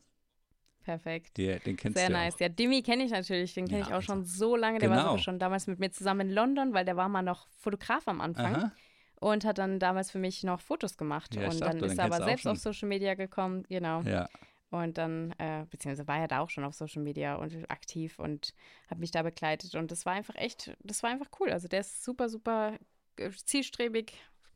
Perfekt. 0.85 1.37
Der, 1.37 1.59
den 1.59 1.76
kennst 1.76 1.98
Sehr 1.98 2.06
du 2.09 2.12
ja 2.14 2.18
nice. 2.20 2.35
auch. 2.37 2.40
Ja, 2.40 2.48
Dimi 2.48 2.81
kenne 2.83 3.02
ich 3.04 3.10
natürlich. 3.10 3.54
Den 3.54 3.66
kenne 3.66 3.81
Ja, 3.81 3.87
ich 3.87 3.90
auch 3.92 3.96
also, 3.96 4.06
schon 4.06 4.25
so 4.25 4.54
lange. 4.54 4.79
Der 4.79 4.88
war 4.88 4.98
genau. 4.98 5.08
sogar 5.10 5.23
schon 5.25 5.38
damals 5.40 5.66
mit 5.66 5.81
mir 5.81 5.90
zusammen 5.90 6.29
in 6.29 6.31
London, 6.33 6.75
weil 6.75 6.85
der 6.85 6.96
war 6.96 7.08
mal 7.08 7.23
noch 7.23 7.48
Fotograf 7.58 8.06
am 8.06 8.21
Anfang. 8.21 8.54
Aha. 8.54 8.73
Und 9.21 9.44
hat 9.44 9.58
dann 9.58 9.79
damals 9.79 10.10
für 10.10 10.19
mich 10.19 10.42
noch 10.44 10.60
Fotos 10.60 10.96
gemacht. 10.96 11.35
Ja, 11.35 11.48
und 11.50 11.60
dachte, 11.60 11.79
dann 11.79 11.90
ist 11.90 11.98
dann 11.98 12.10
er 12.10 12.17
aber 12.17 12.25
selbst 12.25 12.46
auf. 12.46 12.58
Social 12.58 12.88
Media 12.88 13.14
gekommen, 13.14 13.64
genau. 13.69 14.02
Ja. 14.02 14.29
Und 14.71 14.98
dann, 14.98 15.33
äh, 15.38 15.64
beziehungsweise 15.71 16.08
war 16.08 16.19
er 16.19 16.29
da 16.29 16.40
auch 16.40 16.50
schon 16.50 16.64
auf 16.64 16.75
Social 16.75 17.02
Media 17.02 17.37
und 17.37 17.71
aktiv 17.71 18.19
und 18.19 18.52
hat 18.88 18.98
mich 18.98 19.10
da 19.12 19.23
begleitet. 19.23 19.75
Und 19.77 19.90
das 19.90 20.04
war 20.06 20.12
einfach 20.12 20.35
echt, 20.35 20.77
das 20.83 21.02
war 21.02 21.10
einfach 21.10 21.29
cool. 21.40 21.50
Also 21.52 21.69
der 21.69 21.81
ist 21.81 22.02
super, 22.04 22.29
super 22.29 22.75
äh, 23.17 23.31
zielstrebig, 23.31 24.12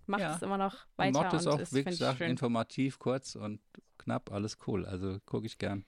macht 0.06 0.20
Ja. 0.22 0.34
es 0.36 0.42
immer 0.42 0.58
noch 0.58 0.74
Und 0.74 0.98
weiter. 0.98 1.22
macht 1.22 1.34
es 1.34 1.46
und 1.46 1.52
auch, 1.52 1.72
wie 1.72 1.84
gesagt, 1.84 2.20
informativ, 2.20 2.98
kurz 2.98 3.36
und 3.36 3.60
knapp, 3.98 4.32
alles 4.32 4.58
cool. 4.66 4.84
Also 4.84 5.18
gucke 5.26 5.46
ich 5.46 5.58
gern. 5.58 5.84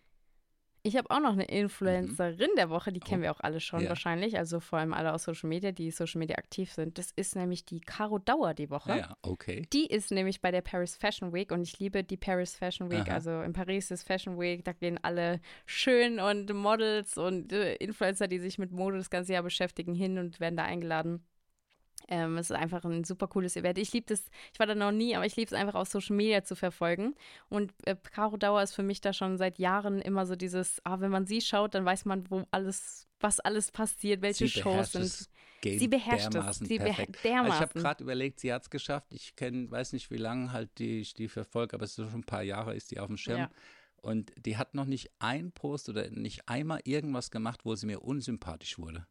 Ich 0.84 0.96
habe 0.96 1.08
auch 1.10 1.20
noch 1.20 1.32
eine 1.34 1.44
Influencerin 1.44 2.50
der 2.56 2.68
Woche, 2.68 2.92
die 2.92 2.98
kennen 2.98 3.20
Oh. 3.20 3.24
wir 3.24 3.30
auch 3.30 3.38
alle 3.40 3.60
schon 3.60 3.82
Ja. 3.82 3.88
wahrscheinlich, 3.90 4.36
also 4.36 4.58
vor 4.58 4.80
allem 4.80 4.92
alle 4.92 5.12
aus 5.12 5.22
Social 5.22 5.48
Media, 5.48 5.70
die 5.70 5.92
Social 5.92 6.18
Media 6.18 6.36
aktiv 6.36 6.72
sind. 6.72 6.98
Das 6.98 7.12
ist 7.14 7.36
nämlich 7.36 7.64
die 7.64 7.80
Caro 7.80 8.18
Dauer 8.18 8.52
die 8.52 8.68
Woche. 8.68 8.90
Ja, 8.90 8.96
ja, 8.96 9.16
okay. 9.22 9.62
Die 9.72 9.86
ist 9.86 10.10
nämlich 10.10 10.40
bei 10.40 10.50
der 10.50 10.60
Paris 10.62 10.96
Fashion 10.96 11.32
Week 11.32 11.52
und 11.52 11.62
ich 11.62 11.78
liebe 11.78 12.02
die 12.02 12.16
Paris 12.16 12.56
Fashion 12.56 12.90
Week. 12.90 13.06
Aha. 13.06 13.14
Also 13.14 13.42
in 13.42 13.52
Paris 13.52 13.92
ist 13.92 14.02
Fashion 14.02 14.40
Week, 14.40 14.64
da 14.64 14.72
gehen 14.72 14.98
alle 15.02 15.40
schön 15.66 16.18
und 16.18 16.52
Models 16.52 17.16
und 17.16 17.52
äh, 17.52 17.76
Influencer, 17.76 18.26
die 18.26 18.40
sich 18.40 18.58
mit 18.58 18.72
Mode 18.72 18.96
das 18.98 19.08
ganze 19.10 19.34
Jahr 19.34 19.44
beschäftigen, 19.44 19.94
hin 19.94 20.18
und 20.18 20.40
werden 20.40 20.56
da 20.56 20.64
eingeladen. 20.64 21.24
Ähm, 22.08 22.36
es 22.38 22.50
ist 22.50 22.56
einfach 22.56 22.84
ein 22.84 23.04
super 23.04 23.28
cooles 23.28 23.56
Event. 23.56 23.78
Ich 23.78 23.92
liebe 23.92 24.06
das, 24.08 24.24
ich 24.52 24.58
war 24.58 24.66
da 24.66 24.74
noch 24.74 24.92
nie, 24.92 25.14
aber 25.16 25.26
ich 25.26 25.36
liebe 25.36 25.46
es 25.46 25.52
einfach 25.52 25.74
auf 25.74 25.88
Social 25.88 26.16
Media 26.16 26.44
zu 26.44 26.56
verfolgen. 26.56 27.14
Und 27.48 27.72
äh, 27.84 27.96
Caro 27.96 28.36
Dauer 28.36 28.62
ist 28.62 28.74
für 28.74 28.82
mich 28.82 29.00
da 29.00 29.12
schon 29.12 29.38
seit 29.38 29.58
Jahren 29.58 30.00
immer 30.00 30.26
so 30.26 30.36
dieses, 30.36 30.80
ah, 30.84 31.00
wenn 31.00 31.10
man 31.10 31.26
sie 31.26 31.40
schaut, 31.40 31.74
dann 31.74 31.84
weiß 31.84 32.04
man, 32.04 32.30
wo 32.30 32.44
alles, 32.50 33.06
was 33.20 33.40
alles 33.40 33.70
passiert, 33.70 34.22
welche 34.22 34.46
Sie 34.46 34.60
Shows 34.60 34.92
sind. 34.92 35.04
das 35.04 35.30
Game 35.62 35.78
Sie 35.78 35.88
beherrscht 35.88 36.26
es. 36.26 36.30
dermaßen 36.30 36.66
Sie 36.66 36.78
beher 36.78 36.86
perfekt. 36.88 37.16
Also 37.16 37.28
dermaßen. 37.28 37.54
ich 37.54 37.60
habe 37.60 37.80
gerade 37.80 38.02
überlegt, 38.04 38.40
sie 38.40 38.52
hat 38.52 38.62
es 38.62 38.70
geschafft. 38.70 39.14
Ich 39.14 39.36
kenne, 39.36 39.70
weiß 39.70 39.92
nicht, 39.92 40.10
wie 40.10 40.16
lange 40.16 40.52
halt 40.52 40.70
die, 40.78 41.00
ich 41.00 41.14
die 41.14 41.28
verfolge, 41.28 41.74
aber 41.74 41.84
es 41.84 41.96
ist 41.96 42.10
schon 42.10 42.20
ein 42.20 42.24
paar 42.24 42.42
Jahre, 42.42 42.74
ist 42.74 42.90
die 42.90 42.98
auf 42.98 43.06
dem 43.06 43.16
Schirm. 43.16 43.38
Ja. 43.38 43.50
Und 44.02 44.32
die 44.44 44.56
hat 44.56 44.74
noch 44.74 44.86
nicht 44.86 45.12
ein 45.20 45.52
Post 45.52 45.88
oder 45.88 46.10
nicht 46.10 46.48
einmal 46.48 46.80
irgendwas 46.84 47.30
gemacht, 47.30 47.60
wo 47.64 47.76
sie 47.76 47.86
mir 47.86 48.02
unsympathisch 48.02 48.76
wurde. 48.78 49.06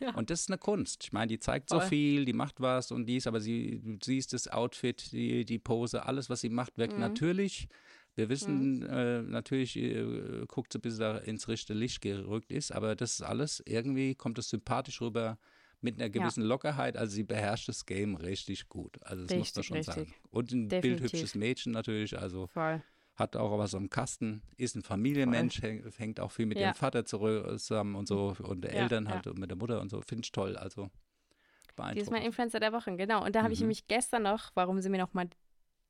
Ja. 0.00 0.14
Und 0.14 0.30
das 0.30 0.40
ist 0.42 0.50
eine 0.50 0.58
Kunst. 0.58 1.04
Ich 1.04 1.12
meine, 1.12 1.28
die 1.28 1.38
zeigt 1.38 1.70
so 1.70 1.78
Voll. 1.80 1.88
viel, 1.88 2.24
die 2.24 2.32
macht 2.32 2.60
was 2.60 2.92
und 2.92 3.06
dies, 3.06 3.26
aber 3.26 3.40
sie, 3.40 3.80
du 3.82 3.96
siehst 4.02 4.32
das 4.32 4.46
Outfit, 4.48 5.10
die, 5.12 5.44
die 5.44 5.58
Pose, 5.58 6.04
alles, 6.06 6.28
was 6.28 6.40
sie 6.42 6.50
macht, 6.50 6.76
wirkt 6.78 6.94
Mhm. 6.94 7.00
natürlich. 7.00 7.68
Wir 8.16 8.28
wissen, 8.28 8.82
äh, 8.82 9.22
natürlich 9.22 9.76
äh, 9.76 10.44
guckt 10.48 10.72
sie, 10.72 10.78
bis 10.80 10.94
sie 10.94 11.00
da 11.00 11.16
ins 11.18 11.48
richtige 11.48 11.78
Licht 11.78 12.00
gerückt 12.02 12.52
ist, 12.52 12.72
aber 12.72 12.94
das 12.96 13.14
ist 13.14 13.22
alles, 13.22 13.62
irgendwie 13.64 14.14
kommt 14.14 14.38
es 14.38 14.50
sympathisch 14.50 15.00
rüber 15.00 15.38
mit 15.80 15.94
einer 15.98 16.10
gewissen 16.10 16.42
Lockerheit. 16.42 16.96
Also 16.98 17.14
sie 17.14 17.22
beherrscht 17.22 17.68
das 17.68 17.86
Game 17.86 18.16
richtig 18.16 18.68
gut. 18.68 18.98
Also 19.02 19.24
das 19.24 19.30
muss 19.36 19.54
man 19.54 19.60
Richtig, 19.62 19.66
schon 19.66 19.76
richtig. 19.78 19.94
sagen. 19.94 20.14
Und 20.30 20.52
ein 20.52 20.68
Definitiv. 20.68 21.00
bildhübsches 21.00 21.34
Mädchen 21.36 21.72
natürlich, 21.72 22.18
also 22.18 22.48
Voll. 22.48 22.82
Hat 23.20 23.36
auch 23.36 23.56
was 23.58 23.74
am 23.76 23.88
Kasten, 23.88 24.42
ist 24.56 24.74
ein 24.74 24.82
Familienmensch, 24.82 25.62
häng, 25.62 25.88
hängt 25.96 26.18
auch 26.18 26.32
viel 26.32 26.46
mit 26.46 26.58
Ja. 26.58 26.68
ihrem 26.68 26.74
Vater 26.74 27.04
zurück- 27.04 27.46
zusammen 27.60 27.94
und 27.94 28.08
so 28.08 28.34
und 28.42 28.62
der 28.62 28.74
Ja, 28.74 28.80
Eltern 28.82 29.08
halt 29.08 29.28
und 29.28 29.38
mit 29.38 29.50
der 29.50 29.56
Mutter 29.58 29.80
und 29.80 29.90
so. 29.90 30.00
Finde 30.00 30.24
ich 30.24 30.32
toll. 30.32 30.56
Also 30.56 30.84
Die 30.84 30.88
ist 30.88 31.76
mein 31.78 31.94
beeindruckend. 31.94 32.24
Influencer 32.26 32.58
der 32.60 32.72
Woche, 32.72 32.96
genau. 32.96 33.24
Und 33.24 33.36
da 33.36 33.42
habe 33.44 33.52
ich 33.52 33.60
Mhm. 33.60 33.64
nämlich 33.66 33.86
gestern 33.86 34.24
noch, 34.24 34.50
warum 34.54 34.80
sie 34.80 34.88
mir 34.90 34.98
noch 34.98 35.12
mal 35.14 35.28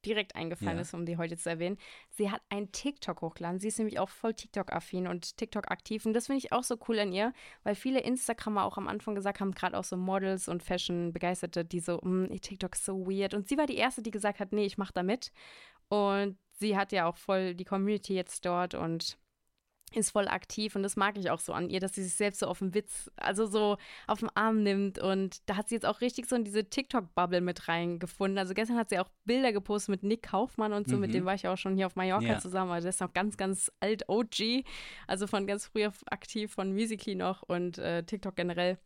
direkt 0.06 0.34
eingefallen 0.34 0.76
Ja. 0.76 0.80
ist, 0.82 0.94
um 0.94 1.04
die 1.04 1.18
heute 1.18 1.36
zu 1.36 1.50
erwähnen. 1.50 1.76
Sie 2.08 2.30
hat 2.30 2.40
einen 2.48 2.72
TikTok 2.72 3.20
hochgeladen. 3.20 3.60
Sie 3.60 3.68
ist 3.68 3.76
nämlich 3.78 3.98
auch 3.98 4.08
voll 4.08 4.32
TikTok-affin 4.32 5.06
und 5.06 5.36
TikTok 5.36 5.70
aktiv. 5.70 6.06
Und 6.06 6.14
das 6.14 6.26
finde 6.26 6.38
ich 6.38 6.52
auch 6.52 6.64
so 6.64 6.78
cool 6.88 6.98
an 7.00 7.12
ihr, 7.12 7.34
weil 7.64 7.74
viele 7.74 8.00
Instagrammer 8.00 8.64
auch 8.64 8.78
am 8.78 8.88
Anfang 8.88 9.14
gesagt 9.14 9.40
haben, 9.40 9.52
gerade 9.52 9.76
auch 9.78 9.84
so 9.84 9.98
Models 9.98 10.48
und 10.48 10.62
Fashion-Begeisterte, 10.62 11.66
die 11.66 11.80
so, 11.80 11.98
"Mm, 12.02 12.28
TikTok 12.40 12.74
ist 12.76 12.86
so 12.86 13.06
weird. 13.06 13.34
Und 13.34 13.48
sie 13.48 13.58
war 13.58 13.66
die 13.66 13.76
Erste, 13.76 14.00
die 14.02 14.10
gesagt 14.10 14.40
hat, 14.40 14.52
nee, 14.52 14.64
ich 14.64 14.78
mache 14.78 14.94
da 14.94 15.02
mit. 15.02 15.32
Und 15.88 16.38
sie 16.60 16.76
hat 16.76 16.92
ja 16.92 17.06
auch 17.06 17.16
voll 17.16 17.54
die 17.54 17.64
Community 17.64 18.14
jetzt 18.14 18.44
dort 18.46 18.74
und 18.74 19.18
ist 19.92 20.12
voll 20.12 20.28
aktiv 20.28 20.76
und 20.76 20.84
das 20.84 20.94
mag 20.94 21.18
ich 21.18 21.30
auch 21.32 21.40
so 21.40 21.52
an 21.52 21.68
ihr, 21.68 21.80
dass 21.80 21.94
sie 21.96 22.04
sich 22.04 22.14
selbst 22.14 22.38
so 22.38 22.46
auf 22.46 22.60
den 22.60 22.74
Witz, 22.74 23.10
also 23.16 23.46
so 23.46 23.76
auf 24.06 24.20
den 24.20 24.28
Arm 24.36 24.62
nimmt 24.62 25.00
und 25.00 25.38
da 25.50 25.56
hat 25.56 25.68
sie 25.68 25.74
jetzt 25.74 25.84
auch 25.84 26.00
richtig 26.00 26.26
so 26.28 26.36
in 26.36 26.44
diese 26.44 26.64
TikTok-Bubble 26.70 27.40
mit 27.40 27.66
reingefunden. 27.66 28.38
Also 28.38 28.54
gestern 28.54 28.76
hat 28.76 28.90
sie 28.90 29.00
auch 29.00 29.08
Bilder 29.24 29.52
gepostet 29.52 29.88
mit 29.90 30.04
Nick 30.04 30.22
Kaufmann 30.22 30.72
und 30.72 30.88
so, 30.88 30.96
mit 30.96 31.08
Mhm. 31.10 31.14
dem 31.14 31.24
war 31.24 31.34
ich 31.34 31.48
auch 31.48 31.56
schon 31.56 31.74
hier 31.74 31.86
auf 31.86 31.96
Mallorca 31.96 32.24
Ja. 32.34 32.38
zusammen, 32.38 32.70
also 32.70 32.84
der 32.84 32.90
ist 32.90 33.00
noch 33.00 33.12
ganz, 33.12 33.36
ganz 33.36 33.72
alt 33.80 34.08
OG, 34.08 34.62
also 35.08 35.26
von 35.26 35.48
ganz 35.48 35.66
früher 35.66 35.92
aktiv, 36.08 36.52
von 36.52 36.72
Musically 36.72 37.16
noch 37.16 37.42
und 37.42 37.78
äh, 37.78 38.04
TikTok 38.04 38.36
generell. 38.36 38.78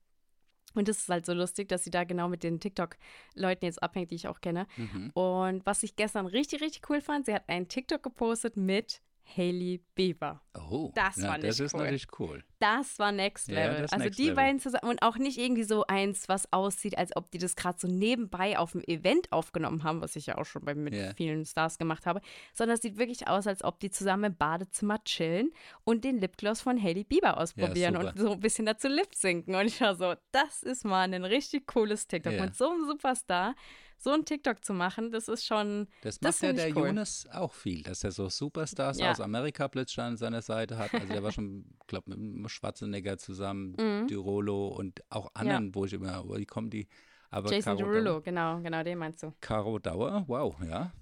Und 0.74 0.88
das 0.88 0.98
ist 0.98 1.08
halt 1.08 1.26
so 1.26 1.32
lustig, 1.32 1.68
dass 1.68 1.84
sie 1.84 1.90
da 1.90 2.04
genau 2.04 2.28
mit 2.28 2.42
den 2.42 2.60
TikTok-Leuten 2.60 3.64
jetzt 3.64 3.82
abhängt, 3.82 4.10
die 4.10 4.16
ich 4.16 4.28
auch 4.28 4.40
kenne. 4.40 4.66
Mhm. 4.76 5.10
Und 5.14 5.66
was 5.66 5.82
ich 5.82 5.96
gestern 5.96 6.26
richtig, 6.26 6.62
richtig 6.62 6.88
cool 6.90 7.00
fand, 7.00 7.26
sie 7.26 7.34
hat 7.34 7.48
einen 7.48 7.68
TikTok 7.68 8.02
gepostet 8.02 8.56
mit 8.56 9.00
Hailey 9.36 9.82
Bieber. 9.94 10.40
Oh, 10.54 10.92
Das 10.94 11.16
ja, 11.16 11.28
fand 11.32 11.44
das 11.44 11.58
ich 11.58 11.64
ist 11.66 11.74
cool. 11.74 11.80
natürlich 11.80 12.06
cool. 12.18 12.44
Das 12.58 12.98
war 12.98 13.10
Next 13.12 13.48
Ja, 13.48 13.54
Level. 13.66 13.84
ist 13.84 13.92
also 13.92 14.04
Next 14.04 14.18
die 14.18 14.22
Level. 14.24 14.36
beiden 14.36 14.60
zusammen 14.60 14.90
und 14.90 15.02
auch 15.02 15.16
nicht 15.16 15.38
irgendwie 15.38 15.64
so 15.64 15.84
eins, 15.86 16.28
was 16.28 16.52
aussieht, 16.52 16.96
als 16.98 17.14
ob 17.16 17.30
die 17.30 17.38
das 17.38 17.56
gerade 17.56 17.78
so 17.78 17.88
nebenbei 17.88 18.58
auf 18.58 18.72
dem 18.72 18.82
Event 18.86 19.32
aufgenommen 19.32 19.82
haben, 19.82 20.00
was 20.00 20.14
ich 20.16 20.26
ja 20.26 20.38
auch 20.38 20.44
schon 20.44 20.64
bei, 20.64 20.74
mit 20.74 20.94
Ja. 20.94 21.12
vielen 21.14 21.44
Stars 21.44 21.78
gemacht 21.78 22.06
habe, 22.06 22.20
sondern 22.52 22.76
es 22.76 22.82
sieht 22.82 22.96
wirklich 22.98 23.26
aus, 23.28 23.46
als 23.46 23.64
ob 23.64 23.80
die 23.80 23.90
zusammen 23.90 24.24
im 24.24 24.36
Badezimmer 24.36 25.02
chillen 25.04 25.50
und 25.84 26.04
den 26.04 26.18
Lipgloss 26.18 26.60
von 26.60 26.80
Hailey 26.80 27.04
Bieber 27.04 27.38
ausprobieren 27.38 27.94
super. 27.94 28.08
und 28.10 28.18
so 28.18 28.32
ein 28.32 28.40
bisschen 28.40 28.66
dazu 28.66 28.88
lip 28.88 29.14
sinken. 29.14 29.54
Und 29.54 29.66
ich 29.66 29.80
war 29.80 29.96
so, 29.96 30.14
das 30.32 30.62
ist 30.62 30.84
mal 30.84 31.02
ein 31.12 31.24
richtig 31.24 31.66
cooles 31.66 32.06
TikTok. 32.06 32.32
Ja. 32.34 32.42
Mit 32.44 32.54
so 32.54 32.70
einem 32.70 32.86
Superstar 32.86 33.54
so 33.98 34.10
ein 34.10 34.24
TikTok 34.24 34.64
zu 34.64 34.72
machen, 34.74 35.10
das 35.10 35.28
ist 35.28 35.44
schon, 35.46 35.86
Das 36.02 36.18
Das 36.18 36.22
macht 36.22 36.42
ja 36.42 36.48
find 36.48 36.58
ich 36.58 36.64
der 36.66 36.76
cool. 36.76 36.88
Jonas 36.88 37.26
auch 37.32 37.52
viel, 37.52 37.82
dass 37.82 38.04
er 38.04 38.12
so 38.12 38.28
Superstars 38.28 38.98
Ja. 38.98 39.10
aus 39.10 39.20
Amerika 39.20 39.68
plötzlich 39.68 39.98
an 40.00 40.16
seiner 40.16 40.42
Seite 40.42 40.76
hat. 40.78 40.92
Also 40.94 41.12
der 41.12 41.22
war 41.22 41.32
schon, 41.32 41.64
glaube 41.86 42.16
mit 42.16 42.50
Schwarzenegger 42.50 43.18
zusammen, 43.18 43.76
Mhm. 43.78 44.06
Dirolo 44.08 44.68
und 44.68 45.02
auch 45.10 45.30
anderen, 45.34 45.74
wo 45.74 45.84
ich 45.84 45.92
immer, 45.92 46.28
wo 46.28 46.36
die 46.36 46.46
kommen 46.46 46.70
die. 46.70 46.88
Aber 47.30 47.50
Jason 47.50 47.76
Caro 47.76 47.90
Derulo, 47.90 48.04
Dauer, 48.12 48.22
genau, 48.22 48.60
genau, 48.60 48.82
den 48.82 48.98
meinst 48.98 49.22
du. 49.22 49.32
Caro 49.40 49.78
Dauer, 49.78 50.24
wow, 50.28 50.54
ja, 50.62 50.92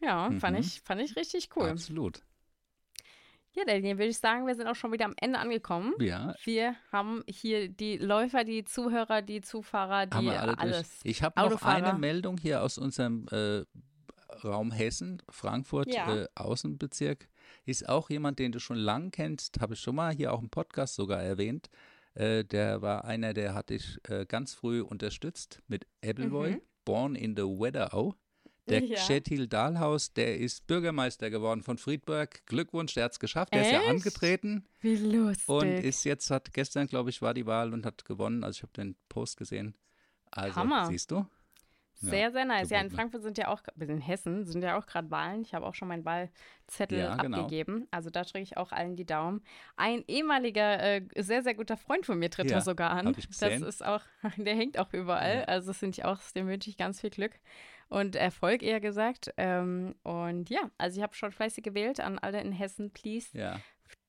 Ja, 0.00 0.30
fand, 0.38 0.56
Mhm. 0.56 0.62
ich, 0.62 0.80
fand 0.84 1.00
ich 1.00 1.16
richtig 1.16 1.48
cool. 1.56 1.70
absolut. 1.70 2.22
Ja, 3.58 3.64
Daniel, 3.66 3.98
würde 3.98 4.10
ich 4.10 4.18
sagen, 4.18 4.46
wir 4.46 4.54
sind 4.54 4.68
auch 4.68 4.76
schon 4.76 4.92
wieder 4.92 5.04
am 5.06 5.14
Ende 5.20 5.38
angekommen. 5.40 5.94
Ja, 5.98 6.34
Wir 6.44 6.76
haben 6.92 7.24
hier 7.28 7.68
die 7.68 7.96
Läufer, 7.98 8.44
die 8.44 8.64
Zuhörer, 8.64 9.20
die 9.20 9.40
Zufahrer, 9.40 10.06
die 10.06 10.16
haben 10.16 10.26
wir 10.26 10.40
alle 10.40 10.52
durch. 10.52 10.60
alles. 10.62 11.00
Ich 11.02 11.22
habe 11.24 11.40
noch 11.40 11.62
eine 11.62 11.94
Meldung 11.98 12.38
hier 12.38 12.62
aus 12.62 12.78
unserem 12.78 13.26
äh, 13.32 13.64
Raum 14.44 14.70
Hessen, 14.70 15.20
Frankfurt, 15.28 15.92
Ja. 15.92 16.14
äh, 16.14 16.26
Außenbezirk. 16.36 17.28
Ist 17.64 17.88
auch 17.88 18.10
jemand, 18.10 18.38
den 18.38 18.52
du 18.52 18.60
schon 18.60 18.76
lang 18.76 19.10
kennst, 19.10 19.60
habe 19.60 19.74
ich 19.74 19.80
schon 19.80 19.96
mal 19.96 20.12
hier 20.14 20.32
auch 20.32 20.40
im 20.40 20.50
Podcast 20.50 20.94
sogar 20.94 21.20
erwähnt. 21.22 21.68
Äh, 22.14 22.44
der 22.44 22.80
war 22.82 23.04
einer, 23.04 23.34
der 23.34 23.54
hat 23.54 23.70
dich 23.70 23.98
äh, 24.08 24.24
ganz 24.26 24.54
früh 24.54 24.82
unterstützt 24.82 25.62
mit 25.66 25.86
Appleboy, 26.04 26.52
Mhm. 26.52 26.60
Born 26.84 27.14
in 27.16 27.36
the 27.36 27.42
Wetterau. 27.42 28.14
Der 28.80 28.84
Ja. 28.84 28.96
Kjetil 28.98 29.46
Dahlhaus, 29.46 30.12
der 30.12 30.38
ist 30.38 30.66
Bürgermeister 30.66 31.30
geworden 31.30 31.62
von 31.62 31.78
Friedberg. 31.78 32.44
Glückwunsch, 32.46 32.94
der 32.94 33.04
hat 33.04 33.12
es 33.12 33.20
geschafft. 33.20 33.54
Der 33.54 33.62
ist 33.62 33.72
ja 33.72 33.80
Echt? 33.80 33.88
angetreten 33.90 34.64
Wie 34.80 34.96
lustig. 34.96 35.48
und 35.48 35.66
ist 35.68 36.04
jetzt, 36.04 36.30
hat 36.30 36.52
gestern, 36.52 36.86
glaube 36.86 37.10
ich, 37.10 37.22
war 37.22 37.34
die 37.34 37.46
Wahl 37.46 37.72
und 37.72 37.84
hat 37.86 38.04
gewonnen. 38.04 38.44
Also 38.44 38.58
ich 38.58 38.62
habe 38.62 38.72
den 38.72 38.96
Post 39.08 39.36
gesehen. 39.36 39.74
Also, 40.30 40.56
Hammer. 40.56 40.86
siehst 40.86 41.10
du? 41.10 41.26
Ja, 42.00 42.10
sehr, 42.10 42.30
sehr 42.30 42.44
nice. 42.44 42.70
Ja, 42.70 42.80
in. 42.80 42.90
Frankfurt 42.90 43.22
sind 43.22 43.38
ja 43.38 43.48
auch, 43.48 43.60
in 43.80 43.98
Hessen 43.98 44.44
sind 44.44 44.62
ja 44.62 44.78
auch 44.78 44.86
gerade 44.86 45.10
Wahlen. 45.10 45.42
Ich 45.42 45.52
habe 45.52 45.66
auch 45.66 45.74
schon 45.74 45.88
meinen 45.88 46.04
Wahlzettel 46.04 46.98
Ja, 46.98 47.16
genau. 47.16 47.38
abgegeben. 47.38 47.88
Also 47.90 48.08
da 48.10 48.22
drücke 48.22 48.40
ich 48.40 48.56
auch 48.56 48.70
allen 48.70 48.94
die 48.94 49.04
Daumen. 49.04 49.42
Ein 49.76 50.04
ehemaliger, 50.06 50.80
äh, 50.80 51.02
sehr, 51.16 51.42
sehr 51.42 51.54
guter 51.54 51.76
Freund 51.76 52.06
von 52.06 52.18
mir 52.18 52.30
tritt 52.30 52.50
Ja, 52.50 52.58
da 52.58 52.62
sogar 52.62 52.90
an. 52.90 53.14
Das 53.14 53.42
ist 53.42 53.84
auch, 53.84 54.02
der 54.36 54.54
hängt 54.54 54.78
auch 54.78 54.92
überall. 54.92 55.38
Ja. 55.38 55.44
Also 55.44 55.68
das 55.68 55.78
finde 55.78 55.96
ich 55.98 56.04
auch, 56.04 56.20
dem 56.36 56.46
wünsche 56.46 56.70
ich 56.70 56.76
ganz 56.76 57.00
viel 57.00 57.10
Glück 57.10 57.32
und 57.88 58.16
Erfolg, 58.16 58.62
eher 58.62 58.80
gesagt. 58.80 59.32
Ähm, 59.36 59.94
und 60.02 60.50
ja, 60.50 60.70
also 60.78 60.98
ich 60.98 61.02
habe 61.02 61.14
schon 61.14 61.32
fleißig 61.32 61.64
gewählt 61.64 62.00
an 62.00 62.18
alle 62.18 62.40
in 62.40 62.52
Hessen, 62.52 62.90
please. 62.90 63.36
Ja. 63.36 63.60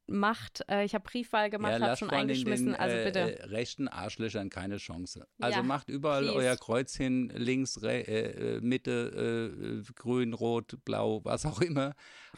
Macht, 0.09 0.63
äh, 0.69 0.83
ich 0.85 0.95
habe 0.95 1.03
Briefwahl 1.07 1.49
gemacht, 1.49 1.73
habe 1.73 1.85
lasst 1.85 1.99
schon 1.99 2.09
eingeschmissen. 2.09 2.67
Den, 2.67 2.75
also 2.75 2.95
äh, 2.95 3.03
bitte. 3.05 3.39
Äh, 3.39 3.43
rechten 3.45 3.87
Arschlöchern 3.87 4.49
keine 4.49 4.77
Chance. 4.77 5.27
Also 5.39 5.57
Ja, 5.59 5.63
macht 5.63 5.89
überall 5.89 6.23
please. 6.23 6.35
euer 6.35 6.57
Kreuz 6.57 6.95
hin, 6.95 7.29
links, 7.35 7.81
re, 7.83 8.07
äh, 8.07 8.57
äh, 8.57 8.61
Mitte, 8.61 9.83
äh, 9.87 9.91
grün, 9.93 10.33
rot, 10.33 10.77
blau, 10.85 11.23
was 11.23 11.45
auch 11.45 11.61
immer. 11.61 11.93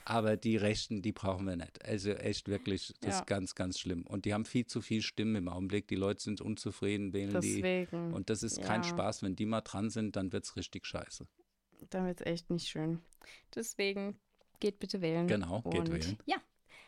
Aber 0.05 0.35
die 0.37 0.57
Rechten, 0.57 1.01
die 1.01 1.11
brauchen 1.11 1.47
wir 1.47 1.55
nicht. 1.55 1.83
Also 1.85 2.11
echt 2.11 2.47
wirklich, 2.47 2.93
das 3.01 3.13
Ja. 3.15 3.19
ist 3.21 3.27
ganz, 3.27 3.55
ganz 3.55 3.79
schlimm. 3.79 4.05
Und 4.05 4.25
die 4.25 4.33
haben 4.33 4.45
viel 4.45 4.65
zu 4.65 4.81
viel 4.81 5.01
Stimmen 5.01 5.35
im 5.35 5.47
Augenblick. 5.47 5.87
Die 5.87 5.95
Leute 5.95 6.21
sind 6.21 6.41
unzufrieden, 6.41 7.13
wählen 7.13 7.39
die. 7.41 7.61
Deswegen. 7.61 8.13
Und 8.13 8.29
das 8.29 8.43
ist 8.43 8.61
kein 8.61 8.81
Ja. 8.83 8.89
Spaß. 8.89 9.23
Wenn 9.23 9.35
die 9.35 9.45
mal 9.45 9.61
dran 9.61 9.89
sind, 9.89 10.15
dann 10.15 10.31
wird 10.33 10.43
es 10.45 10.55
richtig 10.55 10.85
scheiße. 10.85 11.27
Dann 11.89 12.05
wird 12.05 12.21
es 12.21 12.27
echt 12.27 12.49
nicht 12.49 12.67
schön. 12.67 12.99
Deswegen 13.55 14.19
geht 14.59 14.79
bitte 14.79 15.01
wählen. 15.01 15.27
Genau, 15.27 15.61
geht 15.63 15.91
wählen. 15.91 16.17
Ja, 16.25 16.37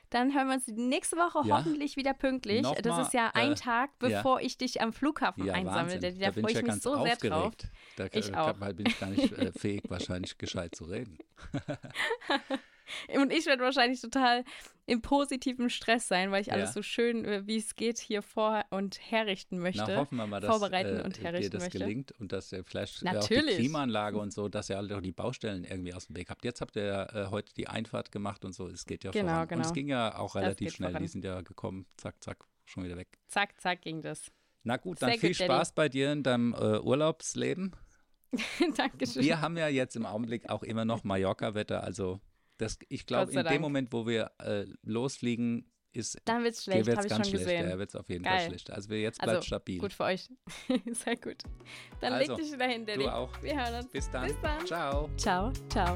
Dann 0.10 0.34
hören 0.36 0.48
wir 0.48 0.54
uns 0.56 0.68
nächste 0.68 1.18
Woche 1.18 1.48
Ja. 1.48 1.58
hoffentlich 1.58 1.96
wieder 1.98 2.14
pünktlich. 2.14 2.62
Nochmal, 2.62 2.82
das 2.84 3.08
ist 3.08 3.14
ja 3.14 3.32
ein 3.34 3.54
äh, 3.54 3.56
Tag, 3.56 3.90
ja. 4.02 4.10
bevor 4.10 4.42
ich 4.42 4.58
dich 4.58 4.80
am 4.82 4.94
Flughafen 4.94 5.46
Ja, 5.46 5.54
einsammle. 5.54 6.00
Da, 6.00 6.10
da 6.12 6.32
freue 6.32 6.52
ich 6.52 6.58
ich 6.58 6.68
ja 6.68 6.74
mich 6.74 6.84
so 6.84 7.04
sehr 7.04 7.16
drauf. 7.16 7.46
aufgeregt. 7.48 7.68
Da 7.96 8.06
Ich 8.12 8.36
auch. 8.36 8.54
bin 8.54 8.86
ich 8.88 9.00
gar 9.00 9.10
nicht 9.10 9.32
äh, 9.32 9.52
fähig, 9.52 9.84
wahrscheinlich 9.90 10.38
gescheit 10.38 10.76
zu 10.76 10.86
reden. 10.86 11.18
Und 13.16 13.32
ich 13.32 13.46
werde 13.46 13.64
wahrscheinlich 13.64 14.02
total 14.02 14.44
im 14.86 15.02
positiven 15.02 15.70
Stress 15.70 16.08
sein, 16.10 16.32
weil 16.32 16.42
ich 16.42 16.48
Ja. 16.48 16.54
alles 16.54 16.74
so 16.74 16.82
schön, 16.82 17.24
äh, 17.24 17.48
wie 17.48 17.56
es 17.58 17.76
geht, 17.76 18.00
hier 18.00 18.22
vor- 18.22 18.66
und 18.70 19.00
herrichten 19.12 19.60
möchte. 19.60 19.86
Na, 19.88 19.96
hoffen 19.96 20.18
wir 20.18 20.28
mal, 20.28 20.42
dass 20.42 20.50
vorbereiten 20.50 21.00
äh, 21.00 21.04
und 21.04 21.18
dir 21.18 21.24
herrichten 21.24 21.52
das 21.52 21.64
möchte. 21.64 21.80
gelingt 21.80 22.12
und 22.20 22.34
dass 22.34 22.52
ihr 22.52 22.64
vielleicht 22.66 23.02
äh, 23.02 23.08
auch 23.08 23.12
die 23.12 23.34
Natürlich. 23.36 23.56
Klimaanlage 23.58 24.18
und 24.18 24.34
so, 24.34 24.50
dass 24.50 24.70
ihr 24.70 24.76
halt 24.78 24.92
auch 24.92 25.00
die 25.02 25.14
Baustellen 25.14 25.64
irgendwie 25.64 25.94
aus 25.94 26.08
dem 26.08 26.18
Weg 26.18 26.30
habt. 26.30 26.44
Jetzt 26.44 26.60
habt 26.60 26.76
ihr 26.76 26.84
ja 26.86 27.04
äh, 27.14 27.28
heute 27.30 27.54
die 27.54 27.68
Einfahrt 27.70 28.12
gemacht 28.12 28.44
und 28.44 28.54
so, 28.54 28.68
es 28.68 28.86
geht 28.86 29.06
ja 29.06 29.12
Genau, 29.12 29.28
voran. 29.32 29.42
Und 29.44 29.48
genau. 29.50 29.62
es 29.68 29.74
ging 29.74 29.88
ja 29.88 30.18
auch 30.18 30.36
relativ 30.36 30.74
schnell, 30.74 30.90
die 30.90 30.94
voran. 30.96 31.08
sind 31.08 31.24
ja 31.24 31.42
gekommen, 31.42 31.86
zack, 31.96 32.22
zack, 32.22 32.44
schon 32.66 32.84
wieder 32.84 32.98
weg. 32.98 33.08
Zack, 33.28 33.60
zack 33.62 33.82
ging 33.82 34.02
das. 34.02 34.32
Na 34.64 34.76
gut, 34.78 35.00
Sehr 35.00 35.10
dann 35.10 35.20
viel 35.20 35.30
gut, 35.30 35.40
Daddy. 35.40 35.48
Spaß 35.54 35.76
bei 35.76 35.88
dir 35.90 36.12
in 36.12 36.24
deinem 36.24 36.54
äh, 36.54 36.80
Urlaubsleben. 36.80 37.74
Dankeschön. 38.78 39.24
Wir 39.24 39.42
haben 39.42 39.58
ja 39.58 39.68
jetzt 39.68 39.96
im 39.96 40.06
Augenblick 40.06 40.50
auch 40.50 40.64
immer 40.64 40.86
noch 40.86 41.04
Mallorca-Wetter, 41.04 41.84
also 41.84 42.20
das, 42.58 42.78
ich 42.90 43.06
glaube, 43.06 43.32
in 43.32 43.38
dem 43.38 43.44
Dank. 43.46 43.62
Moment, 43.62 43.94
wo 43.94 44.06
wir 44.08 44.32
äh, 44.40 44.66
losfliegen, 44.84 45.70
ist 45.96 46.18
Dann 46.26 46.44
wird's 46.44 46.64
schlecht, 46.64 46.88
wird's 46.88 46.98
habe 46.98 47.08
ich 47.08 47.14
schon 47.14 47.24
schlecht. 47.26 47.46
gesehen. 47.46 47.70
Ja, 47.70 47.78
wird 47.78 47.90
es 47.90 47.96
auf 47.96 48.10
jeden 48.10 48.24
Fall 48.26 48.38
Geil. 48.40 48.48
schlecht. 48.50 48.72
Also 48.72 48.90
wir 48.90 49.02
jetzt 49.02 49.22
Also, 49.22 49.32
bleibt 49.34 49.46
stabil. 49.46 49.78
Gut 49.80 49.94
für 49.94 50.04
euch. 50.06 50.28
Sehr 50.92 51.16
gut. 51.18 51.44
Dann 52.02 52.14
Also, 52.14 52.34
leg 52.36 52.44
dich 52.44 52.52
wieder 52.54 52.66
hin, 52.68 52.86
Daddy. 52.86 53.04
du 53.04 53.14
auch. 53.14 53.30
Wir 53.44 53.56
hören 53.56 53.76
uns. 53.84 53.92
Bis 53.92 54.10
dann. 54.10 54.28
Bis 54.28 54.36
dann. 54.42 54.66
Ciao. 54.66 55.10
Ciao, 55.18 55.52
ciao. 55.70 55.96